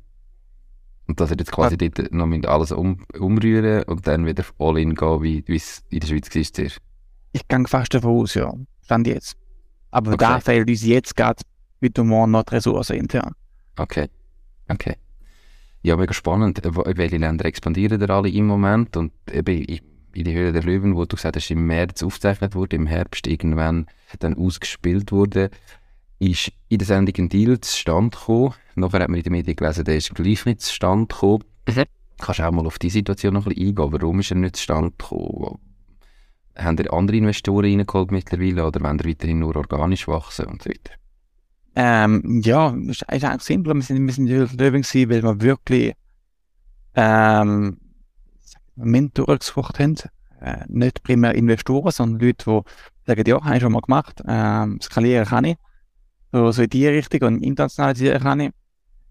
Und 1.08 1.20
dass 1.20 1.30
er 1.30 1.38
jetzt 1.38 1.52
quasi 1.52 1.78
ja. 1.80 1.88
dort 1.90 2.12
noch 2.12 2.50
alles 2.50 2.72
um, 2.72 3.06
umrühren 3.20 3.84
und 3.84 4.08
dann 4.08 4.26
wieder 4.26 4.44
all 4.58 4.80
in 4.80 4.96
gehen, 4.96 5.22
wie 5.22 5.44
es 5.48 5.84
in 5.90 6.00
der 6.00 6.08
Schweiz 6.08 6.34
war. 6.34 6.66
Ich 7.34 7.48
gehe 7.48 7.68
fast 7.68 7.94
davon 7.94 8.22
aus, 8.22 8.34
ja. 8.34 8.52
Stand 8.82 9.06
jetzt. 9.06 9.36
Aber 9.92 10.14
okay. 10.14 10.26
da 10.26 10.40
fehlt 10.40 10.68
uns 10.68 10.84
jetzt 10.84 11.16
gerade 11.16 11.44
mit 11.80 11.98
dem 11.98 12.08
morgen 12.08 12.32
noch 12.32 12.44
die 12.44 12.56
Ressourcen 12.56 12.96
intern. 12.96 13.36
Okay. 13.78 14.10
Okay. 14.68 14.96
Ja, 15.84 15.96
mega 15.96 16.14
spannend. 16.14 16.62
Welche 16.64 17.18
Länder 17.18 17.46
expandieren 17.46 18.00
da 18.00 18.18
alle 18.18 18.30
im 18.30 18.48
Moment? 18.48 18.98
Und 18.98 19.14
eben 19.32 19.64
in 20.16 20.24
die 20.24 20.34
Höhle 20.34 20.54
der 20.54 20.64
Löwen, 20.64 20.96
wo 20.96 21.06
du 21.06 21.16
gesagt 21.16 21.36
hast, 21.36 21.52
im 21.52 21.68
März 21.68 22.02
aufgezeichnet 22.02 22.56
wurde, 22.56 22.76
im 22.78 22.88
Herbst 22.88 23.28
irgendwann 23.28 23.86
dann 24.20 24.36
ausgespielt 24.36 25.12
wurde, 25.12 25.52
ist 26.20 26.52
in 26.70 26.78
der 26.78 26.88
Sendung 26.88 27.16
ein 27.18 27.30
Deal 27.30 27.60
zustande 27.60 28.18
gekommen. 28.18 28.54
Nachher 28.76 29.02
hat 29.02 29.10
man 29.10 29.18
in 29.18 29.24
den 29.24 29.32
Medien 29.32 29.56
gelesen, 29.56 29.86
der 29.86 29.98
ist 29.98 30.14
gleich 30.14 30.46
nicht 30.46 30.62
zustande 30.62 31.08
gekommen. 31.08 31.44
Mhm. 31.68 31.84
Kannst 32.18 32.40
du 32.40 32.48
auch 32.48 32.52
mal 32.52 32.66
auf 32.66 32.80
die 32.80 32.90
Situation 32.90 33.34
noch 33.34 33.46
ein 33.46 33.54
bisschen 33.54 33.70
eingehen? 33.70 33.92
Warum 33.92 34.20
ist 34.20 34.32
er 34.32 34.38
nicht 34.38 34.56
zustande 34.56 34.92
gekommen? 34.92 35.60
Haben 36.58 36.78
ihr 36.78 36.94
andere 36.94 37.18
Investoren 37.18 37.66
reingeholt 37.66 38.12
mittlerweile 38.12 38.66
oder 38.66 38.82
wollen 38.82 39.00
ihr 39.00 39.10
weiterhin 39.10 39.40
nur 39.40 39.56
organisch 39.56 40.08
wachsen 40.08 40.46
und 40.46 40.64
so 40.64 40.70
weiter? 40.70 40.94
Ähm, 41.76 42.42
ja, 42.44 42.74
es 42.90 43.02
ist 43.02 43.10
eigentlich 43.10 43.42
simpel. 43.42 43.74
Wir 43.74 43.82
sind, 43.82 44.06
wir 44.06 44.14
sind 44.14 44.28
Löwen 44.28 44.84
weil 44.84 45.24
wir 45.24 45.42
wirklich 45.42 45.94
ähm, 46.96 47.78
Mentoren 48.76 49.40
gesucht 49.40 49.80
haben. 49.80 49.96
Äh, 50.40 50.64
nicht 50.68 51.04
primär 51.04 51.36
Investoren, 51.36 51.92
sondern 51.92 52.26
Leute, 52.26 52.46
die 52.46 52.62
sagen, 53.06 53.24
ja, 53.28 53.44
habe 53.44 53.56
ich 53.56 53.62
schon 53.62 53.72
mal 53.74 53.82
gemacht, 53.82 54.22
ähm, 54.26 54.80
skalieren 54.82 55.26
kann 55.26 55.46
ich. 55.46 55.58
So, 56.32 56.52
so 56.52 56.64
in 56.64 56.70
die 56.70 56.88
Richtung 56.88 57.22
und 57.22 57.44
internationalisieren 57.44 58.22
kann 58.22 58.40
ich. 58.40 58.52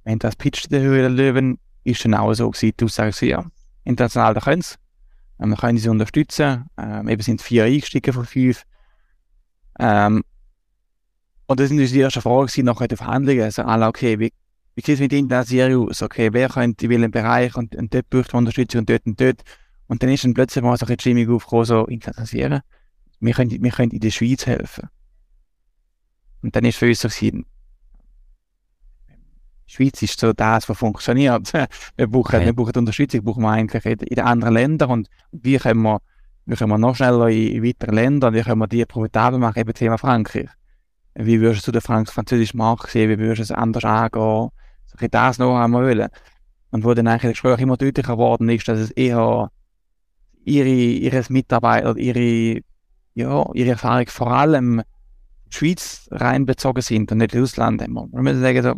Wenn 0.04 0.18
das 0.18 0.36
pitcht 0.36 0.70
der 0.70 0.82
Höhe 0.82 1.00
der 1.00 1.10
Löwen, 1.10 1.58
ist 1.84 2.04
dann 2.04 2.14
auch 2.14 2.32
so 2.34 2.50
gewesen, 2.50 2.74
die 2.78 2.84
Aussage, 2.84 3.26
ja, 3.26 3.44
international, 3.84 4.34
da 4.34 4.40
können 4.40 4.62
sie. 4.62 4.74
Ähm, 5.40 5.50
wir 5.50 5.56
können 5.56 5.78
sie 5.78 5.88
unterstützen. 5.88 6.66
Ähm, 6.76 7.08
eben 7.08 7.22
sind 7.22 7.42
vier 7.42 7.64
eingestiegen 7.64 8.12
von 8.12 8.24
fünf. 8.24 8.64
Ähm, 9.78 10.22
und 11.46 11.60
das 11.60 11.68
sind 11.68 11.78
die 11.78 11.98
erste 11.98 12.20
Frage 12.20 12.64
nachher 12.64 12.88
die 12.88 12.96
Verhandlungen. 12.96 13.42
Also, 13.42 13.62
alle, 13.62 13.86
okay, 13.86 14.18
wie, 14.18 14.32
wie 14.74 14.80
sieht 14.80 14.94
es 14.94 15.00
mit 15.00 15.30
der 15.30 15.44
Serie 15.44 15.78
aus? 15.78 16.02
Okay, 16.02 16.32
wer 16.32 16.48
könnte 16.48 16.86
in 16.86 16.90
welchem 16.90 17.10
Bereich 17.10 17.54
und, 17.56 17.76
und 17.76 17.92
dort 17.92 18.08
braucht 18.10 18.32
man 18.32 18.40
Unterstützung 18.40 18.80
und 18.80 18.90
dort 18.90 19.06
und 19.06 19.20
dort. 19.20 19.42
Und 19.86 20.02
dann 20.02 20.10
ist 20.10 20.24
dann 20.24 20.34
plötzlich 20.34 20.64
mal 20.64 20.76
so 20.76 20.86
ein 20.86 20.98
Stimmung 20.98 21.34
aufgekommen, 21.34 21.64
so 21.66 21.84
internationalisieren. 21.86 22.60
Wir 23.20 23.34
können, 23.34 23.62
wir 23.62 23.70
können 23.70 23.90
in 23.90 24.00
der 24.00 24.10
Schweiz 24.10 24.46
helfen. 24.46 24.88
Und 26.44 26.54
dann 26.54 26.66
ist 26.66 26.76
für 26.76 26.86
uns 26.86 27.00
so 27.00 27.08
gewesen, 27.08 27.46
Schweiz 29.64 30.02
ist 30.02 30.20
so 30.20 30.34
das, 30.34 30.68
was 30.68 30.76
funktioniert. 30.76 31.50
Wir 31.96 32.06
brauchen, 32.06 32.40
ja. 32.40 32.44
wir 32.44 32.52
brauchen 32.52 32.76
Unterstützung, 32.76 33.24
brauchen 33.24 33.42
wir 33.42 33.48
eigentlich 33.48 33.86
in, 33.86 33.98
in 33.98 34.14
den 34.16 34.24
anderen 34.26 34.52
Ländern 34.52 34.90
und 34.90 35.08
wie 35.32 35.56
können 35.56 35.80
wir, 35.80 36.02
wie 36.44 36.54
können 36.54 36.68
wir 36.68 36.76
noch 36.76 36.96
schneller 36.96 37.28
in, 37.30 37.48
in 37.48 37.64
weitere 37.64 37.94
Länder 37.94 38.28
und 38.28 38.34
wie 38.34 38.42
können 38.42 38.58
wir 38.58 38.66
die 38.66 38.84
profitabel 38.84 39.38
machen, 39.38 39.58
eben 39.58 39.72
Thema 39.72 39.96
Frankreich. 39.96 40.50
Wie 41.14 41.40
würdest 41.40 41.66
du 41.66 41.72
den 41.72 41.80
Frank 41.80 42.10
französischen 42.10 42.58
Markt 42.58 42.90
sehen, 42.90 43.08
wie 43.08 43.18
würdest 43.18 43.38
du 43.38 43.54
es 43.54 43.58
anders 43.58 43.86
angehen, 43.86 44.50
so 44.84 45.08
das 45.10 45.38
noch 45.38 45.58
einmal 45.58 45.84
wollen. 45.84 46.08
Und 46.72 46.84
wo 46.84 46.92
dann 46.92 47.06
eigentlich 47.06 47.22
das 47.22 47.42
Gespräch 47.42 47.60
immer 47.60 47.78
deutlicher 47.78 48.12
geworden 48.12 48.50
ist, 48.50 48.68
dass 48.68 48.78
es 48.78 48.90
eher 48.90 49.50
ihre, 50.44 50.68
ihre 50.68 51.24
Mitarbeiter, 51.30 51.96
ihre, 51.96 52.60
ja, 53.14 53.46
ihre 53.54 53.70
Erfahrung 53.70 54.08
vor 54.08 54.30
allem 54.30 54.82
Schweiz 55.54 56.08
reinbezogen 56.10 56.82
sind 56.82 57.10
und 57.12 57.18
nicht 57.18 57.34
das 57.34 57.42
Ausland. 57.42 57.86
Man 57.88 58.10
muss 58.10 58.38
sagen, 58.38 58.62
so, 58.62 58.74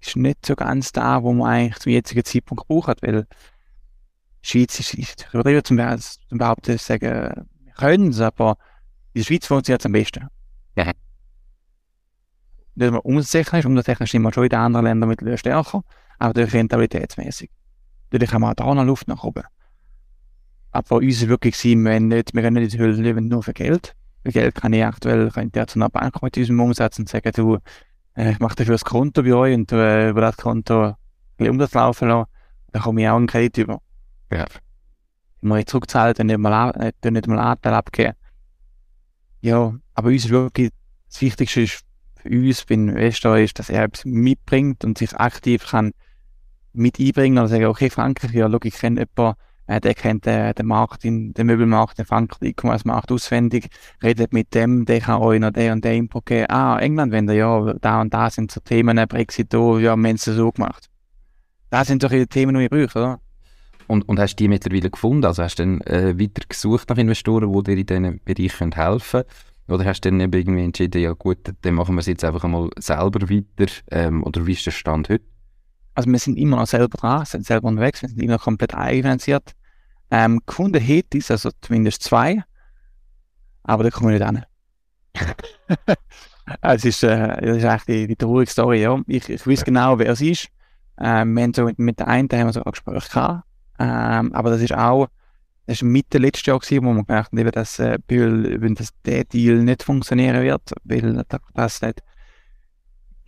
ist 0.00 0.16
nicht 0.16 0.46
so 0.46 0.54
ganz 0.54 0.92
da, 0.92 1.22
wo 1.22 1.32
man 1.32 1.50
eigentlich 1.50 1.78
zum 1.78 1.92
jetzigen 1.92 2.24
Zeitpunkt 2.24 2.66
braucht, 2.66 3.02
weil 3.02 3.26
die 4.44 4.48
Schweiz 4.48 4.78
ist, 4.78 4.94
ist 4.94 5.28
übertrieben 5.32 5.64
zum, 5.64 5.78
zum 6.28 6.38
behaupten, 6.38 6.78
sagen, 6.78 7.46
wir 7.64 7.72
können 7.72 8.10
es, 8.10 8.20
aber 8.20 8.56
in 9.12 9.20
der 9.20 9.26
Schweiz 9.26 9.46
funktioniert 9.46 9.80
es 9.80 9.86
am 9.86 9.92
besten. 9.92 10.28
Ja. 10.76 10.92
Nicht 12.74 12.92
mal 12.92 12.98
umsatztechnisch, 12.98 13.66
umsatztechnisch 13.66 14.12
sind 14.12 14.22
wir 14.22 14.32
schon 14.32 14.44
in 14.44 14.50
den 14.50 14.58
anderen 14.60 14.86
Ländern 14.86 15.08
mittlerweile 15.08 15.38
stärker, 15.38 15.82
aber 16.18 16.34
durch 16.34 16.52
rentabilitätsmäßig. 16.52 17.50
Natürlich 18.10 18.32
haben 18.32 18.42
wir 18.42 18.50
auch 18.50 18.54
da 18.54 18.74
noch 18.74 18.84
Luft 18.84 19.08
nach 19.08 19.24
oben. 19.24 19.44
Aber 20.70 20.96
uns 20.96 21.22
ist 21.22 21.28
wirklich 21.28 21.62
wir, 21.64 22.00
nicht, 22.00 22.34
wir 22.34 22.42
können 22.42 22.54
nicht 22.54 22.74
in 22.74 22.78
die 22.78 22.78
Höhle 22.78 23.02
leben 23.02 23.28
nur 23.28 23.42
für 23.42 23.52
Geld. 23.52 23.94
Geld 24.24 24.54
kann 24.54 24.72
ich 24.72 24.84
aktuell, 24.84 25.30
könnte 25.30 25.60
ich 25.60 25.66
zu 25.66 25.78
einer 25.78 25.88
Bank 25.88 26.22
mit 26.22 26.36
unserem 26.36 26.60
Umsatz 26.60 26.98
und 26.98 27.08
sagen, 27.08 27.30
du, 27.34 27.58
äh, 28.14 28.32
ich 28.32 28.38
mache 28.40 28.56
dafür 28.56 28.74
das 28.74 28.84
Konto 28.84 29.22
bei 29.22 29.32
euch 29.32 29.54
und 29.54 29.72
äh, 29.72 30.10
über 30.10 30.20
das 30.20 30.36
Konto 30.36 30.88
ein 30.88 30.96
bisschen 31.36 31.52
Umsatz 31.52 31.74
laufen 31.74 32.08
lassen, 32.08 32.30
dann 32.72 32.82
komme 32.82 33.02
ich 33.02 33.08
auch 33.08 33.16
einen 33.16 33.26
Kredit 33.26 33.58
über. 33.58 33.80
Ja. 34.32 34.44
Wenn 35.40 35.48
man 35.48 35.66
zurückzahlt, 35.66 36.18
dann 36.18 36.26
nicht 36.26 36.38
mal, 36.38 36.70
äh, 36.70 37.10
nicht 37.10 37.26
mal 37.26 37.38
Anteil 37.38 37.74
abgeben. 37.74 38.14
Ja, 39.40 39.72
aber 39.94 40.08
uns 40.08 40.24
ist 40.24 40.30
wirklich, 40.30 40.70
das 41.08 41.20
Wichtigste 41.20 41.62
ist 41.62 41.84
für 42.16 42.28
uns 42.28 42.64
bei 42.64 42.74
Investor 42.74 43.38
ist, 43.38 43.58
dass 43.58 43.70
er 43.70 43.84
etwas 43.84 44.04
mitbringt 44.04 44.84
und 44.84 44.98
sich 44.98 45.14
aktiv 45.14 45.66
kann 45.66 45.92
mit 46.72 46.98
einbringen 46.98 47.38
und 47.38 47.48
sagen, 47.48 47.66
okay, 47.66 47.90
Frankreich, 47.90 48.32
ja, 48.32 48.50
schau, 48.50 48.58
ich 48.62 48.74
kenne 48.74 49.06
jemanden, 49.16 49.38
äh, 49.68 49.80
der 49.80 49.94
kennt 49.94 50.26
äh, 50.26 50.52
den 50.54 50.66
Markt, 50.66 51.04
in, 51.04 51.32
den 51.34 51.46
Möbelmarkt 51.46 51.98
in 51.98 52.04
Frankreich, 52.04 52.50
E-Commerce-Markt 52.50 53.12
auswendig, 53.12 53.68
redet 54.02 54.32
mit 54.32 54.54
dem, 54.54 54.84
der 54.84 55.00
kann 55.00 55.20
euch 55.22 55.38
noch 55.38 55.52
der 55.52 55.72
und 55.72 55.84
der 55.84 55.94
Input 55.94 56.26
geben. 56.26 56.50
Ah, 56.50 56.78
England, 56.80 57.12
wenn 57.12 57.26
der, 57.26 57.36
ja, 57.36 57.74
da 57.80 58.00
und 58.00 58.12
da 58.12 58.30
sind 58.30 58.50
so 58.50 58.60
Themen, 58.60 58.96
Brexit, 59.06 59.54
oh, 59.54 59.78
ja, 59.78 59.94
wir 59.94 60.08
haben 60.08 60.16
es 60.16 60.24
so 60.24 60.50
gemacht. 60.50 60.88
Das 61.70 61.86
sind 61.86 62.02
die 62.02 62.26
Themen, 62.26 62.56
die 62.56 62.62
ihr 62.62 62.68
braucht, 62.68 62.96
oder? 62.96 63.20
Und, 63.86 64.08
und 64.08 64.18
hast 64.18 64.36
du 64.36 64.44
die 64.44 64.48
mittlerweile 64.48 64.90
gefunden? 64.90 65.24
Also 65.24 65.42
hast 65.42 65.58
du 65.58 65.62
dann 65.62 65.80
äh, 65.82 66.18
weiter 66.18 66.42
gesucht 66.48 66.88
nach 66.90 66.98
Investoren, 66.98 67.52
die 67.52 67.62
dir 67.62 67.96
in 67.96 68.02
diesen 68.02 68.20
Bereichen 68.24 68.72
helfen 68.72 69.22
können? 69.22 69.80
Oder 69.80 69.84
hast 69.84 70.00
du 70.00 70.10
dann 70.10 70.20
irgendwie 70.20 70.64
entschieden, 70.64 71.02
ja 71.02 71.12
gut, 71.12 71.38
dann 71.60 71.74
machen 71.74 71.94
wir 71.94 72.00
es 72.00 72.06
jetzt 72.06 72.24
einfach 72.24 72.44
einmal 72.44 72.70
selber 72.78 73.28
weiter? 73.28 73.72
Ähm, 73.90 74.24
oder 74.24 74.46
wie 74.46 74.52
ist 74.52 74.64
der 74.64 74.70
Stand 74.70 75.08
heute? 75.10 75.24
Also 75.98 76.12
wir 76.12 76.18
sind 76.20 76.38
immer 76.38 76.58
noch 76.58 76.68
selber 76.68 76.96
dran, 76.96 77.24
sind 77.24 77.44
selber 77.44 77.66
unterwegs, 77.66 78.02
wir 78.02 78.08
sind 78.08 78.22
immer 78.22 78.38
komplett 78.38 78.72
eigenfinanziert. 78.72 79.50
Ähm, 80.12 80.40
gefunden 80.46 80.80
hätte 80.80 81.18
ich 81.18 81.28
also 81.28 81.50
zumindest 81.60 82.04
zwei, 82.04 82.44
aber 83.64 83.82
da 83.82 83.90
kommen 83.90 84.10
wir 84.10 84.18
nicht 84.20 84.24
an. 84.24 84.44
es 86.62 86.84
ist, 86.84 87.02
äh, 87.02 87.40
das 87.44 87.56
ist 87.56 87.64
eigentlich 87.64 87.84
die, 87.86 88.06
die 88.06 88.14
traurige 88.14 88.48
Story, 88.48 88.82
ja. 88.82 88.96
Ich, 89.08 89.28
ich 89.28 89.44
weiß 89.44 89.64
genau, 89.64 89.98
wer 89.98 90.10
es 90.10 90.20
ist. 90.20 90.46
Ähm, 91.00 91.34
wir 91.34 91.42
haben 91.42 91.54
so 91.54 91.64
mit, 91.64 91.80
mit 91.80 91.98
der 91.98 92.06
einen 92.06 92.28
haben 92.30 92.46
wir 92.46 92.52
so 92.52 92.62
ein 92.62 92.70
Gespräch 92.70 93.08
gehabt. 93.08 93.42
Ähm, 93.80 94.32
aber 94.34 94.50
das 94.50 94.60
ist 94.60 94.74
auch, 94.74 95.08
das 95.66 95.82
war 95.82 95.88
Mitte 95.88 96.18
letztes 96.18 96.46
Jahr 96.46 96.60
gewesen, 96.60 96.84
wo 96.84 96.92
man 96.92 97.06
gemerkt 97.06 97.32
hat, 97.36 97.56
dass, 97.56 97.80
äh, 97.80 97.98
wenn 98.06 98.76
das, 98.76 98.90
der 99.04 99.24
Deal 99.24 99.64
nicht 99.64 99.82
funktionieren 99.82 100.44
wird, 100.44 100.62
weil 100.84 101.24
das 101.54 101.82
nicht 101.82 102.04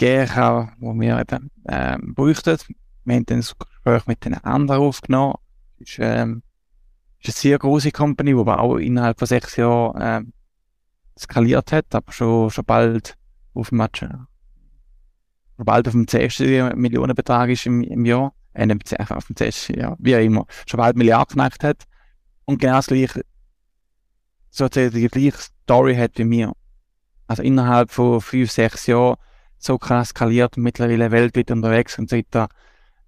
kann, 0.01 0.73
wo 0.79 0.95
wir 0.95 1.21
eben, 1.21 1.51
ähm, 1.69 2.15
bräuchten. 2.15 2.59
Wir 3.05 3.17
haben 3.17 3.27
dann 3.27 3.41
das 3.41 3.57
Gespräch 3.59 4.07
mit 4.07 4.25
den 4.25 4.35
anderen 4.35 4.83
aufgenommen. 4.83 5.35
Das 5.79 5.89
ist, 5.89 5.99
ähm, 6.01 6.43
ist 7.21 7.29
eine 7.29 7.33
sehr 7.35 7.59
große 7.59 7.93
Company, 7.93 8.33
die 8.33 8.39
auch 8.39 8.77
innerhalb 8.77 9.19
von 9.19 9.27
sechs 9.27 9.57
Jahren 9.57 10.01
äh, 10.01 10.23
skaliert 11.19 11.73
hat, 11.73 11.95
aber 11.95 12.13
schon, 12.13 12.51
schon 12.51 12.65
bald 12.65 13.17
auf 13.55 13.69
dem 13.69 13.79
Match, 13.79 14.01
schon 14.01 14.27
bald 15.59 15.87
auf 15.87 15.93
dem 15.93 16.09
10. 16.09 16.73
Millionenbetrag 16.77 17.51
ist 17.51 17.67
im, 17.67 17.83
im 17.83 18.05
Jahr, 18.05 18.33
äh, 18.55 18.67
auf 19.11 19.27
dem 19.27 19.37
10. 19.37 19.77
ja, 19.77 19.97
wie 19.99 20.17
auch 20.17 20.21
immer, 20.21 20.47
schon 20.67 20.79
bald 20.79 20.97
Milliarden 20.97 21.29
geknackt 21.29 21.63
hat 21.63 21.85
und 22.47 22.59
genau 22.59 22.77
das 22.77 22.87
gleiche, 22.87 23.23
sozusagen 24.51 24.95
die 24.95 25.09
gleiche 25.09 25.39
Story 25.39 25.95
hat 25.95 26.17
wie 26.17 26.25
mir. 26.25 26.53
Also 27.27 27.43
innerhalb 27.43 27.91
von 27.91 28.21
fünf, 28.21 28.51
sechs 28.51 28.87
Jahren 28.87 29.17
so 29.63 29.79
krass 29.79 30.09
skaliert 30.09 30.57
und 30.57 30.63
mittlerweile 30.63 31.11
weltweit 31.11 31.51
unterwegs 31.51 31.99
und 31.99 32.11
so 32.11 32.17
weiter. 32.17 32.49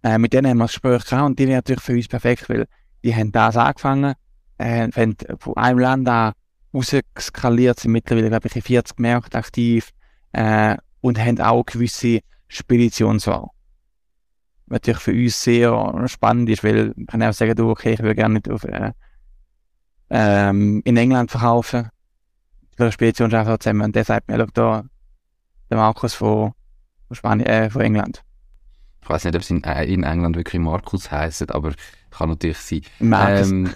Äh, 0.02 0.18
mit 0.18 0.32
denen 0.32 0.50
haben 0.50 0.58
wir 0.58 0.64
das 0.64 0.72
Gespräch 0.72 1.04
gehabt 1.04 1.26
und 1.26 1.38
die 1.38 1.46
wäre 1.46 1.58
natürlich 1.58 1.82
für 1.82 1.94
uns 1.94 2.08
perfekt, 2.08 2.48
weil 2.48 2.66
die 3.02 3.14
haben 3.14 3.32
das 3.32 3.56
angefangen, 3.56 4.14
äh, 4.58 4.88
haben 4.90 5.16
von 5.38 5.56
einem 5.56 5.78
Land 5.78 6.08
an 6.08 6.32
rausskaliert, 6.74 7.80
sind 7.80 7.92
mittlerweile, 7.92 8.28
glaube 8.28 8.48
ich, 8.48 8.56
in 8.56 8.62
40 8.62 8.98
Märkten 8.98 9.38
aktiv 9.38 9.90
äh, 10.32 10.76
und 11.00 11.18
haben 11.18 11.40
auch 11.40 11.64
gewisse 11.64 12.20
Speditionswahl. 12.48 13.48
natürlich 14.66 15.00
für 15.00 15.12
uns 15.12 15.42
sehr 15.42 16.04
spannend 16.06 16.48
ist, 16.48 16.64
weil 16.64 16.92
man 16.96 17.06
kann 17.06 17.22
auch 17.22 17.32
sagen, 17.32 17.54
du, 17.54 17.70
okay, 17.70 17.94
ich 17.94 18.00
würde 18.00 18.14
gerne 18.14 18.34
nicht 18.34 18.50
auf, 18.50 18.64
äh, 18.64 18.92
ähm, 20.10 20.82
in 20.84 20.96
England 20.96 21.30
verkaufen. 21.30 21.88
Für 22.76 22.84
eine 22.84 22.92
Spedition 22.92 23.30
zusammen. 23.30 23.82
Und 23.82 23.96
der 23.96 24.04
sagt 24.04 24.28
mir, 24.28 24.46
da, 24.52 24.84
der 25.72 25.78
Markus 25.78 26.14
von, 26.14 26.52
von 27.08 27.14
Spanien, 27.14 27.46
äh, 27.46 27.70
von 27.70 27.82
England. 27.82 28.22
Ich 29.02 29.08
weiß 29.08 29.24
nicht, 29.24 29.34
ob 29.34 29.42
es 29.42 29.50
in, 29.50 29.64
äh, 29.64 29.84
in 29.84 30.04
England 30.04 30.36
wirklich 30.36 30.60
Markus 30.60 31.10
heisst, 31.10 31.52
aber 31.52 31.72
kann 32.10 32.28
natürlich 32.28 32.58
sein. 32.58 32.82
Ähm, 33.00 33.70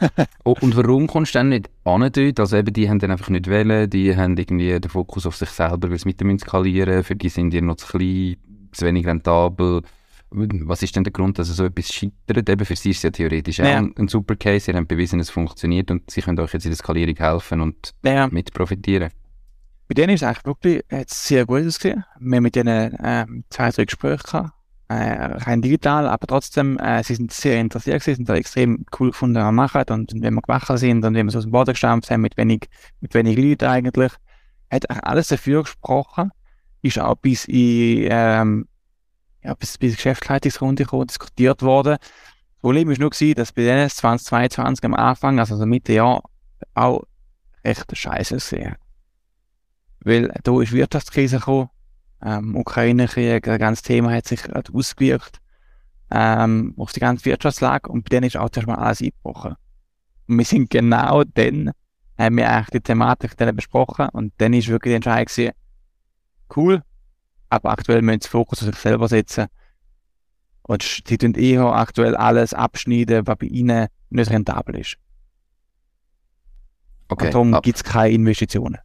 oh, 0.44 0.55
und 0.61 0.76
warum 0.76 1.07
kommst 1.07 1.34
du 1.34 1.38
dann 1.38 1.49
nicht 1.49 1.70
an 1.84 2.09
dort? 2.12 2.38
Also 2.38 2.57
eben, 2.57 2.72
die 2.72 2.88
haben 2.88 2.99
dann 2.99 3.11
einfach 3.11 3.30
nicht 3.30 3.49
wählen, 3.49 3.90
die 3.90 4.14
haben 4.14 4.36
irgendwie 4.36 4.78
den 4.78 4.90
Fokus 4.90 5.26
auf 5.26 5.36
sich 5.36 5.49
selber, 5.49 5.90
weil 5.90 5.99
sie 5.99 6.07
mit 6.07 6.20
dem 6.20 6.38
skalieren, 6.38 7.03
für 7.03 7.16
die 7.16 7.28
sind 7.28 7.51
die 7.51 7.61
noch 7.61 7.76
zu 7.76 7.86
klein, 7.86 8.36
zu 8.72 8.86
wenig 8.86 9.07
rentabel. 9.07 9.82
Was 10.30 10.82
ist 10.82 10.94
denn 10.94 11.05
der 11.05 11.12
Grund, 11.12 11.38
dass 11.38 11.49
so 11.49 11.64
etwas 11.64 11.92
scheitert? 11.92 12.49
Eben 12.49 12.66
für 12.66 12.76
sie 12.76 12.90
ist 12.90 12.99
es 12.99 13.03
ja 13.05 13.11
theoretisch 13.11 13.59
ja. 13.59 13.64
auch 13.64 13.76
ein, 13.78 13.94
ein, 13.97 14.09
super 14.09 14.36
Case. 14.36 14.66
Sie 14.66 14.74
haben 14.74 14.86
bewiesen, 14.86 15.18
es 15.18 15.30
funktioniert 15.30 15.90
und 15.90 16.11
sie 16.11 16.20
können 16.20 16.38
euch 16.40 16.53
jetzt 16.53 16.66
in 16.66 16.72
der 16.72 16.76
Skalierung 16.76 17.16
helfen 17.16 17.61
und 17.61 17.94
ja. 18.05 18.28
mit 18.28 18.53
profitieren. 18.53 19.11
Bei 19.89 19.95
denen 19.95 20.14
ist 20.14 20.22
es 20.22 20.28
eigentlich 20.28 20.45
wirklich 20.45 20.82
sehr 21.09 21.47
gut 21.47 21.64
ausgesehen. 21.64 22.05
Wir 22.18 22.37
haben 22.37 22.43
mit 22.43 22.57
denen 22.57 22.97
ähm, 23.03 23.45
zwei, 23.51 23.70
drei 23.70 23.84
Gespräche 23.84 24.24
gehabt 24.24 24.57
äh, 24.89 24.95
rein 24.95 25.62
digital, 25.62 26.07
aber 26.07 26.26
trotzdem, 26.26 26.78
äh, 26.78 27.03
sie 27.03 27.16
sind 27.16 27.32
sehr 27.32 27.61
interessiert 27.61 28.01
gewesen, 28.01 28.16
sind 28.16 28.28
da 28.28 28.37
extrem 28.37 28.87
cool 28.99 29.11
gefunden, 29.11 29.37
was 29.37 29.45
wir 29.45 29.53
machen 29.53 29.84
und, 29.91 30.12
und 30.12 30.22
wenn 30.22 30.34
wir 30.34 30.43
gewachsen 30.43 30.76
sind 30.76 31.05
und 31.05 31.14
wenn 31.14 31.26
wir 31.26 31.32
so 31.32 31.39
aus 31.39 31.45
dem 31.45 31.53
Boden 31.53 31.72
gestampft 31.72 32.11
haben, 32.11 32.20
mit 32.20 32.37
wenig, 32.37 32.68
mit 33.01 33.14
wenig 33.14 33.37
Leuten 33.37 33.64
eigentlich, 33.64 34.12
hat 34.70 34.89
alles 35.05 35.28
dafür 35.28 35.62
gesprochen, 35.62 36.30
ist 36.82 36.99
auch 36.99 37.16
bis 37.16 37.47
in, 37.47 38.07
ähm, 38.11 38.68
ja, 39.43 39.55
bis, 39.55 39.76
bis 39.78 39.97
Geschäftsleitungsrunde 39.97 40.84
gekommen, 40.84 41.07
diskutiert 41.09 41.62
worden. 41.62 41.97
Das 41.99 42.61
Problem 42.61 42.91
ist 42.91 43.01
nur 43.01 43.11
gewesen, 43.11 43.34
dass 43.34 43.53
bei 43.53 43.62
denen 43.62 43.89
2022 43.89 44.84
am 44.84 44.95
Anfang, 44.95 45.41
also 45.41 45.57
so 45.57 45.66
Mitte 45.66 45.95
Jahr, 45.95 46.22
auch 46.74 47.03
echt 47.62 47.97
scheiße 47.97 48.34
gesehen. 48.34 48.76
Weil 50.07 50.32
da 50.44 50.62
ist 50.62 50.70
Wirtschaftskrise 50.70 51.38
gekommen, 51.38 51.68
ähm, 52.22 52.54
Ukraine-Krieg, 52.54 53.42
das 53.42 53.59
ganze 53.59 53.82
Thema 53.82 54.12
hat 54.12 54.28
sich 54.28 54.40
ausgewirkt. 54.72 55.40
Ähm, 56.12 56.74
auf 56.76 56.92
die 56.92 57.00
ganze 57.00 57.24
Wirtschaftslage. 57.24 57.90
Und 57.90 58.04
bei 58.04 58.11
denen 58.11 58.28
ist 58.28 58.36
auch 58.36 58.48
erstmal 58.54 58.76
alles 58.76 59.02
eingebrochen. 59.02 59.57
Und 60.28 60.38
wir 60.38 60.44
sind 60.44 60.70
genau 60.70 61.24
dann, 61.24 61.72
haben 62.16 62.36
wir 62.36 62.48
eigentlich 62.48 62.68
die 62.68 62.80
Thematik 62.82 63.36
dann 63.36 63.57
besprochen. 63.57 64.09
Und 64.11 64.32
dann 64.38 64.52
ist 64.52 64.68
wirklich 64.68 64.92
die 64.92 64.94
Entscheidung 64.94 65.24
gewesen, 65.24 65.52
cool, 66.57 66.82
aber 67.50 67.70
aktuell 67.70 68.00
müssen 68.02 68.20
sie 68.20 68.28
Fokus 68.28 68.62
auf 68.62 68.66
sich 68.66 68.76
selber 68.76 69.09
setzen. 69.09 69.46
Und 70.62 70.84
sie 70.84 71.18
tun 71.18 71.34
eher 71.34 71.64
aktuell 71.64 72.14
alles 72.14 72.54
abschneiden, 72.54 73.26
was 73.26 73.38
bei 73.38 73.46
ihnen 73.46 73.88
nicht 74.11 74.30
rentabel 74.30 74.76
ist. 74.76 74.98
Okay, 77.09 77.26
und 77.26 77.34
darum 77.34 77.61
gibt 77.62 77.78
es 77.78 77.82
keine 77.82 78.14
Investitionen. 78.14 78.78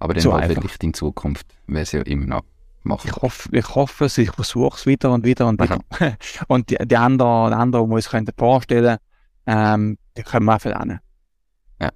Aber 0.00 0.14
dann 0.14 0.22
so 0.22 0.32
vielleicht 0.32 0.82
in 0.82 0.94
Zukunft 0.94 1.46
wäre 1.66 1.82
es 1.82 1.92
ja 1.92 2.02
immer 2.02 2.26
noch 2.26 2.42
machen. 2.82 3.08
Ich 3.08 3.16
hoffe, 3.16 3.48
ich 3.52 3.74
hoffe 3.74 4.06
es, 4.06 4.18
ich 4.18 4.32
versuche 4.32 4.76
es 4.76 4.86
wieder 4.86 5.12
und 5.12 5.24
wieder 5.24 5.46
und 5.46 5.60
wieder. 5.60 5.78
und 6.48 6.70
die, 6.70 6.76
die 6.84 6.96
anderen, 6.96 7.52
die 7.52 7.56
anderen, 7.56 7.88
die 7.88 7.94
uns 7.94 8.10
vorstellen 8.36 8.98
ähm, 9.46 9.98
die 10.16 10.22
können 10.22 10.46
wir 10.46 10.54
einfach 10.54 10.78
hin. 10.78 10.98
Ja. 11.80 11.90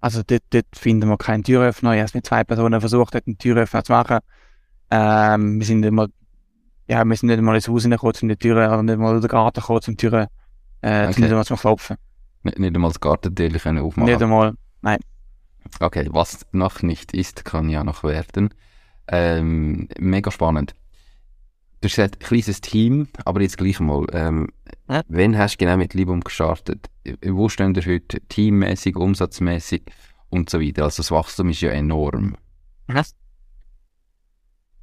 Also 0.00 0.22
dort, 0.24 0.42
dort 0.50 0.66
finden 0.74 1.08
wir 1.08 1.16
keinen 1.16 1.42
Türöffner. 1.42 1.94
Ich 1.94 2.02
habe 2.02 2.10
mit 2.14 2.26
zwei 2.26 2.44
Personen 2.44 2.80
versucht, 2.80 3.14
dort 3.14 3.26
einen 3.26 3.38
Türöffner 3.38 3.84
zu 3.84 3.92
machen. 3.92 4.18
Ähm, 4.90 5.58
wir 5.58 5.66
sind 5.66 5.84
immer, 5.84 6.06
ja, 6.88 7.04
wir 7.04 7.16
sind 7.16 7.28
nicht 7.28 7.40
mal 7.40 7.54
ins 7.54 7.68
Haus 7.68 7.82
hineingekommen, 7.82 8.14
zum 8.14 8.28
die 8.28 8.36
Türe, 8.36 8.68
oder 8.68 8.82
nicht 8.82 8.98
mal 8.98 9.14
in 9.14 9.20
den 9.20 9.28
Garten 9.28 9.60
gekommen, 9.60 9.82
zum 9.82 9.96
Türe, 9.96 10.28
äh, 10.82 11.08
okay. 11.08 11.20
nicht 11.20 11.30
einmal 11.30 11.44
zum 11.44 11.56
Klopfen. 11.56 11.96
Nicht, 12.42 12.58
nicht 12.58 12.74
einmal 12.74 12.90
das 12.90 13.00
Gartentür 13.00 13.50
können 13.50 13.78
aufmachen? 13.78 14.10
Nicht 14.10 14.22
einmal, 14.22 14.54
nein. 14.82 14.98
Okay, 15.78 16.08
was 16.10 16.46
noch 16.52 16.82
nicht 16.82 17.12
ist, 17.12 17.44
kann 17.44 17.68
ja 17.68 17.84
noch 17.84 18.02
werden. 18.02 18.50
Ähm, 19.08 19.88
mega 19.98 20.30
spannend. 20.30 20.74
Du 21.80 21.86
hast 21.86 21.96
gesagt, 21.96 22.20
kleines 22.20 22.60
Team, 22.60 23.08
aber 23.24 23.40
jetzt 23.40 23.56
gleich 23.56 23.80
mal. 23.80 24.06
Ähm, 24.12 24.48
ja. 24.88 25.02
Wann 25.08 25.38
hast 25.38 25.54
du 25.54 25.64
genau 25.64 25.78
mit 25.78 25.94
Libum 25.94 26.20
gestartet? 26.20 26.90
Wo 27.24 27.48
stehen 27.48 27.74
wir 27.74 27.84
heute 27.86 28.20
teammäßig, 28.28 28.96
umsatzmäßig 28.96 29.82
und 30.28 30.50
so 30.50 30.60
weiter? 30.60 30.84
Also 30.84 30.98
das 30.98 31.10
Wachstum 31.10 31.48
ist 31.48 31.62
ja 31.62 31.70
enorm. 31.70 32.36
Was? 32.86 33.14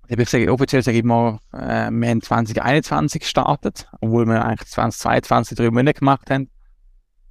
Ich 0.07 0.29
sage, 0.29 0.51
offiziell 0.51 0.81
sage 0.81 0.97
ich 0.97 1.03
mal, 1.03 1.39
äh, 1.53 1.91
wir 1.91 2.09
haben 2.09 2.21
2021 2.21 3.21
gestartet, 3.21 3.87
obwohl 4.01 4.25
wir 4.25 4.43
eigentlich 4.43 4.69
2022 4.69 5.57
drei 5.57 5.69
Monate 5.69 5.99
gemacht 5.99 6.31
haben. 6.31 6.49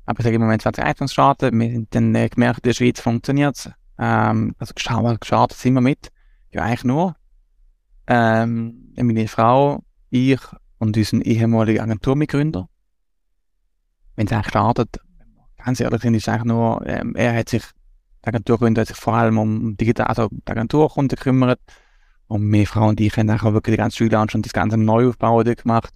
Aber 0.07 0.21
ich 0.21 0.25
sage 0.25 0.39
wir 0.39 0.47
haben 0.47 0.59
2021 0.59 1.15
gestartet, 1.15 1.53
wir 1.53 1.67
haben 1.67 1.87
dann 1.91 2.15
äh, 2.15 2.29
gemerkt, 2.29 2.61
in 2.61 2.69
der 2.69 2.75
Schweiz 2.75 3.01
funktioniert 3.01 3.57
es. 3.57 3.71
Ähm, 3.99 4.55
also 4.59 4.73
gestartet, 4.75 5.21
gestartet 5.21 5.59
sind 5.59 5.75
wir 5.75 5.81
mit 5.81 6.11
ja 6.53 6.63
eigentlich 6.63 6.85
nur 6.85 7.17
ähm, 8.07 8.93
meine 8.97 9.29
Frau, 9.29 9.83
ich 10.11 10.41
und 10.79 10.97
unseren 10.97 11.23
ehemaligen 11.23 11.81
Agenturmitgründer. 11.81 12.69
Wenn 14.15 14.27
es 14.27 14.33
eigentlich 14.33 14.49
startet, 14.49 15.01
ganz 15.63 15.81
ehrlich 15.81 16.03
sind, 16.03 16.15
ist 16.15 16.29
eigentlich 16.29 16.45
nur, 16.45 16.87
ähm, 16.87 17.15
er 17.17 17.37
hat 17.37 17.49
sich, 17.49 17.65
der 18.25 18.29
Agenturgründer 18.29 18.83
hat 18.83 18.89
sich 18.89 18.97
vor 18.97 19.15
allem 19.15 19.39
um 19.39 19.77
digital, 19.77 20.07
also 20.07 20.29
die 20.31 20.51
Agenturkunden 20.51 21.17
gekümmert. 21.17 21.61
Und 22.29 22.49
meine 22.49 22.67
Frau 22.67 22.89
und 22.89 23.01
ich 23.01 23.17
haben 23.17 23.31
auch 23.31 23.53
wirklich 23.53 23.75
die 23.75 23.79
ganze 23.79 23.99
Schule 23.99 24.19
und 24.19 24.45
das 24.45 24.53
ganze 24.53 24.77
Neuaufbau 24.77 25.43
gemacht. 25.43 25.93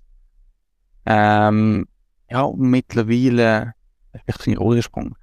Ähm, 1.07 1.89
ja, 2.31 2.49
mittlerweile, 2.57 3.75
ein 4.13 4.55
großer 4.55 4.83
Sprung. 4.83 5.17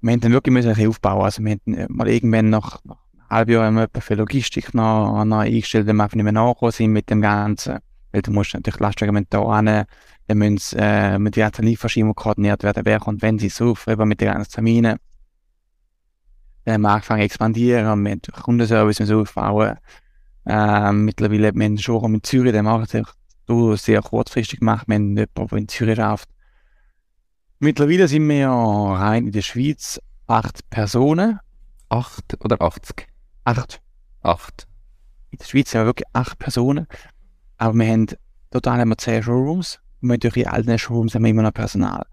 Wir 0.00 0.12
haben 0.12 0.20
dann 0.20 0.32
wirklich 0.32 0.52
müssen 0.52 0.88
aufbauen. 0.88 1.24
Also 1.24 1.42
wir 1.42 1.52
haben 1.52 1.86
mal 1.88 2.08
irgendwann 2.08 2.50
nach, 2.50 2.78
nach 2.84 2.98
halbe 3.28 3.52
Jahr 3.52 3.66
haben 3.66 3.86
für 4.00 4.14
Logistik 4.14 4.74
noch, 4.74 5.24
noch 5.24 5.38
eingestellt, 5.38 5.86
wenn 5.86 5.96
wir 5.96 6.04
einfach 6.04 6.16
nicht 6.16 6.24
mehr 6.24 6.32
nachgekommen 6.32 6.72
sind 6.72 6.92
mit 6.92 7.10
dem 7.10 7.20
Ganzen. 7.20 7.78
Weil 8.12 8.22
du 8.22 8.30
musst 8.30 8.54
natürlich 8.54 8.80
Lastwagen 8.80 9.26
da 9.28 9.56
hin, 9.56 9.84
dann 10.26 10.38
müssen 10.38 10.78
äh, 10.78 11.18
mit 11.18 11.36
den 11.36 11.42
ganzen 11.42 12.14
koordiniert 12.14 12.62
werden, 12.62 12.84
wer 12.84 13.00
kommt, 13.00 13.22
wenn 13.22 13.38
sie 13.38 13.48
so, 13.48 13.76
eben 13.86 14.08
mit 14.08 14.20
den 14.20 14.32
ganzen 14.32 14.52
Terminen. 14.52 14.98
Dann 16.64 16.74
haben 16.74 16.82
wir 16.82 16.90
angefangen 16.90 17.20
zu 17.20 17.24
expandieren, 17.24 18.02
mit 18.02 18.32
Kundenservice 18.32 19.00
müssen 19.00 19.20
aufbauen. 19.20 19.76
Ähm, 20.46 21.04
mittlerweile, 21.04 21.54
wir 21.54 21.64
haben 21.64 21.78
schon 21.78 22.14
in 22.14 22.22
Zürich, 22.22 22.52
den 22.52 22.64
machen 22.64 22.86
wir 23.46 23.76
sehr 23.76 24.02
kurzfristig 24.02 24.60
gemacht, 24.60 24.86
wir 24.86 24.94
haben 24.94 25.16
jemanden, 25.16 25.48
der 25.50 25.58
in 25.58 25.68
Zürich 25.68 25.96
schafft. 25.96 26.28
Mittlerweile 27.60 28.06
sind 28.06 28.28
wir 28.28 28.48
rein 28.48 29.26
in 29.26 29.32
der 29.32 29.42
Schweiz 29.42 30.00
acht 30.28 30.68
Personen. 30.70 31.40
Acht 31.88 32.36
oder 32.44 32.60
80? 32.60 33.08
Acht. 33.44 33.80
Acht. 34.22 34.68
In 35.30 35.38
der 35.38 35.44
Schweiz 35.44 35.74
haben 35.74 35.82
wir 35.82 35.86
wirklich 35.86 36.08
acht 36.12 36.38
Personen. 36.38 36.86
Aber 37.56 37.74
wir 37.74 37.88
haben, 37.88 38.06
total 38.52 38.78
haben 38.78 38.90
wir 38.90 38.98
zehn 38.98 39.22
Showrooms. 39.22 39.80
Und 40.00 40.08
natürlich 40.08 40.46
in 40.46 40.52
all 40.52 40.62
den 40.62 40.78
Showrooms 40.78 41.14
haben 41.14 41.24
wir 41.24 41.30
immer 41.30 41.42
noch 41.42 41.52
Personal. 41.52 42.06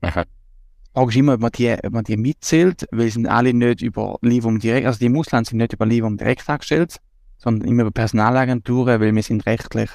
Aha. 0.00 0.24
Die 0.24 0.92
Frage 0.94 1.10
ist 1.10 1.16
immer, 1.16 1.34
ob 1.34 1.40
man 1.40 1.50
die, 1.52 1.72
ob 1.72 1.92
man 1.92 2.04
die 2.04 2.16
mitzählt, 2.16 2.86
weil 2.90 3.06
sie 3.06 3.10
sind 3.10 3.26
alle 3.26 3.52
nicht 3.52 3.82
über 3.82 4.16
Livum 4.22 4.58
direkt, 4.58 4.86
also 4.86 4.98
die 4.98 5.06
im 5.06 5.18
Ausland 5.18 5.46
sind 5.46 5.58
nicht 5.58 5.74
über 5.74 5.84
Livum 5.84 6.16
direkt 6.16 6.48
angestellt, 6.48 6.96
sondern 7.36 7.68
immer 7.68 7.82
über 7.82 7.90
Personalagenturen, 7.90 9.00
weil 9.00 9.14
wir 9.14 9.22
sind 9.22 9.44
rechtlich, 9.44 9.90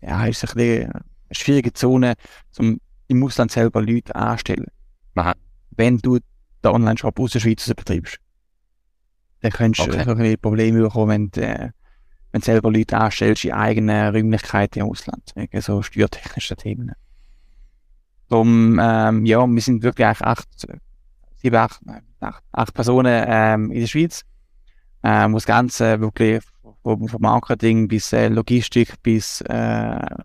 ja, 0.00 0.26
ist 0.26 0.56
eine 0.56 1.04
schwierige 1.30 1.72
Zone, 1.72 2.14
um 2.58 2.80
im 3.10 3.24
Ausland 3.24 3.50
selber 3.50 3.82
Leute 3.82 4.14
anzustellen. 4.14 4.68
Aha. 5.16 5.34
Wenn 5.70 5.98
du 5.98 6.18
den 6.18 6.70
Online-Shop 6.70 7.18
aus 7.18 7.32
der 7.32 7.40
Schweiz 7.40 7.66
betreibst. 7.66 8.18
Dann 9.40 9.52
könntest 9.52 9.88
du 9.88 9.92
okay. 9.92 10.32
ein 10.32 10.38
Probleme 10.38 10.82
bekommen, 10.82 11.08
wenn 11.08 11.30
du, 11.30 11.40
äh, 11.40 11.70
wenn 12.32 12.40
du 12.40 12.44
selber 12.44 12.70
Leute 12.70 12.98
anstellst 12.98 13.44
in 13.44 13.52
eigenen 13.52 14.14
Räumlichkeiten 14.14 14.80
im 14.80 14.90
Ausland. 14.90 15.32
Wegen 15.34 15.60
so 15.60 15.82
steuertechnischen 15.82 16.56
Themen. 16.56 16.92
Darum, 18.28 18.78
ähm, 18.80 19.26
ja, 19.26 19.44
wir 19.46 19.62
sind 19.62 19.82
wirklich 19.82 20.06
acht, 20.06 20.48
sieben, 21.36 21.56
acht, 21.56 21.80
acht, 22.20 22.44
acht 22.52 22.74
Personen 22.74 23.24
ähm, 23.26 23.70
in 23.72 23.80
der 23.80 23.86
Schweiz. 23.86 24.22
Ähm, 25.02 25.32
wo 25.32 25.36
das 25.36 25.46
Ganze 25.46 26.00
wirklich 26.00 26.44
vom, 26.82 27.08
vom 27.08 27.22
Marketing 27.22 27.88
bis 27.88 28.12
äh, 28.12 28.28
Logistik 28.28 29.02
bis 29.02 29.40
äh, 29.40 30.16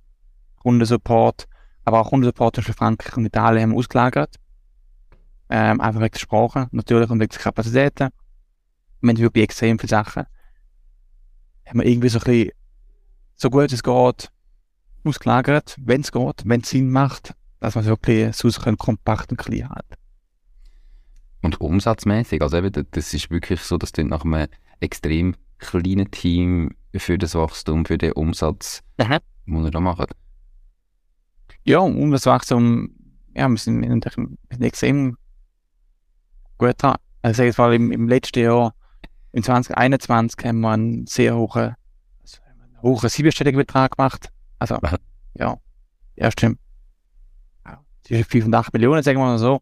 Kundensupport, 0.58 1.48
aber 1.86 2.02
auch 2.02 2.10
Kundensupport 2.10 2.58
für 2.58 2.74
Frankreich 2.74 3.16
und 3.16 3.26
Italien 3.26 3.72
haben 3.72 3.78
ausgelagert. 3.78 4.36
Ähm, 5.50 5.80
einfach 5.80 6.02
wegen 6.02 6.12
der 6.12 6.20
Sprache, 6.20 6.68
natürlich 6.72 7.10
und 7.10 7.20
wegen 7.20 7.30
der 7.30 7.40
Kapazitäten 7.40 8.10
wir 9.06 9.14
haben 9.14 9.18
wirklich 9.20 9.44
extrem 9.44 9.80
viele 9.80 9.90
Sachen, 9.90 10.24
haben 11.66 11.80
wir 11.80 11.86
irgendwie 11.86 12.10
so 12.10 12.20
ein 12.20 12.24
bisschen, 12.24 12.52
so 13.36 13.50
gut 13.50 13.72
es 13.72 13.84
geht, 13.84 14.32
ausgelagert, 15.04 15.76
wenn 15.80 16.02
es 16.02 16.12
geht, 16.12 16.42
wenn 16.46 16.62
es 16.62 16.70
Sinn 16.70 16.90
macht, 16.90 17.34
dass 17.60 17.76
man 17.76 17.84
es 17.84 17.90
wirklich 17.90 18.36
so 18.36 18.50
kompakt 18.78 19.32
und 19.32 19.38
klein 19.38 19.70
hat. 19.70 19.86
Und 21.42 21.62
umsatzmäßig, 21.62 22.42
also 22.42 22.58
eben, 22.58 22.88
das 22.92 23.14
ist 23.14 23.30
wirklich 23.30 23.62
so, 23.62 23.78
dass 23.78 23.92
du 23.92 24.04
nach 24.04 24.26
einem 24.26 24.48
extrem 24.80 25.36
kleinen 25.60 26.10
Team 26.10 26.76
für 26.96 27.18
das 27.18 27.36
Wachstum, 27.36 27.86
für 27.86 27.98
den 27.98 28.14
Umsatz, 28.14 28.82
Aha. 28.98 29.20
muss 29.46 29.66
er 29.66 29.72
da 29.72 29.80
machen. 29.80 30.08
Ja, 31.68 31.80
Umsatzwachstum, 31.80 32.92
ja, 33.36 33.50
wir 33.50 33.58
sind, 33.58 33.84
sind 33.84 34.62
extrem 34.62 35.18
gut 36.60 36.76
dran. 36.78 36.98
Also 37.24 37.42
ich 37.42 37.56
sage 37.56 37.74
im, 37.74 37.92
im 37.92 38.08
letzten 38.08 38.40
Jahr, 38.44 38.76
in 39.32 39.42
2021, 39.42 40.46
haben 40.46 40.62
wir 40.62 40.70
einen 40.70 41.08
sehr 41.08 41.36
hohen, 41.36 41.76
also 42.22 42.38
einen 42.46 42.82
hohen 42.84 43.10
siebenstelligen 43.10 43.58
Betrag 43.58 43.98
gemacht. 43.98 44.30
Also, 44.60 44.78
ja, 45.34 45.58
ja, 46.16 46.32
stimmt. 46.32 46.60
Zwischen 48.04 48.26
5 48.26 48.46
und 48.46 48.54
8 48.54 48.74
Millionen, 48.74 49.02
sagen 49.02 49.18
wir 49.18 49.26
mal 49.26 49.40
so. 49.40 49.60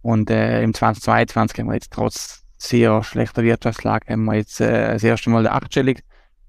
Und 0.00 0.30
äh, 0.30 0.62
im 0.62 0.72
2022 0.72 1.58
haben 1.58 1.66
wir 1.66 1.74
jetzt 1.74 1.92
trotz 1.92 2.42
sehr 2.56 3.04
schlechter 3.04 3.42
Wirtschaftslage, 3.42 4.10
haben 4.10 4.24
wir 4.24 4.36
jetzt 4.36 4.62
äh, 4.62 4.94
das 4.94 5.04
erste 5.04 5.28
Mal 5.28 5.42
den 5.42 5.52
achtstellig 5.52 6.02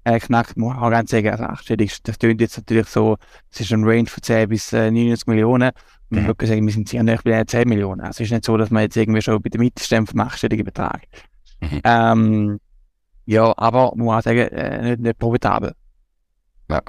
äh, 0.04 0.18
knackt. 0.18 0.56
Muss 0.56 0.76
auch 0.76 0.90
ganz 0.90 1.10
sagen, 1.10 1.28
also 1.30 1.44
achtstellig, 1.44 2.02
das 2.02 2.18
tönt 2.18 2.40
jetzt 2.40 2.56
natürlich 2.56 2.86
so, 2.88 3.16
es 3.50 3.60
ist 3.60 3.72
ein 3.72 3.84
Range 3.84 4.06
von 4.06 4.22
10 4.22 4.48
bis 4.48 4.72
äh, 4.72 4.90
99 4.90 5.26
Millionen. 5.26 5.70
Und 6.10 6.16
ich 6.18 6.22
Mhm. 6.24 6.26
würde 6.28 6.46
sagen, 6.46 6.66
wir 6.66 6.72
sind 6.72 6.88
sehr 6.88 7.02
nahe 7.02 7.18
bei 7.24 7.30
den 7.30 7.46
10 7.46 7.68
Millionen. 7.68 8.00
Also 8.00 8.22
es 8.22 8.28
ist 8.28 8.32
nicht 8.32 8.44
so, 8.44 8.56
dass 8.56 8.70
wir 8.70 8.80
jetzt 8.80 8.96
irgendwie 8.96 9.22
schon 9.22 9.40
bei 9.40 9.48
der 9.48 9.60
Mitte 9.60 9.82
stehen 9.84 10.06
vom 10.06 10.20
achtstelligen 10.20 10.64
Betrag. 10.64 11.02
Mhm. 11.60 11.80
Ähm, 11.84 12.60
ja, 13.26 13.52
aber 13.56 13.92
man 13.94 14.06
muss 14.06 14.16
auch 14.16 14.22
sagen, 14.22 14.38
äh, 14.48 14.82
nicht, 14.90 15.00
nicht 15.00 15.18
profitabel. 15.18 15.72
Ja. 16.68 16.80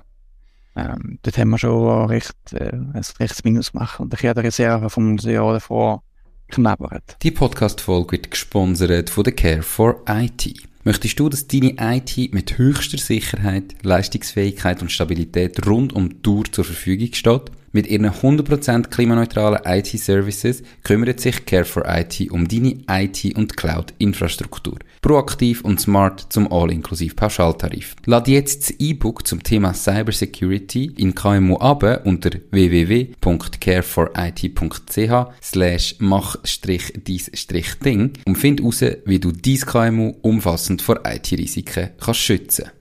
Ähm, 0.75 1.19
dort 1.21 1.37
haben 1.37 1.49
wir 1.49 1.57
schon 1.57 2.05
recht, 2.09 2.33
äh, 2.53 2.71
ein 2.71 3.01
rechtes 3.19 3.43
Minus 3.43 3.73
gemacht 3.73 3.99
und 3.99 4.13
ich 4.13 4.25
habe 4.25 4.39
die 4.41 4.47
Reserve 4.47 4.89
vom 4.89 5.17
Jahr 5.17 5.53
davor 5.53 6.01
knabbert. 6.47 7.17
Die 7.21 7.31
Podcast-Folge 7.31 8.13
wird 8.13 8.31
gesponsert 8.31 9.09
von 9.09 9.23
der 9.25 9.33
Care 9.35 9.61
for 9.63 10.01
IT. 10.07 10.70
Möchtest 10.83 11.19
du, 11.19 11.29
dass 11.29 11.47
deine 11.47 11.75
IT 11.79 12.33
mit 12.33 12.57
höchster 12.57 12.97
Sicherheit, 12.97 13.75
Leistungsfähigkeit 13.83 14.81
und 14.81 14.91
Stabilität 14.91 15.67
rund 15.67 15.93
um 15.93 16.09
die 16.09 16.21
Tour 16.23 16.45
zur 16.51 16.65
Verfügung 16.65 17.13
steht? 17.13 17.51
Mit 17.73 17.87
ihren 17.87 18.09
100% 18.09 18.89
klimaneutralen 18.89 19.61
IT-Services 19.65 20.61
kümmert 20.83 21.21
sich 21.21 21.45
Care 21.45 21.63
for 21.63 21.85
IT 21.87 22.29
um 22.29 22.45
deine 22.47 22.83
IT- 22.89 23.37
und 23.37 23.55
Cloud-Infrastruktur. 23.55 24.79
Proaktiv 25.01 25.61
und 25.61 25.79
smart 25.79 26.25
zum 26.29 26.51
All-inklusiv 26.51 27.15
Pauschaltarif. 27.15 27.95
Lad 28.05 28.27
jetzt 28.27 28.71
das 28.71 28.79
E-Book 28.79 29.25
zum 29.25 29.41
Thema 29.41 29.73
Cybersecurity 29.73 30.91
in 30.97 31.15
KMU 31.15 31.55
ab 31.57 32.01
unter 32.03 32.31
www.careforit.ch 32.51 35.11
slash 35.41 35.95
mach-dies-ding 35.99 38.11
und 38.25 38.37
find 38.37 38.59
heraus, 38.59 38.83
wie 39.05 39.19
du 39.19 39.31
dein 39.31 39.59
KMU 39.59 40.13
umfassend 40.21 40.70
vor 40.79 40.99
IT-Risiken 41.05 41.91
kannst 41.99 42.19
schützen. 42.19 42.71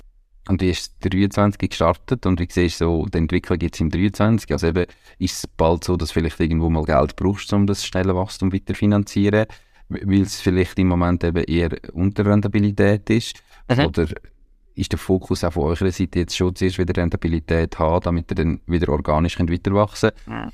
Und 0.49 0.61
wie 0.63 0.71
ist 0.71 0.95
23 1.01 1.71
gestartet 1.71 2.27
und 2.27 2.41
wie 2.41 2.49
siehst 2.51 2.81
du 2.81 2.85
so 2.85 3.07
die 3.07 3.19
Entwicklung 3.19 3.59
jetzt 3.61 3.81
im 3.81 3.91
23? 3.91 4.51
Also 4.51 4.67
eben, 4.67 4.87
ist 5.19 5.37
es 5.37 5.47
bald 5.47 5.85
so, 5.85 5.97
dass 5.97 6.09
du 6.09 6.15
vielleicht 6.15 6.41
irgendwo 6.41 6.69
mal 6.69 6.85
Geld 6.85 7.15
brauchst, 7.15 7.53
um 7.53 7.67
das 7.67 7.87
schnelle 7.87 8.17
Wachstum 8.17 8.53
weiter 8.53 8.75
zu 8.75 8.81
finanzieren, 8.81 9.47
weil 9.89 10.23
es 10.23 10.41
vielleicht 10.41 10.79
im 10.79 10.89
Moment 10.89 11.23
eben 11.23 11.45
eher 11.45 11.71
Unterrentabilität 11.93 13.09
ist? 13.11 13.41
Mhm. 13.69 13.87
Oder 13.87 14.09
ist 14.75 14.93
der 14.93 14.99
Fokus 14.99 15.45
auch 15.45 15.53
von 15.53 15.65
eurer 15.65 15.93
Seite 15.93 16.21
jetzt 16.21 16.37
schon 16.37 16.55
zuerst 16.55 16.79
wieder 16.79 17.01
Rentabilität 17.01 17.79
haben, 17.79 18.03
damit 18.03 18.33
ihr 18.33 18.35
dann 18.35 18.61
wieder 18.67 18.89
organisch 18.89 19.37
könnt 19.37 19.53
weiter 19.53 19.73
wachsen 19.75 20.11
Mhm. 20.27 20.51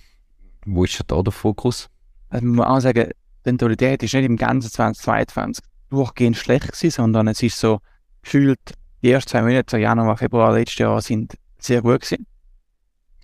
Wo 0.66 0.84
ist 0.84 1.00
da 1.06 1.22
der 1.22 1.32
Fokus? 1.32 1.88
Also 2.28 2.44
man 2.44 2.56
muss 2.56 2.66
auch 2.66 2.80
sagen, 2.80 3.08
die 3.08 3.48
Rentabilität 3.48 4.02
ist 4.02 4.12
nicht 4.12 4.24
im 4.24 4.36
ganzen 4.36 4.70
2022 4.70 5.64
durchgehend 5.90 6.36
schlecht 6.36 6.72
gewesen, 6.72 6.90
sondern 6.90 7.28
es 7.28 7.42
ist 7.42 7.58
so 7.58 7.80
gefühlt, 8.22 8.60
die 9.02 9.10
ersten 9.10 9.30
zwei 9.30 9.42
Monate, 9.42 9.70
so 9.70 9.76
Januar, 9.76 10.16
Februar 10.16 10.52
letztes 10.52 10.78
Jahr, 10.78 11.00
sind 11.00 11.36
sehr 11.58 11.82
gut 11.82 12.00
gewesen. 12.00 12.26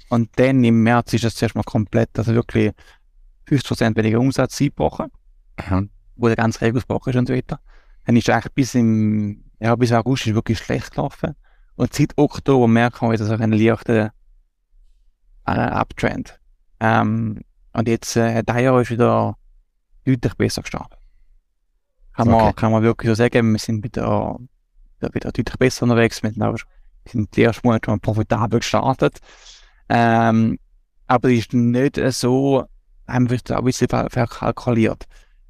Und 0.08 0.30
dann 0.36 0.62
im 0.62 0.82
März 0.82 1.14
ist 1.14 1.24
es 1.24 1.34
zuerst 1.34 1.54
mal 1.54 1.62
komplett, 1.64 2.10
also 2.18 2.34
wirklich 2.34 2.72
50% 3.48 3.96
weniger 3.96 4.20
Umsatz 4.20 4.60
eingebrochen, 4.60 5.10
wo 6.16 6.26
der 6.26 6.36
ganze 6.36 6.60
Regel 6.60 6.82
ist 6.82 7.16
und 7.16 7.28
so 7.28 7.34
weiter. 7.34 7.60
Dann 8.04 8.16
ist 8.16 8.28
eigentlich 8.28 8.52
bis 8.52 8.74
im, 8.74 9.44
ja, 9.60 9.74
bis 9.76 9.92
August 9.92 10.26
ist 10.26 10.34
wirklich 10.34 10.58
schlecht 10.58 10.92
gelaufen. 10.92 11.34
Und 11.76 11.94
seit 11.94 12.16
Oktober 12.16 12.68
merken 12.68 13.06
wir 13.06 13.12
wieder 13.12 13.24
so 13.24 13.32
einen 13.32 13.52
leichten 13.52 14.10
äh, 15.46 15.50
Uptrend. 15.50 16.38
Ähm, 16.80 17.40
und 17.72 17.88
jetzt, 17.88 18.16
äh, 18.16 18.42
dieses 18.42 18.60
Jahr 18.60 18.80
ist 18.80 18.90
wieder 18.90 19.36
deutlich 20.04 20.34
besser 20.34 20.62
gestartet. 20.62 20.98
Kann 22.14 22.28
man, 22.28 22.40
Okay. 22.42 22.52
kann 22.54 22.72
man 22.72 22.82
wirklich 22.82 23.08
so 23.10 23.14
sagen, 23.14 23.52
wir 23.52 23.58
sind 23.58 23.82
wieder, 23.82 24.38
wieder, 25.00 25.32
deutlich 25.32 25.56
besser 25.58 25.84
unterwegs. 25.84 26.22
Wir 26.22 26.30
sind, 26.30 26.42
auch, 26.42 26.56
sind 27.06 27.34
die 27.36 27.42
ersten 27.42 27.66
Monate 27.66 27.90
schon 27.90 28.00
profitabel 28.00 28.60
gestartet. 28.60 29.18
Ähm, 29.88 30.58
aber 31.06 31.30
es 31.30 31.38
ist 31.40 31.52
nicht 31.54 31.98
so, 32.12 32.64
haben 33.08 33.30
wir 33.30 33.38
auch 33.50 33.56
ein 33.58 33.64
bisschen 33.64 33.88
ver- 33.88 34.10
verkalkuliert. 34.10 35.06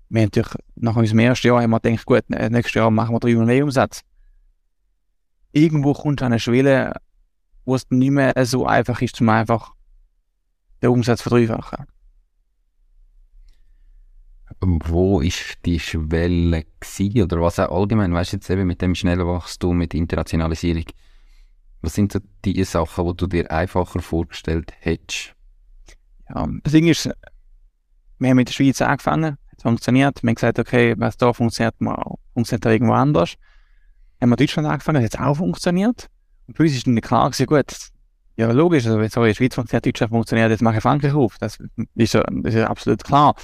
Wir 0.09 0.23
haben 0.23 0.27
natürlich, 0.35 0.55
nach 0.77 0.97
unserem 0.97 1.19
ersten 1.21 1.47
Jahr 1.49 1.63
haben 1.63 1.71
wir 1.71 1.81
gedacht, 1.81 2.05
gut, 2.07 2.25
nächstes 2.29 2.75
Jahr 2.75 2.91
machen 2.91 3.15
wir 3.15 3.21
dreimal 3.21 3.47
mehr 3.47 3.65
Umsatz. 3.65 4.03
Irgendwo 5.53 5.93
kommt 5.93 6.23
an 6.23 6.33
eine 6.33 6.39
Schwelle, 6.41 6.95
wo 7.65 7.75
es 7.75 7.87
nicht 7.91 8.11
mehr 8.11 8.33
so 8.47 8.67
einfach 8.67 9.01
ist, 9.03 9.17
zum 9.17 9.29
einfach 9.29 9.73
den 10.83 10.91
Umsatz 10.91 11.23
verdreifachen. 11.23 11.87
Wo 14.65 15.21
ist 15.21 15.59
die 15.65 15.81
Schwelle 15.81 16.65
gewesen? 16.79 17.23
Oder 17.23 17.41
was 17.41 17.59
auch 17.59 17.77
allgemein, 17.77 18.15
weißt 18.15 18.33
du 18.33 18.37
jetzt 18.37 18.49
eben 18.49 18.67
mit 18.67 18.81
dem 18.81 18.95
schnellen 18.95 19.27
Wachstum, 19.27 19.77
mit 19.77 19.93
Internationalisierung, 19.93 20.85
was 21.81 21.95
sind 21.95 22.13
so 22.13 22.21
die 22.45 22.63
Sachen, 22.63 23.09
die 23.09 23.17
du 23.17 23.27
dir 23.27 23.51
einfacher 23.51 24.01
vorgestellt 24.01 24.73
hättest? 24.79 25.35
Ja, 26.29 26.49
das 26.63 26.73
Ding 26.73 26.87
ist, 26.87 27.11
wir 28.19 28.31
haben 28.31 28.37
mit 28.37 28.49
der 28.49 28.53
Schweiz 28.53 28.81
angefangen, 28.81 29.37
es 29.57 29.63
funktioniert, 29.63 30.23
wir 30.23 30.29
haben 30.29 30.35
gesagt, 30.37 30.61
okay, 30.61 30.95
was 30.97 31.17
da 31.17 31.33
funktioniert, 31.33 31.81
mal, 31.81 32.15
funktioniert 32.33 32.65
auch 32.65 32.71
irgendwo 32.71 32.95
anders. 32.95 33.35
Haben 34.21 34.31
wir 34.31 34.39
in 34.39 34.47
Deutschland 34.47 34.69
angefangen, 34.69 35.03
hat 35.03 35.13
es 35.13 35.21
auch 35.21 35.35
funktioniert. 35.35 36.09
Und 36.47 36.57
für 36.57 36.63
uns 36.63 36.73
ist 36.73 36.87
dann 36.87 37.01
klar 37.01 37.29
gewesen, 37.31 37.47
gut, 37.47 37.91
ja 38.37 38.53
logisch, 38.53 38.87
also 38.87 39.01
wenn 39.01 39.11
so 39.11 39.23
in 39.23 39.29
der 39.29 39.35
Schweiz 39.35 39.57
funktioniert, 39.57 39.87
Deutschland 39.87 40.11
funktioniert, 40.11 40.51
jetzt 40.51 40.63
mache 40.63 40.77
ich 40.77 40.83
Frankreich 40.83 41.15
auf. 41.15 41.37
Das 41.39 41.59
ist 41.97 42.15
ja, 42.15 42.23
das 42.23 42.55
ist 42.55 42.61
ja 42.61 42.69
absolut 42.69 43.03
klar. 43.03 43.35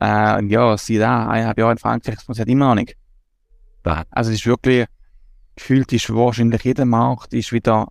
Äh, 0.00 0.38
und 0.38 0.50
ja, 0.50 0.76
sie 0.78 0.98
da, 0.98 1.28
eineinhalb 1.28 1.58
Jahre 1.58 1.72
in 1.72 1.78
Frankreich, 1.78 2.16
das 2.16 2.24
funktioniert 2.24 2.52
immer 2.52 2.68
noch 2.68 2.76
nicht. 2.76 2.96
Da. 3.82 4.04
Also 4.10 4.30
es 4.30 4.38
ist 4.38 4.46
wirklich, 4.46 4.86
gefühlt 5.56 5.92
ist 5.92 6.12
wahrscheinlich 6.14 6.62
jeder 6.62 6.84
Markt 6.84 7.34
ist 7.34 7.52
wieder 7.52 7.88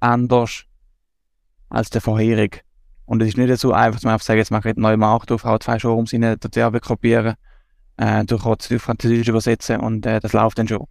anders 0.00 0.64
als 1.68 1.90
der 1.90 2.00
vorherige. 2.00 2.60
Und 3.04 3.20
es 3.22 3.28
ist 3.28 3.36
nicht 3.36 3.54
so 3.58 3.72
einfach, 3.72 3.96
dass 3.96 4.04
man 4.04 4.14
einfach 4.14 4.24
sagt, 4.24 4.38
jetzt 4.38 4.50
mache 4.50 4.70
ich 4.70 4.76
einen 4.76 4.82
neuen 4.82 5.00
Markt 5.00 5.30
auf, 5.32 5.44
hau 5.44 5.58
zwei 5.58 5.78
Showrooms 5.78 6.12
rein, 6.14 6.22
dort 6.22 6.56
Werbe 6.56 6.80
kopieren, 6.80 7.34
äh, 7.96 8.24
durch 8.24 8.42
Französisch 8.80 9.28
übersetzen 9.28 9.80
und 9.80 10.06
äh, 10.06 10.20
das 10.20 10.32
läuft 10.32 10.58
dann 10.58 10.68
schon. 10.68 10.86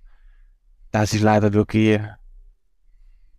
Das 0.91 1.13
ist 1.13 1.21
leider 1.21 1.53
wirklich 1.53 1.99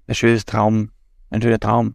ein 0.07 0.15
schönes 0.15 0.45
Traum, 0.45 0.91
ein 1.31 1.43
schöner 1.43 1.61
Traum. 1.61 1.95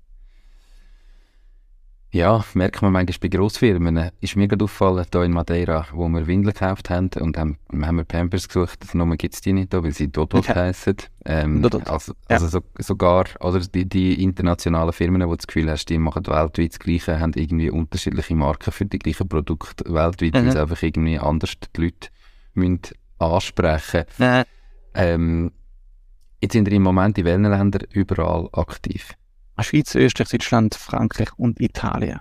Ja, 2.15 2.45
merkt 2.53 2.81
man 2.81 2.93
manchmal 2.93 3.19
bei 3.19 3.27
Grossfirmen. 3.27 4.09
Ist 4.21 4.37
mir 4.37 4.47
gerade 4.47 4.63
aufgefallen, 4.63 5.05
hier 5.11 5.23
in 5.23 5.33
Madeira, 5.33 5.85
wo 5.91 6.07
wir 6.07 6.25
Windeln 6.27 6.53
gekauft 6.53 6.89
haben 6.89 7.09
und 7.19 7.37
haben, 7.37 7.57
haben 7.73 7.97
wir 7.97 8.05
Pampers 8.05 8.47
gesucht, 8.47 8.95
Nummer 8.95 9.17
gibt 9.17 9.33
es 9.33 9.41
die 9.41 9.51
nicht 9.51 9.73
da, 9.73 9.83
weil 9.83 9.91
sie 9.91 10.07
Dodot 10.09 10.47
Ja. 10.47 10.55
heissen. 10.55 10.95
Ähm, 11.25 11.61
Dodot. 11.61 11.85
Also, 11.85 12.13
Ja. 12.13 12.37
also 12.37 12.47
so, 12.47 12.61
sogar, 12.79 13.25
oder 13.41 13.59
die, 13.59 13.83
die 13.83 14.23
internationalen 14.23 14.93
Firmen, 14.93 15.23
wo 15.23 15.31
du 15.31 15.35
das 15.35 15.47
Gefühl 15.47 15.69
hast, 15.69 15.89
die 15.89 15.97
machen 15.97 16.25
weltweit 16.25 16.71
das 16.71 16.79
Gleiche, 16.79 17.19
haben 17.19 17.33
irgendwie 17.35 17.69
unterschiedliche 17.69 18.33
Marken 18.33 18.71
für 18.71 18.85
die 18.85 18.97
gleichen 18.97 19.27
Produkte 19.27 19.83
weltweit, 19.93 20.35
weil 20.35 20.43
Mhm. 20.43 20.51
sie 20.51 20.61
einfach 20.61 20.83
irgendwie 20.83 21.19
anders 21.19 21.55
die 21.75 21.81
Leute 21.81 22.07
müssen 22.53 22.79
ansprechen 23.19 24.05
Äh, 24.19 24.45
ähm, 24.93 25.51
Jetzt 26.41 26.53
sind 26.53 26.65
wir 26.65 26.77
im 26.77 26.83
Moment 26.83 27.17
in 27.17 27.25
welchen 27.25 27.43
Ländern 27.43 27.83
überall 27.91 28.47
aktiv. 28.53 29.15
Schweiz, 29.63 29.95
Österreich, 29.95 30.29
Deutschland, 30.29 30.75
Frankreich 30.75 31.29
und 31.37 31.59
Italien. 31.59 32.19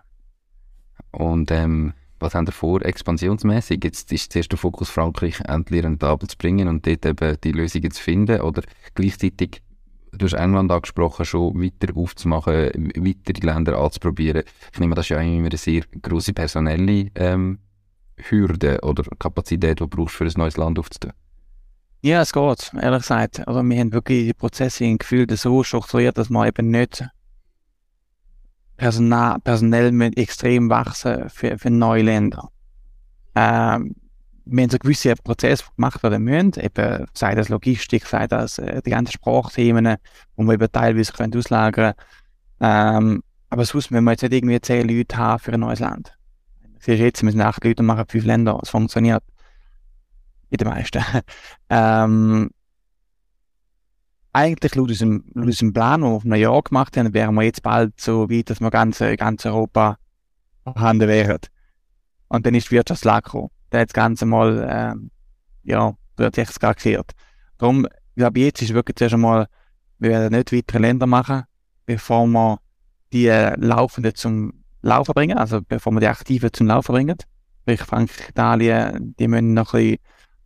Und 1.10 1.50
ähm, 1.50 1.94
was 2.20 2.34
haben 2.34 2.46
wir 2.46 2.52
vor, 2.52 2.82
expansionsmäßig? 2.82 3.80
Jetzt 3.84 4.12
ist 4.12 4.32
zuerst 4.32 4.50
der 4.50 4.58
Fokus 4.58 4.88
Frankreich 4.88 5.40
endlich 5.40 5.84
rentabel 5.84 6.28
zu 6.28 6.36
bringen 6.36 6.68
und 6.68 6.86
dort 6.86 7.04
eben 7.04 7.36
die 7.42 7.52
Lösungen 7.52 7.90
zu 7.90 8.02
finden. 8.02 8.40
Oder 8.40 8.62
gleichzeitig, 8.94 9.62
du 10.12 10.24
hast 10.24 10.34
England 10.34 10.70
angesprochen, 10.70 11.24
schon 11.24 11.60
weiter 11.62 11.96
aufzumachen, 11.96 12.92
weitere 12.96 13.46
Länder 13.46 13.78
anzuprobieren. 13.78 14.44
Ich 14.72 14.80
nehme, 14.80 14.94
das 14.94 15.06
ist 15.06 15.10
ja 15.10 15.18
eigentlich 15.18 15.38
immer 15.38 15.48
eine 15.48 15.56
sehr 15.58 15.82
grosse 16.00 16.32
personelle 16.32 17.10
ähm, 17.14 17.58
Hürde 18.16 18.78
oder 18.82 19.04
Kapazität, 19.18 19.80
die 19.80 19.82
du 19.82 19.88
brauchst, 19.88 20.14
für 20.14 20.24
ein 20.24 20.32
neues 20.36 20.56
Land 20.56 20.78
aufzutun. 20.78 21.12
Ja, 22.02 22.20
es 22.20 22.32
geht, 22.32 22.72
ehrlich 22.80 23.00
gesagt. 23.00 23.46
Also 23.48 23.62
wir 23.62 23.80
haben 23.80 23.92
wirklich 23.92 24.26
die 24.26 24.34
Prozesse 24.34 24.84
im 24.84 24.98
Gefühl 24.98 25.26
so 25.36 25.64
strukturiert, 25.64 26.18
dass 26.18 26.28
man 26.28 26.46
eben 26.46 26.70
nicht 26.70 27.02
personal, 28.84 29.40
personell 29.40 29.92
müssen 29.92 30.18
extrem 30.18 30.68
wachsen 30.68 31.30
für, 31.30 31.56
für 31.56 31.70
neue 31.70 32.02
Länder. 32.02 32.50
Ähm, 33.34 33.94
haben 34.46 34.68
so 34.68 34.76
gewisse 34.78 35.14
Prozesse 35.14 35.64
gemacht 35.74 36.02
werden 36.02 36.22
müssen, 36.22 36.60
eben 36.60 37.06
sei 37.14 37.34
das 37.34 37.48
Logistik, 37.48 38.04
sei 38.04 38.26
das 38.26 38.58
äh, 38.58 38.82
die 38.82 38.90
ganzen 38.90 39.12
Sprachthemen, 39.12 39.96
wo 40.36 40.42
wir 40.44 40.52
eben 40.52 40.70
teilweise 40.70 41.14
können 41.14 41.34
auslagern 41.34 41.94
ähm, 42.60 43.22
Aber 43.48 43.64
sonst 43.64 43.90
müssen 43.90 44.04
wir 44.04 44.10
jetzt 44.10 44.22
nicht 44.22 44.34
irgendwie 44.34 44.60
zehn 44.60 44.86
Leute 44.86 45.16
haben 45.16 45.38
für 45.38 45.54
ein 45.54 45.60
neues 45.60 45.78
Land. 45.80 46.12
Siehst 46.78 47.00
jetzt, 47.00 47.22
wir 47.22 47.30
sind 47.30 47.40
acht 47.40 47.64
Leute 47.64 47.80
und 47.80 47.86
machen 47.86 48.04
fünf 48.06 48.26
Länder. 48.26 48.60
Es 48.62 48.68
funktioniert. 48.68 49.24
In 50.50 50.58
den 50.58 50.68
meisten. 50.68 51.02
ähm, 51.70 52.50
eigentlich 54.34 54.74
laut 54.74 54.90
unserem, 54.90 55.24
laut 55.32 55.46
unserem 55.46 55.72
Plan, 55.72 56.00
den 56.00 56.10
wir 56.10 56.16
auf 56.16 56.24
einem 56.24 56.34
Jahr 56.34 56.62
gemacht 56.62 56.96
haben, 56.96 57.14
wären 57.14 57.34
wir 57.34 57.42
jetzt 57.42 57.62
bald 57.62 57.98
so 58.00 58.28
weit, 58.28 58.50
dass 58.50 58.60
wir 58.60 58.70
ganz, 58.70 58.98
ganz 58.98 59.46
Europa 59.46 59.96
vorhanden 60.64 61.08
wären. 61.08 61.38
Und 62.28 62.44
dann 62.44 62.54
ist 62.54 62.70
die 62.70 62.72
Wirtschaftslage 62.72 63.24
gekommen. 63.24 63.50
Da 63.70 63.78
hat 63.78 63.88
das 63.88 63.94
Ganze 63.94 64.26
mal, 64.26 64.66
ähm, 64.68 65.10
ja, 65.62 65.94
echt 66.18 66.60
gar 66.60 66.74
gekehrt. 66.74 67.12
Darum, 67.58 67.86
ich 67.86 68.16
glaube, 68.16 68.40
jetzt 68.40 68.60
ist 68.60 68.74
wirklich 68.74 68.96
zuerst 68.96 69.14
einmal, 69.14 69.46
wir 69.98 70.10
werden 70.10 70.36
nicht 70.36 70.52
weitere 70.52 70.78
Länder 70.78 71.06
machen, 71.06 71.44
bevor 71.86 72.26
wir 72.26 72.58
die 73.12 73.28
äh, 73.28 73.54
Laufenden 73.56 74.14
zum 74.14 74.64
Laufen 74.82 75.14
bringen, 75.14 75.38
also 75.38 75.60
bevor 75.62 75.92
wir 75.92 76.00
die 76.00 76.08
Aktiven 76.08 76.52
zum 76.52 76.66
Laufen 76.66 76.92
bringen. 76.92 77.16
Sprich, 77.62 77.80
Frankreich, 77.80 78.30
Italien, 78.30 79.14
die 79.18 79.28
müssen 79.28 79.54
noch 79.54 79.74
ein 79.74 79.80
bisschen, 79.80 79.98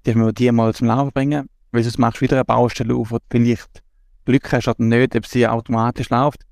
die 0.06 0.14
müssen 0.14 0.26
wir 0.26 0.32
die 0.32 0.52
mal 0.52 0.74
zum 0.74 0.86
Laufen 0.88 1.12
bringen, 1.12 1.48
weil 1.72 1.82
sonst 1.82 1.98
machst 1.98 2.18
du 2.18 2.22
wieder 2.22 2.36
eine 2.36 2.44
Baustelle 2.44 2.94
auf, 2.94 3.10
wo 3.10 3.18
du 3.18 3.24
vielleicht 3.30 3.82
Glück 4.24 4.52
hast 4.52 4.68
oder 4.68 4.82
nicht, 4.82 5.16
ob 5.16 5.26
sie 5.26 5.46
automatisch 5.46 6.10
läuft. 6.10 6.42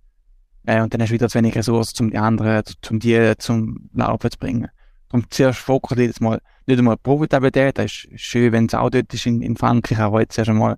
Äh, 0.67 0.81
und 0.83 0.93
dann 0.93 1.01
hast 1.01 1.11
du 1.11 1.14
wieder 1.14 1.29
zu 1.29 1.39
wenig 1.39 1.55
Ressourcen, 1.55 2.07
um 2.07 2.11
die 2.11 2.19
anderen, 2.19 2.62
um 2.91 2.99
die 2.99 3.33
zum 3.39 3.89
Laufen 3.95 4.31
zu 4.31 4.39
bringen. 4.39 4.69
Darum 5.09 5.25
zuerst 5.31 5.61
fokussiert 5.61 6.09
jetzt 6.09 6.21
mal 6.21 6.41
nicht 6.67 6.79
einmal 6.79 6.97
Profitabilität, 6.97 7.79
das 7.79 8.05
ist 8.11 8.21
schön, 8.21 8.53
wenn 8.53 8.67
es 8.67 8.75
auch 8.75 8.91
dort 8.91 9.12
ist 9.14 9.27
in, 9.27 9.41
in 9.41 9.57
Frankreich, 9.57 9.99
aber 9.99 10.21
jetzt 10.21 10.37
erst 10.37 10.51
einmal, 10.51 10.77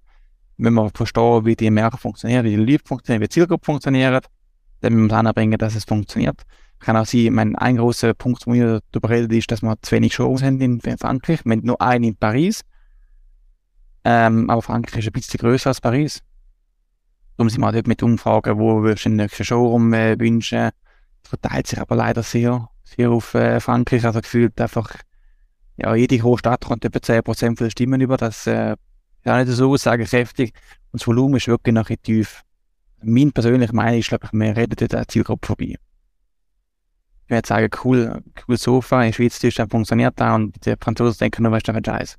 wenn 0.59 0.75
wir 0.75 0.91
verstehen, 0.93 1.47
wie 1.47 1.57
die 1.57 1.71
Märkte 1.71 1.99
funktionieren, 1.99 2.45
wie 2.45 2.51
die 2.51 2.57
Leute 2.57 2.85
funktionieren, 2.85 3.23
wie 3.23 3.27
die 3.27 3.33
Zielgruppe 3.33 3.65
funktioniert, 3.65 4.27
dann 4.81 4.93
müssen 4.93 5.11
wir 5.11 5.19
es 5.19 5.27
anbringen, 5.27 5.59
dass 5.59 5.75
es 5.75 5.85
funktioniert. 5.85 6.43
Kann 6.81 6.97
auch 6.97 7.07
sein, 7.07 7.33
mein, 7.33 7.57
ein 7.57 7.77
großer 7.77 8.15
Punkt, 8.15 8.47
wo 8.47 8.53
wir 8.53 8.81
darüber 8.93 9.11
reden, 9.11 9.33
ist, 9.33 9.51
dass 9.51 9.63
wir 9.63 9.77
zu 9.83 9.93
wenig 9.93 10.15
Shows 10.15 10.43
haben 10.43 10.61
in, 10.61 10.81
Frankreich. 10.81 11.45
Wir 11.45 11.53
haben 11.53 11.65
nur 11.65 11.81
einen 11.81 12.05
in 12.05 12.17
Paris. 12.17 12.63
Ähm, 14.11 14.49
aber 14.49 14.63
Frankreich 14.63 15.01
ist 15.01 15.09
ein 15.09 15.13
bisschen 15.13 15.37
größer 15.39 15.69
als 15.69 15.83
Paris. 15.83 16.21
Darum 17.37 17.51
sind 17.51 17.61
wir 17.61 17.73
dort 17.73 17.87
mit 17.87 18.03
Umfragen, 18.03 18.59
wo 18.59 18.83
wir 18.83 18.95
den 18.95 19.17
nächsten 19.17 19.45
Showroom 19.45 19.93
äh, 19.93 20.19
wünschen. 20.19 20.71
Das 21.23 21.29
verteilt 21.29 21.67
sich 21.67 21.79
aber 21.79 21.95
leider 21.95 22.23
sehr, 22.23 22.71
sehr 22.85 23.11
auf 23.11 23.35
äh, 23.35 23.61
Frankreich. 23.61 24.07
Also 24.07 24.23
gefühlt 24.23 24.59
einfach, 24.63 24.95
ja, 25.77 25.95
jede 25.95 26.17
große 26.17 26.39
Stadt 26.39 26.65
kommt 26.65 26.87
etwa 26.87 26.99
10% 27.01 27.59
der 27.59 27.69
Stimmen 27.69 28.01
über. 28.01 28.17
Das 28.17 28.47
äh, 28.47 28.77
ist 29.23 29.31
auch 29.31 29.37
nicht 29.37 29.49
so 29.49 29.73
aussagekräftig. 29.73 30.55
Und 30.91 31.03
das 31.03 31.07
Volumen 31.07 31.37
ist 31.37 31.49
wirklich 31.49 31.75
nachher 31.75 32.01
tief. 32.01 32.45
Mein 33.03 33.31
persönlicher 33.31 33.75
Meinung 33.75 34.01
ist, 34.01 34.09
glaube 34.09 34.25
ich, 34.25 34.33
wir 34.33 34.57
reden 34.57 34.75
dort 34.75 34.95
an 34.95 35.01
der 35.01 35.09
Zielgruppe 35.09 35.49
vorbei. 35.49 35.75
Ich 37.27 37.31
würde 37.31 37.47
sagen, 37.47 37.69
cool, 37.85 38.23
cool 38.49 38.57
Sofa, 38.57 39.03
in 39.03 39.13
Schweizerdeutschland 39.13 39.71
funktioniert 39.71 40.15
da 40.17 40.35
und 40.35 40.65
die 40.65 40.75
Franzosen 40.81 41.19
denken 41.19 41.43
nur, 41.43 41.53
was 41.53 41.59
ist 41.59 41.67
für 41.67 41.75
ein 41.75 41.85
Scheiß. 41.85 42.19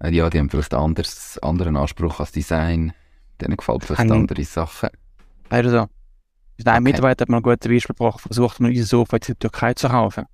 Äh, 0.00 0.10
ja, 0.10 0.28
die 0.30 0.38
haben 0.38 0.50
vielleicht 0.50 0.74
einen 0.74 0.84
anders, 0.84 1.38
anderen 1.38 1.76
Anspruch 1.76 2.20
als 2.20 2.32
Design. 2.32 2.92
Denen 3.40 3.56
gefällt 3.56 3.84
vielleicht 3.84 4.10
andere 4.10 4.44
Sachen. 4.44 4.90
Leider 5.50 5.70
so. 5.70 5.78
Ein 5.78 5.88
okay. 6.58 6.80
Mitarbeiter 6.80 7.22
hat 7.22 7.28
mal 7.28 7.38
ein 7.38 7.42
gutes 7.42 7.68
Beispiel 7.70 7.94
gebracht, 7.94 8.20
versucht 8.20 8.60
man 8.60 8.70
unser 8.70 8.84
Sofa 8.84 9.16
jetzt 9.16 9.28
in 9.28 9.34
der 9.34 9.50
Türkei 9.50 9.74
zu 9.74 9.88
kaufen. 9.88 10.24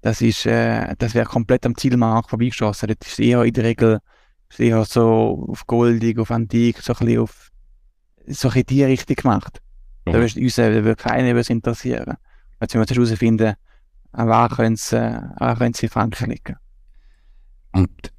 Das 0.00 0.20
ist, 0.20 0.46
äh, 0.46 0.94
das 0.96 1.14
wäre 1.14 1.26
komplett 1.26 1.66
am 1.66 1.76
Zielmarkt 1.76 2.30
vorbeigeschossen. 2.30 2.94
Das 2.98 3.08
ist 3.08 3.18
eher 3.18 3.42
in 3.42 3.52
der 3.52 3.64
Regel 3.64 3.98
eher 4.58 4.84
so 4.84 5.46
auf 5.48 5.66
goldig, 5.66 6.18
auf 6.18 6.30
antik, 6.30 6.78
so 6.80 6.92
ein 6.92 6.98
bisschen 6.98 7.20
auf, 7.20 7.50
so 8.26 8.48
ein 8.48 8.54
bisschen 8.54 8.66
die 8.66 8.84
Richtung 8.84 9.16
gemacht. 9.16 9.60
Mhm. 10.06 10.12
Da 10.12 10.18
würde 10.20 10.40
uns, 10.40 10.54
da 10.54 10.72
würde 10.72 10.96
keiner 10.96 11.36
was 11.36 11.50
interessieren. 11.50 12.16
Jetzt 12.60 12.74
müssen 12.74 12.88
wir 12.88 13.04
herausfinden, 13.04 13.54
wer 14.12 14.48
könnte 14.48 14.74
es, 14.74 14.92
äh, 14.92 15.84
in 15.84 15.88
Frankreich 15.90 16.28
liegen. 16.28 16.56
Und 17.72 18.12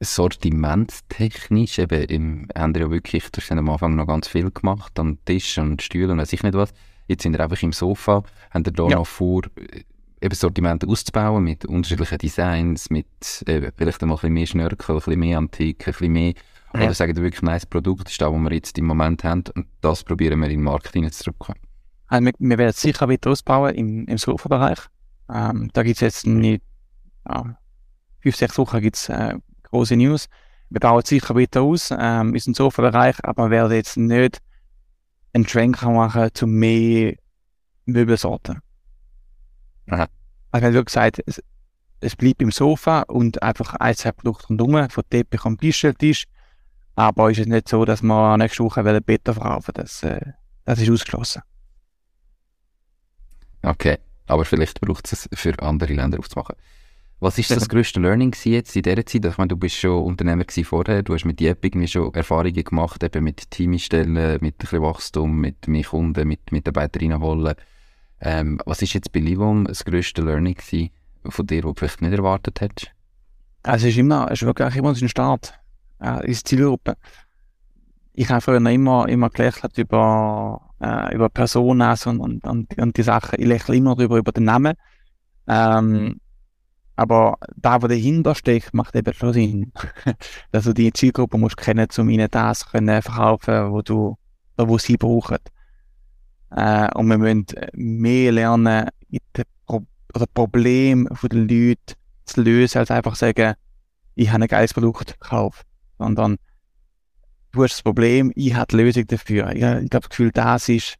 sortimentstechnisch, 0.00 1.78
eben, 1.78 2.04
im, 2.04 2.48
haben 2.56 2.74
wir 2.74 2.82
ja 2.82 2.90
wirklich, 2.90 3.30
das 3.30 3.50
am 3.50 3.68
Anfang 3.68 3.96
noch 3.96 4.06
ganz 4.06 4.28
viel 4.28 4.50
gemacht, 4.50 4.98
an 4.98 5.18
Tisch 5.24 5.58
und 5.58 5.82
Stühlen 5.82 6.12
und 6.12 6.18
weiß 6.18 6.32
ich 6.32 6.42
nicht 6.42 6.54
was. 6.54 6.72
Jetzt 7.06 7.22
sind 7.22 7.32
wir 7.32 7.40
einfach 7.40 7.62
im 7.62 7.72
Sofa, 7.72 8.22
haben 8.50 8.64
wir 8.64 8.72
da 8.72 8.88
ja. 8.88 8.96
noch 8.96 9.06
vor, 9.06 9.42
eben 10.22 10.34
Sortiment 10.34 10.86
auszubauen 10.86 11.44
mit 11.44 11.64
unterschiedlichen 11.64 12.18
Designs, 12.18 12.88
mit 12.88 13.06
äh, 13.46 13.70
vielleicht 13.76 14.02
einmal 14.02 14.16
ein 14.16 14.20
bisschen 14.20 14.34
mehr 14.34 14.46
Schnörkel, 14.46 14.94
ein 14.94 14.98
bisschen 14.98 15.20
mehr 15.20 15.38
Antik, 15.38 15.86
ein 15.86 15.92
bisschen 15.92 16.12
mehr, 16.12 16.34
ja. 16.74 16.80
oder 16.80 16.94
sagen 16.94 17.16
wir 17.16 17.22
wirklich, 17.22 17.42
ein 17.42 17.46
nice 17.46 17.66
Produkt 17.66 18.08
ist 18.08 18.20
das, 18.20 18.32
was 18.32 18.40
wir 18.40 18.52
jetzt 18.52 18.78
im 18.78 18.86
Moment 18.86 19.24
haben 19.24 19.44
und 19.54 19.66
das 19.80 20.04
probieren 20.04 20.40
wir 20.40 20.46
in 20.46 20.58
den 20.58 20.62
Markt 20.62 20.92
hineinzudrücken. 20.92 21.56
Also 22.06 22.24
wir, 22.24 22.32
wir 22.38 22.58
werden 22.58 22.72
sicher 22.72 23.08
weiter 23.08 23.30
ausbauen 23.30 23.74
im, 23.74 24.06
im 24.06 24.18
Sofa-Bereich. 24.18 24.78
Ähm, 25.32 25.70
da 25.72 25.82
gibt 25.82 25.96
es 25.96 26.00
jetzt 26.00 26.26
nicht, 26.26 26.62
ja, 27.28 27.56
fünf, 28.22 28.36
sechs 28.36 28.58
Wochen 28.58 28.80
gibt 28.80 28.96
es 28.96 29.08
äh, 29.08 29.34
große 29.64 29.96
News. 29.96 30.26
Wir 30.68 30.80
bauen 30.80 31.02
sicher 31.04 31.34
weiter 31.34 31.62
aus, 31.62 31.92
ähm, 31.96 32.34
ist 32.34 32.46
ein 32.46 32.54
Sofa-Bereich, 32.54 33.16
aber 33.24 33.50
wir 33.50 33.50
werden 33.50 33.72
jetzt 33.72 33.96
nicht 33.96 34.40
einen 35.32 35.46
Schwenker 35.46 35.90
machen 35.90 36.28
zu 36.32 36.46
mehr 36.46 37.14
Möbelsorten. 37.86 38.60
Aha. 39.88 40.06
Also 40.52 40.62
wir 40.62 40.66
haben 40.68 40.74
wirklich 40.74 40.86
gesagt, 40.86 41.22
es, 41.26 41.42
es 42.00 42.16
bleibt 42.16 42.42
im 42.42 42.50
Sofa 42.50 43.02
und 43.02 43.42
einfach 43.42 43.74
ein, 43.74 43.94
zwei 43.94 44.12
Produkte 44.12 44.48
rundherum, 44.48 44.88
von 44.90 45.04
Teppich 45.10 45.44
und 45.44 45.60
Beistelltisch. 45.60 46.24
Aber 46.94 47.30
ist 47.30 47.38
es 47.38 47.46
nicht 47.46 47.68
so, 47.68 47.84
dass 47.84 48.02
wir 48.02 48.36
nächste 48.36 48.64
Woche 48.64 48.84
ein 48.84 49.02
Bett 49.02 49.22
verkaufen 49.24 49.72
Das, 49.74 50.02
äh, 50.02 50.20
das 50.64 50.80
ist 50.80 50.90
ausgeschlossen. 50.90 51.42
Okay, 53.62 53.98
aber 54.26 54.44
vielleicht 54.44 54.80
braucht 54.80 55.12
es 55.12 55.28
für 55.32 55.58
andere 55.60 55.92
Länder 55.92 56.18
aufzumachen. 56.18 56.56
Was 57.20 57.36
ist 57.36 57.50
das 57.50 57.68
grösste 57.68 58.00
Learning 58.00 58.34
jetzt 58.44 58.74
in 58.74 58.82
dieser 58.82 59.04
Zeit? 59.04 59.24
Ich 59.26 59.36
meine, 59.38 59.48
du 59.48 59.56
bist 59.56 59.76
schon 59.76 60.02
Unternehmer 60.02 60.44
vorher, 60.64 61.02
du 61.02 61.12
hast 61.12 61.26
mit 61.26 61.40
Jepp 61.40 61.62
irgendwie 61.62 61.86
schon 61.86 62.12
Erfahrungen 62.14 62.64
gemacht, 62.64 63.02
eben 63.02 63.24
mit 63.24 63.50
Teamstellen, 63.50 64.14
mit 64.14 64.42
ein 64.42 64.52
bisschen 64.56 64.80
Wachstum, 64.82 65.38
mit 65.38 65.68
mehr 65.68 65.84
Kunden, 65.84 66.26
mit 66.26 66.50
Mitarbeiterinnen 66.50 67.20
holen. 67.20 67.54
Ähm, 68.22 68.58
was 68.64 68.80
ist 68.80 68.94
jetzt 68.94 69.12
bei 69.12 69.20
Livon 69.20 69.66
das 69.66 69.84
grösste 69.84 70.22
Learning 70.22 70.54
gewesen, 70.54 70.90
von 71.26 71.46
dir, 71.46 71.62
das 71.62 71.68
du 71.70 71.74
vielleicht 71.78 72.02
nicht 72.02 72.12
erwartet 72.12 72.60
hättest? 72.62 72.90
Also 73.62 73.86
es 73.86 73.92
ist 73.92 73.98
immer, 73.98 74.26
es 74.30 74.40
ist 74.40 74.46
wirklich 74.46 74.76
immer 74.76 74.94
ein 74.94 75.08
Start, 75.08 75.54
äh, 76.02 76.30
ist 76.30 76.48
Zielgruppe. 76.48 76.96
Ich 78.14 78.30
habe 78.30 78.40
früher 78.40 78.66
immer, 78.70 79.08
immer 79.08 79.28
gelächelt 79.28 79.76
über, 79.76 80.60
äh, 80.80 81.14
über 81.14 81.28
Personas 81.28 82.06
und, 82.06 82.20
und, 82.20 82.44
und, 82.44 82.78
und 82.78 82.96
die 82.96 83.02
Sachen. 83.02 83.40
Ich 83.40 83.46
lächle 83.46 83.76
immer 83.76 83.94
darüber, 83.94 84.16
über 84.16 84.32
den 84.32 84.44
Namen. 84.44 84.74
Ähm, 85.46 86.19
aber 87.00 87.38
da, 87.56 87.80
wo 87.80 87.86
dahinter 87.86 88.34
steckt, 88.34 88.74
macht 88.74 88.94
eben 88.94 89.14
schon 89.14 89.32
Sinn. 89.32 89.72
also 90.52 90.74
die 90.74 90.92
Zielgruppe 90.92 91.38
musst 91.38 91.58
du 91.58 91.64
kennen, 91.64 91.88
um 91.96 92.10
ihnen 92.10 92.28
das 92.30 92.70
können 92.70 93.00
verkaufen, 93.00 93.72
wo 93.72 93.80
du, 93.80 94.18
oder 94.58 94.68
wo 94.68 94.76
sie 94.76 94.98
brauchen. 94.98 95.38
Äh, 96.50 96.92
und 96.92 97.06
wir 97.06 97.16
müssen 97.16 97.46
mehr 97.72 98.32
lernen, 98.32 98.90
Pro 99.64 99.82
oder 100.14 100.26
Problem 100.26 101.08
den 101.22 101.48
Leuten 101.48 101.94
zu 102.26 102.42
lösen, 102.42 102.76
als 102.76 102.90
einfach 102.90 103.14
sagen, 103.14 103.54
ich 104.14 104.30
habe 104.30 104.44
ein 104.44 104.48
geiles 104.48 104.74
Produkt 104.74 105.18
gekauft. 105.18 105.64
Sondern 105.96 106.36
du 107.52 107.62
hast 107.62 107.76
das 107.76 107.82
Problem, 107.82 108.30
ich 108.34 108.52
habe 108.54 108.66
die 108.66 108.76
Lösung 108.76 109.06
dafür. 109.06 109.52
Ich, 109.52 109.56
ich 109.56 109.64
habe 109.64 109.88
das 109.88 110.10
Gefühl, 110.10 110.32
das 110.32 110.68
ist, 110.68 110.96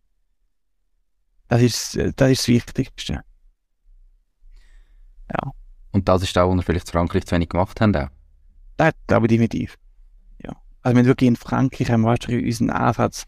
das 1.48 1.61
ist, 1.61 1.96
das 2.16 2.30
ist 2.30 2.40
das 2.40 2.48
Wichtigste. 2.48 3.22
Und 6.01 6.09
das 6.09 6.22
ist 6.22 6.38
auch, 6.38 6.48
was 6.48 6.57
wir 6.57 6.62
vielleicht 6.62 6.88
in 6.88 6.92
Frankreich 6.92 7.26
zu 7.26 7.34
wenig 7.34 7.51
gemacht 7.51 7.78
haben 7.78 7.94
auch? 7.94 8.09
Das 8.78 8.92
glaube 9.07 9.26
ich 9.26 9.32
definitiv. 9.32 9.76
Ja. 10.42 10.57
Also 10.80 10.96
wenn 10.96 11.05
wirklich 11.05 11.28
in 11.28 11.36
Frankreich 11.36 11.90
haben 11.90 12.05
wir 12.05 12.16
unseren 12.42 12.70
Ansatz 12.70 13.26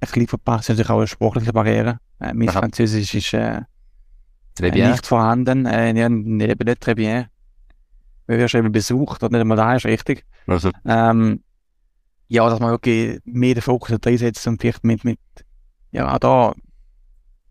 ein 0.00 0.08
bisschen 0.08 0.26
verpasst, 0.26 0.70
natürlich 0.70 0.88
auch 0.88 0.96
eine 0.96 1.08
sportliche 1.08 1.52
Barriere. 1.52 1.98
Äh, 2.18 2.32
mein 2.32 2.48
Aha. 2.48 2.60
Französisch 2.60 3.14
ist 3.14 3.34
äh, 3.34 3.60
äh, 4.60 4.90
nicht 4.90 5.06
vorhanden, 5.06 5.66
äh, 5.66 5.92
ja, 5.92 6.06
eben 6.06 6.38
nicht 6.38 6.82
très 6.82 6.94
bien. 6.94 7.26
Wir 8.26 8.38
werden 8.38 8.58
eben 8.60 8.72
besucht, 8.72 9.22
oder 9.22 9.32
nicht 9.32 9.42
einmal 9.42 9.58
da 9.58 9.76
ist 9.76 9.84
richtig. 9.84 10.24
Also. 10.46 10.70
Ähm, 10.86 11.42
ja, 12.28 12.48
dass 12.48 12.60
man 12.60 12.70
wirklich 12.70 13.20
mehr 13.26 13.52
den 13.52 13.62
Fokus 13.62 13.94
einsetzt 14.06 14.46
und 14.46 14.58
vielleicht 14.62 14.84
mit, 14.84 15.04
mit 15.04 15.20
ja, 15.92 16.14
auch 16.14 16.18
da 16.18 16.54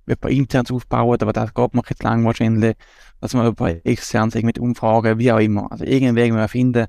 etwas 0.08 0.32
internes 0.32 0.72
aufbauen, 0.72 1.18
aber 1.22 1.34
das 1.34 1.54
geht 1.54 1.74
mir 1.74 1.82
jetzt 1.88 2.04
lang 2.04 2.26
wahrscheinlich, 2.26 2.76
dass 3.20 3.34
man 3.34 3.48
über 3.48 3.86
extern 3.86 4.32
mit 4.44 4.60
Umfragen, 4.60 5.20
wie 5.20 5.32
auch 5.32 5.40
immer, 5.40 5.72
also 5.72 5.86
Weg 5.86 6.34
wir 6.34 6.48
finden, 6.48 6.88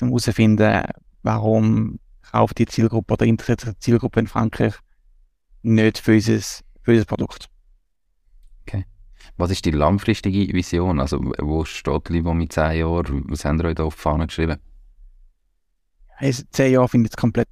um 0.00 0.08
herauszufinden, 0.08 0.82
warum 1.22 1.98
kauft 2.30 2.58
die 2.58 2.66
Zielgruppe 2.66 3.14
oder 3.14 3.26
interessiert 3.26 3.76
die 3.76 3.78
Zielgruppe 3.78 4.20
in 4.20 4.26
Frankreich 4.26 4.74
nicht 5.62 5.98
für 5.98 6.14
unser, 6.14 6.40
für 6.82 6.92
unser 6.92 7.04
Produkt. 7.04 7.48
Okay. 8.62 8.84
Was 9.36 9.50
ist 9.50 9.64
die 9.64 9.70
langfristige 9.70 10.52
Vision? 10.52 11.00
Also, 11.00 11.20
wo 11.20 11.64
steht 11.64 12.08
Livo 12.08 12.34
mit 12.34 12.52
10 12.52 12.78
Jahren? 12.78 13.24
Was 13.28 13.44
haben 13.44 13.58
ihr 13.60 13.66
euch 13.66 13.74
da 13.74 13.84
auf 13.84 13.96
die 13.96 14.00
Fahne 14.00 14.26
geschrieben? 14.26 14.58
Also, 16.18 16.44
10 16.50 16.72
Jahre 16.72 16.88
finde 16.88 17.06
ich 17.06 17.12
jetzt 17.12 17.20
komplett 17.20 17.48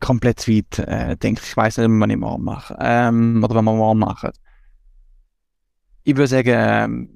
komplett 0.00 0.48
weit 0.48 0.78
äh, 0.78 1.16
denke. 1.16 1.42
Ich 1.44 1.56
weiß 1.56 1.78
nicht, 1.78 1.88
was 1.88 2.10
ich 2.10 2.16
morgen 2.16 2.44
mache. 2.44 2.76
Ähm, 2.80 3.42
oder 3.42 3.54
was 3.54 3.62
wir 3.62 3.72
morgen 3.72 3.98
machen. 3.98 4.30
Ich 6.02 6.16
würde 6.16 6.28
sagen, 6.28 6.52
ähm, 6.52 7.08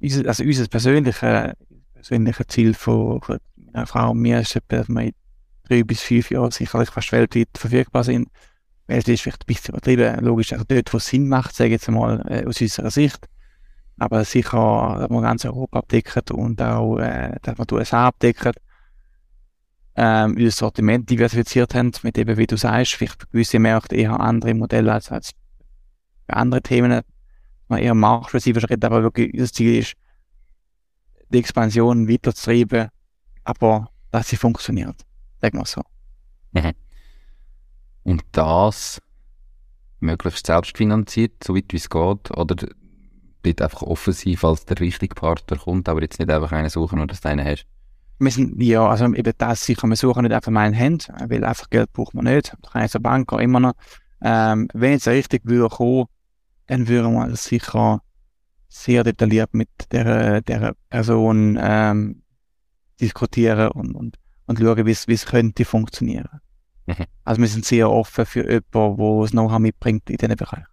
unser, 0.00 0.28
also 0.28 0.44
unser 0.44 0.66
persönliches 0.68 1.54
persönliche 1.94 2.46
Ziel 2.46 2.74
von, 2.74 3.20
von 3.20 3.38
meiner 3.56 3.86
Frau 3.86 4.12
und 4.12 4.20
mir 4.20 4.40
ist, 4.40 4.58
dass 4.68 4.88
wir 4.88 5.02
in 5.02 5.12
drei 5.68 5.82
bis 5.82 6.00
fünf 6.00 6.30
Jahren 6.30 6.50
sicherlich 6.50 6.90
fast 6.90 7.12
weltweit 7.12 7.48
verfügbar 7.54 8.04
sind. 8.04 8.28
Welt 8.86 9.06
ist 9.08 9.20
vielleicht 9.20 9.42
ein 9.42 9.46
bisschen 9.46 9.74
übertrieben, 9.74 10.24
logisch, 10.24 10.52
also 10.52 10.64
dort, 10.66 10.92
wo 10.92 10.96
es 10.96 11.06
Sinn 11.06 11.28
macht, 11.28 11.54
sage 11.54 11.68
ich 11.68 11.72
jetzt 11.72 11.90
mal, 11.90 12.24
äh, 12.28 12.46
aus 12.46 12.60
unserer 12.60 12.90
Sicht. 12.90 13.28
Aber 13.98 14.24
sicher, 14.24 14.96
dass 15.00 15.10
wir 15.10 15.20
ganz 15.20 15.44
Europa 15.44 15.80
abdecken 15.80 16.22
und 16.32 16.62
auch, 16.62 16.98
äh, 16.98 17.36
dass 17.42 17.58
wir 17.58 17.66
die 17.66 17.74
USA 17.74 18.06
abdecken. 18.06 18.52
Ähm, 20.00 20.36
unser 20.36 20.52
Sortiment 20.52 21.10
diversifiziert 21.10 21.74
haben, 21.74 21.90
mit 22.04 22.16
eben, 22.18 22.36
wie 22.36 22.46
du 22.46 22.56
sagst, 22.56 22.94
vielleicht 22.94 23.32
gewisse 23.32 23.58
Märkte 23.58 23.96
eher 23.96 24.20
andere 24.20 24.54
Modelle 24.54 24.92
als, 24.92 25.10
als 25.10 25.32
bei 26.28 26.34
anderen 26.34 26.62
Themen. 26.62 27.00
Man 27.66 27.80
eher 27.80 27.94
marktspezifischer 27.94 28.68
Schritt, 28.68 28.84
aber 28.84 29.02
wirklich, 29.02 29.32
das 29.36 29.52
Ziel 29.52 29.80
ist, 29.80 29.94
die 31.30 31.38
Expansion 31.38 32.08
weiterzutreiben, 32.08 32.90
aber 33.42 33.90
dass 34.12 34.28
sie 34.28 34.36
funktioniert. 34.36 35.04
Sagen 35.40 35.58
wir 35.58 35.66
so. 35.66 35.82
Mhm. 36.52 36.72
Und 38.04 38.22
das 38.30 39.02
möglichst 39.98 40.46
selbstfinanziert, 40.46 41.42
so 41.42 41.56
weit 41.56 41.66
wie 41.70 41.76
es 41.76 41.90
geht, 41.90 42.30
oder 42.30 42.54
dort 43.42 43.62
einfach 43.62 43.82
offen 43.82 44.12
sein, 44.12 44.36
falls 44.36 44.64
der 44.64 44.78
richtige 44.78 45.16
Partner 45.16 45.58
kommt, 45.58 45.88
aber 45.88 46.02
jetzt 46.02 46.20
nicht 46.20 46.30
einfach 46.30 46.52
einen 46.52 46.70
suchen 46.70 47.04
dass 47.08 47.20
du 47.20 47.28
einen 47.28 47.44
hast? 47.44 47.66
Wir 48.20 48.30
sind, 48.30 48.60
ja, 48.60 48.86
also 48.86 49.12
eben 49.14 49.32
das 49.38 49.64
sicher, 49.64 49.86
wir 49.86 49.96
suchen 49.96 50.22
nicht 50.22 50.32
einfach 50.32 50.50
meinen 50.50 50.78
Hand, 50.78 51.08
weil 51.28 51.44
einfach 51.44 51.70
Geld 51.70 51.92
braucht 51.92 52.14
man 52.14 52.24
nicht. 52.24 52.52
Da 52.60 52.70
kann 52.70 52.84
ich 52.84 52.94
als 52.94 53.02
Banker 53.02 53.40
immer 53.40 53.60
noch. 53.60 53.74
Ähm, 54.20 54.68
wenn 54.74 54.94
es 54.94 55.06
richtig 55.06 55.42
würde 55.44 55.68
kommen, 55.68 56.06
dann 56.66 56.88
würden 56.88 57.12
wir 57.14 57.36
sicher 57.36 58.02
sehr 58.68 59.04
detailliert 59.04 59.54
mit 59.54 59.68
der, 59.92 60.40
der 60.42 60.74
Person 60.90 61.58
ähm, 61.60 62.22
diskutieren 63.00 63.68
und, 63.68 63.94
und, 63.94 64.16
und 64.46 64.58
schauen, 64.58 64.86
wie 64.86 64.90
es 64.90 65.26
könnte 65.26 65.64
funktionieren. 65.64 66.40
Mhm. 66.86 67.04
Also 67.24 67.40
wir 67.40 67.48
sind 67.48 67.64
sehr 67.64 67.90
offen 67.90 68.26
für 68.26 68.40
jemanden, 68.40 68.96
der 68.96 69.20
das 69.20 69.30
Know-how 69.30 69.58
mitbringt 69.58 70.10
in 70.10 70.16
diesen 70.16 70.36
Bereich. 70.36 70.64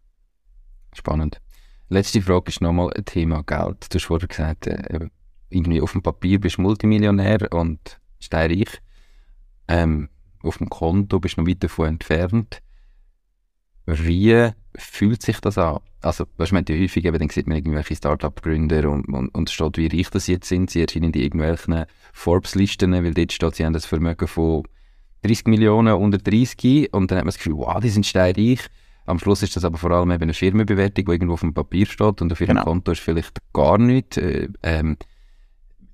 Spannend. 0.94 1.42
Letzte 1.90 2.22
Frage 2.22 2.50
ist 2.50 2.62
nochmal 2.62 2.92
ein 2.96 3.06
Thema 3.06 3.44
Geld. 3.44 3.94
Du 3.94 3.96
hast 3.96 4.06
vorher 4.06 4.28
gesagt, 4.28 4.68
äh, 4.68 5.08
irgendwie 5.56 5.82
auf 5.82 5.94
dem 5.94 6.02
Papier 6.02 6.40
bist 6.40 6.58
du 6.58 6.62
Multimillionär 6.62 7.52
und 7.52 8.00
steinreich. 8.20 8.82
Ähm, 9.68 10.10
auf 10.44 10.58
dem 10.58 10.70
Konto 10.70 11.20
bist 11.20 11.38
du 11.38 11.42
noch 11.42 11.50
weit 11.50 11.64
davon 11.64 11.88
entfernt. 11.88 12.62
Wie 13.86 14.50
fühlt 14.76 15.22
sich 15.22 15.40
das 15.40 15.58
an? 15.58 15.80
Also, 16.02 16.26
weißt 16.38 16.52
man 16.52 16.66
ja 16.68 16.76
häufig 16.76 17.06
eben, 17.06 17.18
dann 17.18 17.30
sieht 17.30 17.48
man 17.48 17.58
irgendwelche 17.58 17.96
Start-up-Gründer 17.96 18.90
und, 18.90 19.06
und, 19.08 19.30
und 19.30 19.50
steht, 19.50 19.78
wie 19.78 19.88
reich 19.88 20.10
das 20.10 20.28
jetzt 20.28 20.48
sind. 20.48 20.70
Sie 20.70 20.82
erscheinen 20.82 21.14
in 21.14 21.22
irgendwelchen 21.22 21.86
Forbes-Listen, 22.14 22.92
weil 22.92 23.14
dort 23.14 23.32
steht, 23.32 23.56
sie 23.56 23.66
haben 23.66 23.74
das 23.74 23.86
Vermögen 23.86 24.28
von 24.28 24.64
30 25.24 25.48
Millionen 25.48 25.94
unter 25.96 26.18
30 26.18 26.94
und 26.94 27.10
dann 27.10 27.18
hat 27.18 27.26
man 27.26 27.30
das 27.30 27.38
Gefühl, 27.38 27.58
wow, 27.58 27.80
die 27.80 27.90
sind 27.90 28.06
steinreich. 28.06 28.60
Am 29.08 29.20
Schluss 29.20 29.44
ist 29.44 29.56
das 29.56 29.66
aber 29.66 29.78
vor 29.78 29.92
allem 29.92 30.12
eben 30.12 30.24
eine 30.24 30.34
Firmenbewertung, 30.34 31.06
die 31.06 31.12
irgendwo 31.12 31.34
auf 31.34 31.42
dem 31.42 31.54
Papier 31.54 31.86
steht 31.86 32.22
und 32.22 32.32
auf 32.32 32.42
ihrem 32.42 32.56
genau. 32.56 32.64
Konto 32.64 32.92
ist 32.92 33.02
vielleicht 33.02 33.40
gar 33.54 33.78
nichts. 33.78 34.18
Äh, 34.18 34.50
ähm, 34.64 34.98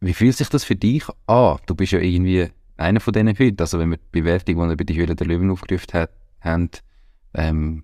wie 0.02 0.14
fühlt 0.14 0.36
sich 0.36 0.50
das 0.50 0.64
für 0.64 0.76
dich 0.76 1.06
an? 1.28 1.60
Du 1.68 1.76
bist 1.76 1.92
ja 1.92 2.00
irgendwie 2.00 2.50
einer 2.76 3.00
von 3.00 3.14
diesen 3.14 3.28
Leuten. 3.28 3.58
Also 3.60 3.80
wenn 3.80 3.92
wir 3.92 3.98
die 3.98 4.22
Bewertung, 4.22 4.56
die 4.56 4.70
wir 4.70 4.78
bei 4.78 4.84
die 4.84 4.96
Höhle 4.96 5.16
der 5.16 5.28
Löwen 5.28 5.52
aufgerufen 5.52 5.94
hat, 5.94 6.10
haben, 6.42 6.70
ähm, 7.36 7.84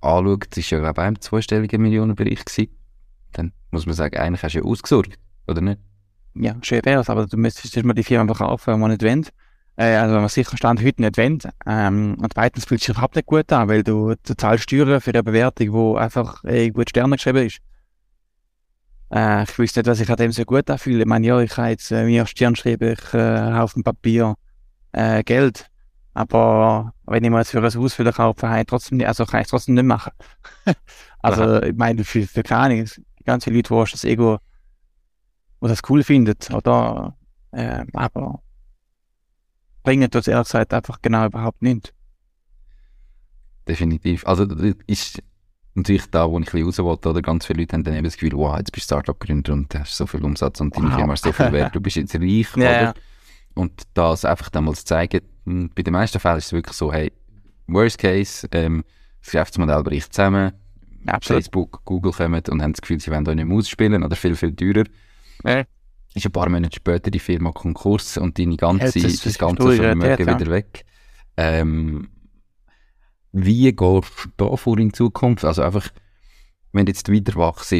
anschaut, 0.00 0.46
das 0.56 0.72
war 0.72 0.78
ja 0.78 0.92
glaube 0.92 1.02
ich 1.02 1.08
im 1.08 1.20
zweistelligen 1.20 1.82
Millionenbereich 1.82 2.44
gewesen, 2.44 2.72
dann 3.32 3.52
muss 3.70 3.84
man 3.84 3.94
sagen, 3.94 4.16
eigentlich 4.16 4.42
hast 4.42 4.54
du 4.54 4.58
ja 4.60 4.64
ausgesorgt, 4.64 5.18
oder 5.46 5.60
nicht? 5.60 5.78
Ja, 6.34 6.56
schön 6.62 6.80
wär's, 6.84 7.10
aber 7.10 7.26
du 7.26 7.36
müsstest 7.36 7.84
mal 7.84 7.92
die 7.92 8.04
Firma 8.04 8.32
verkaufen, 8.32 8.72
wenn 8.72 8.80
man 8.80 8.90
nicht 8.90 9.02
will. 9.02 9.24
Äh, 9.76 9.96
also 9.96 10.14
wenn 10.14 10.22
man 10.22 10.28
sicher 10.30 10.56
Stand 10.56 10.82
heute 10.82 11.02
nicht 11.02 11.16
will. 11.18 11.38
Ähm, 11.66 12.16
und 12.18 12.32
zweitens 12.32 12.64
fühlt 12.64 12.80
sich 12.80 12.90
überhaupt 12.90 13.16
nicht 13.16 13.26
gut 13.26 13.52
an, 13.52 13.68
weil 13.68 13.82
du, 13.82 14.14
du 14.14 14.36
zahlst 14.36 14.64
Steuern 14.64 15.00
für 15.00 15.10
eine 15.10 15.22
Bewertung, 15.22 15.72
wo 15.72 15.96
einfach 15.96 16.42
äh, 16.44 16.70
gut 16.70 16.88
Sterne 16.88 17.16
geschrieben 17.16 17.46
ist. 17.46 17.58
Äh, 19.10 19.44
ich 19.44 19.58
wüsste 19.58 19.80
nicht, 19.80 19.86
was 19.86 20.00
ich 20.00 20.10
an 20.10 20.16
dem 20.16 20.32
so 20.32 20.44
gut 20.44 20.68
anfühle. 20.70 21.00
Ich 21.00 21.06
meine, 21.06 21.26
ja, 21.26 21.40
ich 21.40 21.56
habe 21.56 21.70
jetzt 21.70 21.90
äh, 21.90 22.04
mir 22.04 22.26
Stern 22.26 22.54
geschrieben, 22.54 22.92
ich 22.98 23.14
äh, 23.14 23.52
auf 23.52 23.74
dem 23.74 23.82
Papier 23.82 24.34
äh, 24.92 25.22
Geld. 25.22 25.70
Aber 26.14 26.92
wenn 27.06 27.22
ich 27.22 27.30
mir 27.30 27.38
jetzt 27.38 27.50
für 27.50 27.58
ein 27.58 27.74
Haus 27.74 27.96
kaufe, 27.96 28.40
kann 28.40 28.58
ich 28.58 28.66
trotzdem 28.66 28.98
nicht, 28.98 29.06
also 29.06 29.24
kann 29.24 29.40
ich 29.40 29.46
trotzdem 29.46 29.74
nicht 29.76 29.84
machen. 29.84 30.12
also, 31.20 31.42
Aha. 31.42 31.62
ich 31.62 31.76
meine, 31.76 32.04
für, 32.04 32.26
für 32.26 32.42
keine, 32.42 32.84
die 32.84 33.24
ganzen 33.24 33.54
Leute, 33.54 33.72
die 33.72 33.90
das 33.92 34.04
Ego, 34.04 34.38
die 35.62 35.68
das 35.68 35.80
cool 35.88 36.02
findet, 36.02 36.50
oder, 36.50 37.16
äh, 37.52 37.84
aber 37.92 38.42
bringen 39.84 40.10
das 40.10 40.26
ehrlich 40.26 40.48
gesagt 40.48 40.74
einfach 40.74 41.00
genau 41.00 41.24
überhaupt 41.26 41.62
nicht. 41.62 41.94
Definitiv. 43.68 44.26
Also, 44.26 44.44
das 44.44 44.74
ist 44.86 45.22
natürlich 45.78 46.10
da, 46.10 46.30
wo 46.30 46.38
ich 46.38 46.46
ein 46.46 46.52
bisschen 46.52 46.64
raus 46.64 46.78
wollte, 46.78 47.08
oder 47.10 47.22
ganz 47.22 47.46
viele 47.46 47.60
Leute 47.60 47.74
haben 47.74 47.84
dann 47.84 47.94
eben 47.94 48.04
das 48.04 48.14
Gefühl, 48.14 48.32
wow, 48.32 48.58
jetzt 48.58 48.72
bist 48.72 48.90
du 48.90 48.94
Startup-Gründer 48.94 49.52
und 49.52 49.74
hast 49.74 49.96
so 49.96 50.06
viel 50.06 50.22
Umsatz 50.24 50.60
und 50.60 50.76
deine 50.76 50.90
wow. 50.90 50.96
Firma 50.96 51.14
ist 51.14 51.24
so 51.24 51.32
viel 51.32 51.52
wert, 51.52 51.74
du 51.74 51.80
bist 51.80 51.96
jetzt 51.96 52.14
reich, 52.14 52.48
ja, 52.56 52.90
oder? 52.90 52.94
Und 53.54 53.82
das 53.94 54.24
einfach 54.24 54.50
dann 54.50 54.64
mal 54.64 54.74
zu 54.74 54.84
zeigen, 54.84 55.20
hm, 55.44 55.70
bei 55.74 55.82
den 55.82 55.92
meisten 55.92 56.20
Fällen 56.20 56.38
ist 56.38 56.46
es 56.46 56.52
wirklich 56.52 56.76
so, 56.76 56.92
hey, 56.92 57.12
worst 57.66 57.98
case, 57.98 58.46
ähm, 58.52 58.84
das 59.20 59.32
Geschäftsmodell 59.32 59.82
bricht 59.82 60.12
zusammen, 60.12 60.52
Absolut. 61.06 61.42
Facebook, 61.42 61.84
Google 61.84 62.12
kommen 62.12 62.42
und 62.50 62.62
haben 62.62 62.72
das 62.72 62.80
Gefühl, 62.80 63.00
sie 63.00 63.10
wollen 63.10 63.24
da 63.24 63.34
nicht 63.34 63.46
mehr 63.46 63.56
ausspielen 63.56 64.02
oder 64.02 64.16
viel, 64.16 64.36
viel 64.36 64.54
teurer. 64.54 64.84
Ja. 65.44 65.64
Ist 66.14 66.26
ein 66.26 66.32
paar 66.32 66.48
Monate 66.48 66.76
später 66.76 67.10
die 67.10 67.18
Firma 67.18 67.52
Konkurs 67.52 68.16
und 68.16 68.38
deine 68.38 68.56
ganze, 68.56 68.98
ja, 68.98 69.08
das, 69.08 69.20
das 69.20 69.38
ganze 69.38 69.72
Vermögen 69.72 70.26
wieder 70.26 70.50
weg. 70.50 70.84
Ähm, 71.36 72.08
wie 73.32 73.72
gehst 73.72 73.78
du 73.78 74.30
da 74.36 74.56
vor 74.56 74.78
in 74.78 74.92
Zukunft? 74.92 75.44
Also 75.44 75.62
einfach, 75.62 75.88
wenn 76.72 76.86
du 76.86 76.92
jetzt 76.92 77.12
weiter 77.12 77.34
wachst, 77.36 77.72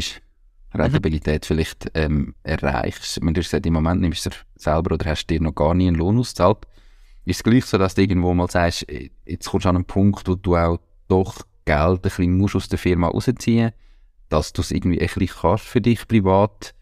Rentabilität 0.75 1.43
mhm. 1.43 1.47
vielleicht 1.47 1.91
ähm, 1.95 2.35
erreichst. 2.43 3.21
Wenn 3.23 3.35
du 3.35 3.41
gesagt, 3.41 3.67
im 3.67 3.73
Moment 3.73 4.01
nimmst 4.01 4.27
du 4.27 4.31
selber 4.57 4.95
oder 4.95 5.11
hast 5.11 5.27
dir 5.27 5.41
noch 5.41 5.55
gar 5.55 5.75
nie 5.75 5.89
einen 5.89 5.97
Lohn 5.97 6.19
ausgezahlt, 6.19 6.59
ist 7.25 7.37
es 7.37 7.43
gleich 7.43 7.65
so, 7.65 7.79
dass 7.79 7.95
du 7.95 8.03
irgendwo 8.03 8.35
mal 8.35 8.51
sagst, 8.51 8.87
jetzt 9.27 9.49
kommst 9.49 9.65
du 9.65 9.69
an 9.71 9.77
einen 9.77 9.85
Punkt, 9.85 10.29
wo 10.29 10.35
du 10.35 10.57
auch 10.57 10.79
doch 11.09 11.43
Geld 11.65 11.99
ein 11.99 12.01
bisschen 12.01 12.37
musst 12.37 12.57
aus 12.57 12.69
der 12.69 12.79
Firma 12.79 13.09
rausziehen 13.09 13.73
dass 14.29 14.53
du 14.53 14.63
es 14.63 14.71
irgendwie 14.71 15.01
ein 15.01 15.07
bisschen 15.07 15.41
kannst 15.41 15.65
für 15.65 15.81
dich 15.81 16.07
privat 16.07 16.75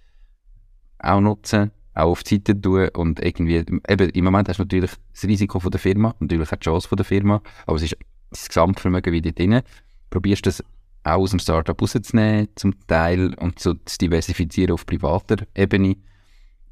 auch 0.99 1.21
nutzen, 1.21 1.71
auch 1.95 2.11
auf 2.11 2.23
die 2.23 2.37
Seite 2.37 2.61
tun 2.61 2.89
und 2.95 3.21
irgendwie, 3.21 3.65
eben 3.89 4.11
im 4.11 4.25
Moment 4.25 4.49
hast 4.49 4.59
du 4.59 4.65
natürlich 4.65 4.91
das 5.13 5.25
Risiko 5.25 5.61
von 5.61 5.71
der 5.71 5.81
Firma, 5.81 6.15
natürlich 6.21 6.53
auch 6.53 6.57
die 6.57 6.65
Chance 6.65 6.89
von 6.89 6.97
der 6.97 7.05
Firma, 7.05 7.43
aber 7.67 7.77
es 7.77 7.83
ist 7.83 7.97
das 8.41 8.49
Gesamtvermögen 8.49 9.13
wieder 9.13 9.33
drin. 9.33 9.63
Probierst 10.11 10.47
du 10.47 10.51
das 10.51 10.65
auch 11.05 11.19
aus 11.19 11.31
dem 11.31 11.39
Startup 11.39 11.81
rauszunehmen, 11.81 12.49
zum 12.57 12.75
Teil, 12.87 13.35
und 13.35 13.59
so 13.59 13.75
zu 13.75 13.99
diversifizieren 13.99 14.73
auf 14.73 14.87
privater 14.87 15.37
Ebene? 15.55 15.97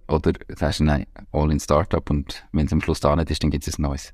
Oder 0.08 0.32
sagst 0.48 0.80
du, 0.80 0.84
nein, 0.84 1.06
all 1.32 1.50
in 1.50 1.60
Startup 1.60 2.08
und 2.10 2.46
wenn 2.52 2.66
es 2.66 2.72
am 2.72 2.80
Schluss 2.80 3.00
da 3.00 3.14
nicht 3.16 3.30
ist, 3.30 3.42
dann 3.42 3.50
gibt 3.50 3.66
es 3.66 3.78
ein 3.78 3.82
neues? 3.82 4.12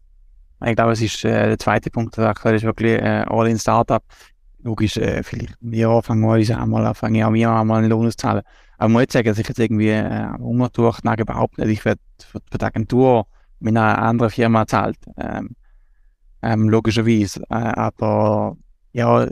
Ich 0.64 0.76
glaube, 0.76 0.92
es 0.92 1.00
ist 1.00 1.24
äh, 1.24 1.48
der 1.48 1.58
zweite 1.58 1.90
Punkt, 1.90 2.16
der 2.16 2.34
ist 2.44 2.64
wirklich 2.64 3.00
äh, 3.00 3.24
all 3.26 3.48
in 3.48 3.58
Startup. 3.58 4.02
Logisch, 4.62 4.98
äh, 4.98 5.22
vielleicht 5.22 5.54
wir 5.60 6.02
fangen 6.02 6.20
wir 6.20 6.38
uns 6.38 6.50
einmal, 6.50 6.94
fangen 6.94 7.14
ja 7.14 7.32
wir 7.32 7.50
einmal 7.50 7.78
einen 7.78 7.90
Lohn 7.90 8.06
auszahlen. 8.06 8.42
Aber 8.76 8.88
ich 8.88 8.92
muss 8.92 9.12
sagen, 9.12 9.28
dass 9.28 9.38
ich 9.38 9.48
jetzt 9.48 9.58
irgendwie 9.58 9.88
äh, 9.88 10.28
umgedurcht 10.38 11.02
überhaupt 11.04 11.58
nicht. 11.58 11.70
Ich 11.70 11.84
werde 11.84 12.00
für, 12.18 12.40
für 12.50 12.58
die 12.58 12.64
Agentur 12.64 13.26
mit 13.58 13.76
einer 13.76 13.98
anderen 13.98 14.30
Firma 14.30 14.66
zahlt. 14.66 14.98
Ähm, 15.16 15.56
ähm, 16.42 16.68
logischerweise. 16.68 17.42
Äh, 17.50 17.54
aber 17.54 18.56
ja, 18.92 19.26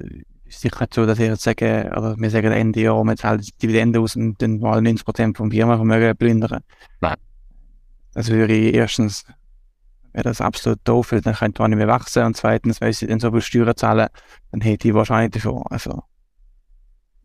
ist 0.49 0.61
sicher 0.61 0.81
nicht 0.81 0.95
so, 0.95 1.07
dass 1.07 1.19
ich 1.19 1.29
jetzt 1.29 1.43
sage, 1.43 1.91
oder 1.97 2.17
wir 2.19 2.31
sagen 2.31 2.53
Ende 2.53 2.81
Jahr, 2.81 3.05
wir 3.05 3.17
zahlen 3.17 3.41
die 3.41 3.53
Dividende 3.63 4.01
aus 4.01 4.17
und 4.17 4.41
dann 4.41 4.61
mal 4.61 4.81
90% 4.81 5.37
vom 5.37 5.51
Firmenvermögen 5.51 6.17
plündern. 6.17 6.63
Nein. 7.01 7.17
Das 8.15 8.31
würde 8.31 8.55
ich 8.55 8.75
erstens, 8.75 9.25
wäre 10.13 10.25
das 10.25 10.41
absolut 10.41 10.81
doof, 10.85 11.15
dann 11.23 11.35
könnte 11.35 11.63
man 11.63 11.71
nicht 11.71 11.79
mehr 11.79 11.89
wachsen 11.89 12.25
und 12.25 12.37
zweitens, 12.37 12.81
wenn 12.81 12.93
sie 12.93 13.07
dann 13.07 13.21
so 13.21 13.31
viel 13.31 13.43
Steuern 13.43 13.77
zahlen, 13.77 14.09
dann 14.51 14.61
hätte 14.61 14.89
ich 14.89 14.95
wahrscheinlich 14.95 15.33
dafür, 15.33 15.63
also 15.71 16.03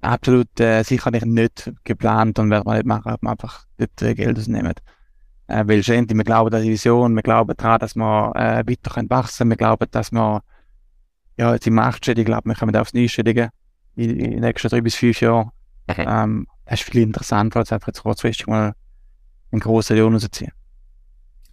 absolut 0.02 0.60
äh, 0.60 0.84
sicherlich 0.84 1.24
nicht 1.26 1.72
geplant 1.86 2.38
und 2.40 2.50
werde 2.50 2.66
man 2.66 2.76
nicht 2.76 2.86
machen, 2.86 3.14
ob 3.14 3.24
man 3.24 3.32
einfach 3.32 3.66
dort 3.78 4.02
äh, 4.02 4.14
Geld 4.14 4.38
ausnehmen. 4.38 4.74
Äh, 5.48 5.64
weil 5.68 5.84
schlussendlich, 5.84 6.18
wir 6.18 6.24
glauben 6.24 6.54
an 6.54 6.64
die 6.64 6.70
Vision, 6.70 7.16
wir 7.16 7.22
glauben 7.22 7.54
daran, 7.58 7.80
dass 7.80 7.96
wir 7.96 8.32
äh, 8.36 8.64
weiter 8.66 8.92
können 8.92 9.10
wachsen 9.10 9.50
wir 9.50 9.58
glauben, 9.58 9.88
dass 9.92 10.12
wir 10.12 10.42
ja, 11.38 11.54
jetzt 11.54 11.68
im 11.68 11.80
Achtstelligen, 11.80 12.22
ich 12.22 12.26
glaube, 12.28 12.50
wir 12.50 12.56
kommen 12.56 12.76
aufs 12.76 12.94
Neunstellige 12.94 13.50
in, 13.96 14.20
in 14.20 14.32
den 14.32 14.40
nächsten 14.42 14.70
drei 14.70 14.82
bis 14.82 14.96
fünf 14.96 15.20
Jahren. 15.22 15.52
Okay. 15.88 16.06
Ähm, 16.08 16.48
das 16.66 16.82
ist 16.82 16.90
viel 16.90 17.02
interessanter, 17.02 17.60
als 17.60 17.72
einfach 17.72 17.88
jetzt 17.88 18.04
kurzfristig 18.04 18.48
mal 18.48 18.74
einen 19.52 19.60
grossen 19.60 19.98
Lohn 19.98 20.14
rausziehen. 20.14 20.52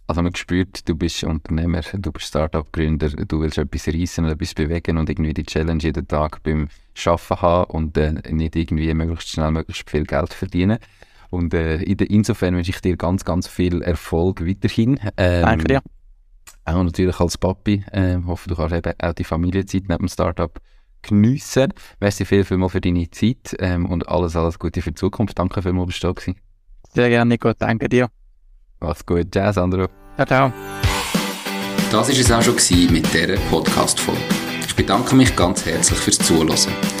Also 0.07 0.21
man 0.21 0.35
spürt, 0.35 0.87
du 0.89 0.95
bist 0.95 1.23
Unternehmer, 1.23 1.81
du 1.93 2.11
bist 2.11 2.27
Startup-Gründer, 2.27 3.09
du 3.09 3.39
willst 3.39 3.57
etwas 3.57 3.87
reissen 3.87 4.25
und 4.25 4.31
etwas 4.31 4.53
bewegen 4.53 4.97
und 4.97 5.09
irgendwie 5.09 5.33
die 5.33 5.43
Challenge 5.43 5.81
jeden 5.81 6.07
Tag 6.07 6.43
beim 6.43 6.67
Arbeiten 7.05 7.41
haben 7.41 7.71
und 7.71 7.97
äh, 7.97 8.11
nicht 8.29 8.55
irgendwie 8.55 8.93
möglichst 8.93 9.29
schnell, 9.29 9.51
möglichst 9.51 9.89
viel 9.89 10.03
Geld 10.03 10.33
verdienen. 10.33 10.79
Und 11.31 11.53
äh, 11.53 11.77
insofern 11.81 12.55
wünsche 12.55 12.69
ich 12.69 12.81
dir 12.81 12.97
ganz, 12.97 13.25
ganz 13.25 13.47
viel 13.47 13.81
Erfolg 13.81 14.45
weiterhin. 14.45 14.99
Ähm, 15.17 15.41
Danke 15.41 15.63
dir. 15.63 15.81
Auch 16.65 16.83
natürlich 16.83 17.19
als 17.19 17.37
Papi. 17.37 17.83
Äh, 17.91 18.17
hoffe, 18.25 18.49
du 18.49 18.55
kannst 18.55 18.75
eben 18.75 18.93
auch 19.01 19.13
die 19.13 19.23
Familienzeit 19.23 19.83
neben 19.87 19.97
dem 19.97 20.07
Startup 20.07 20.59
geniessen. 21.01 21.73
Merci 21.99 22.25
viel, 22.25 22.43
viel 22.43 22.57
mal 22.57 22.69
für 22.69 22.81
deine 22.81 23.09
Zeit 23.09 23.55
ähm, 23.59 23.85
und 23.85 24.07
alles, 24.07 24.35
alles 24.35 24.59
Gute 24.59 24.81
für 24.81 24.91
die 24.91 24.95
Zukunft. 24.95 25.39
Danke 25.39 25.61
vielmals, 25.61 25.87
dass 25.89 25.99
du 26.01 26.07
da 26.07 26.13
gewesen. 26.13 26.35
Sehr 26.93 27.09
gerne, 27.09 27.29
Nico. 27.29 27.53
Danke 27.53 27.89
dir. 27.89 28.09
Mach's 28.79 29.05
gut. 29.05 29.31
Ciao, 29.31 29.51
Sandro. 29.51 29.87
Ciao, 30.15 30.25
ciao. 30.27 30.53
Das 31.91 32.07
war 32.07 32.09
es 32.09 32.31
auch 32.31 32.41
schon 32.41 32.91
mit 32.91 33.13
dieser 33.13 33.35
Podcast-Folge. 33.49 34.21
Ich 34.65 34.75
bedanke 34.75 35.15
mich 35.15 35.35
ganz 35.35 35.65
herzlich 35.65 35.99
fürs 35.99 36.17
Zuhören. 36.19 37.00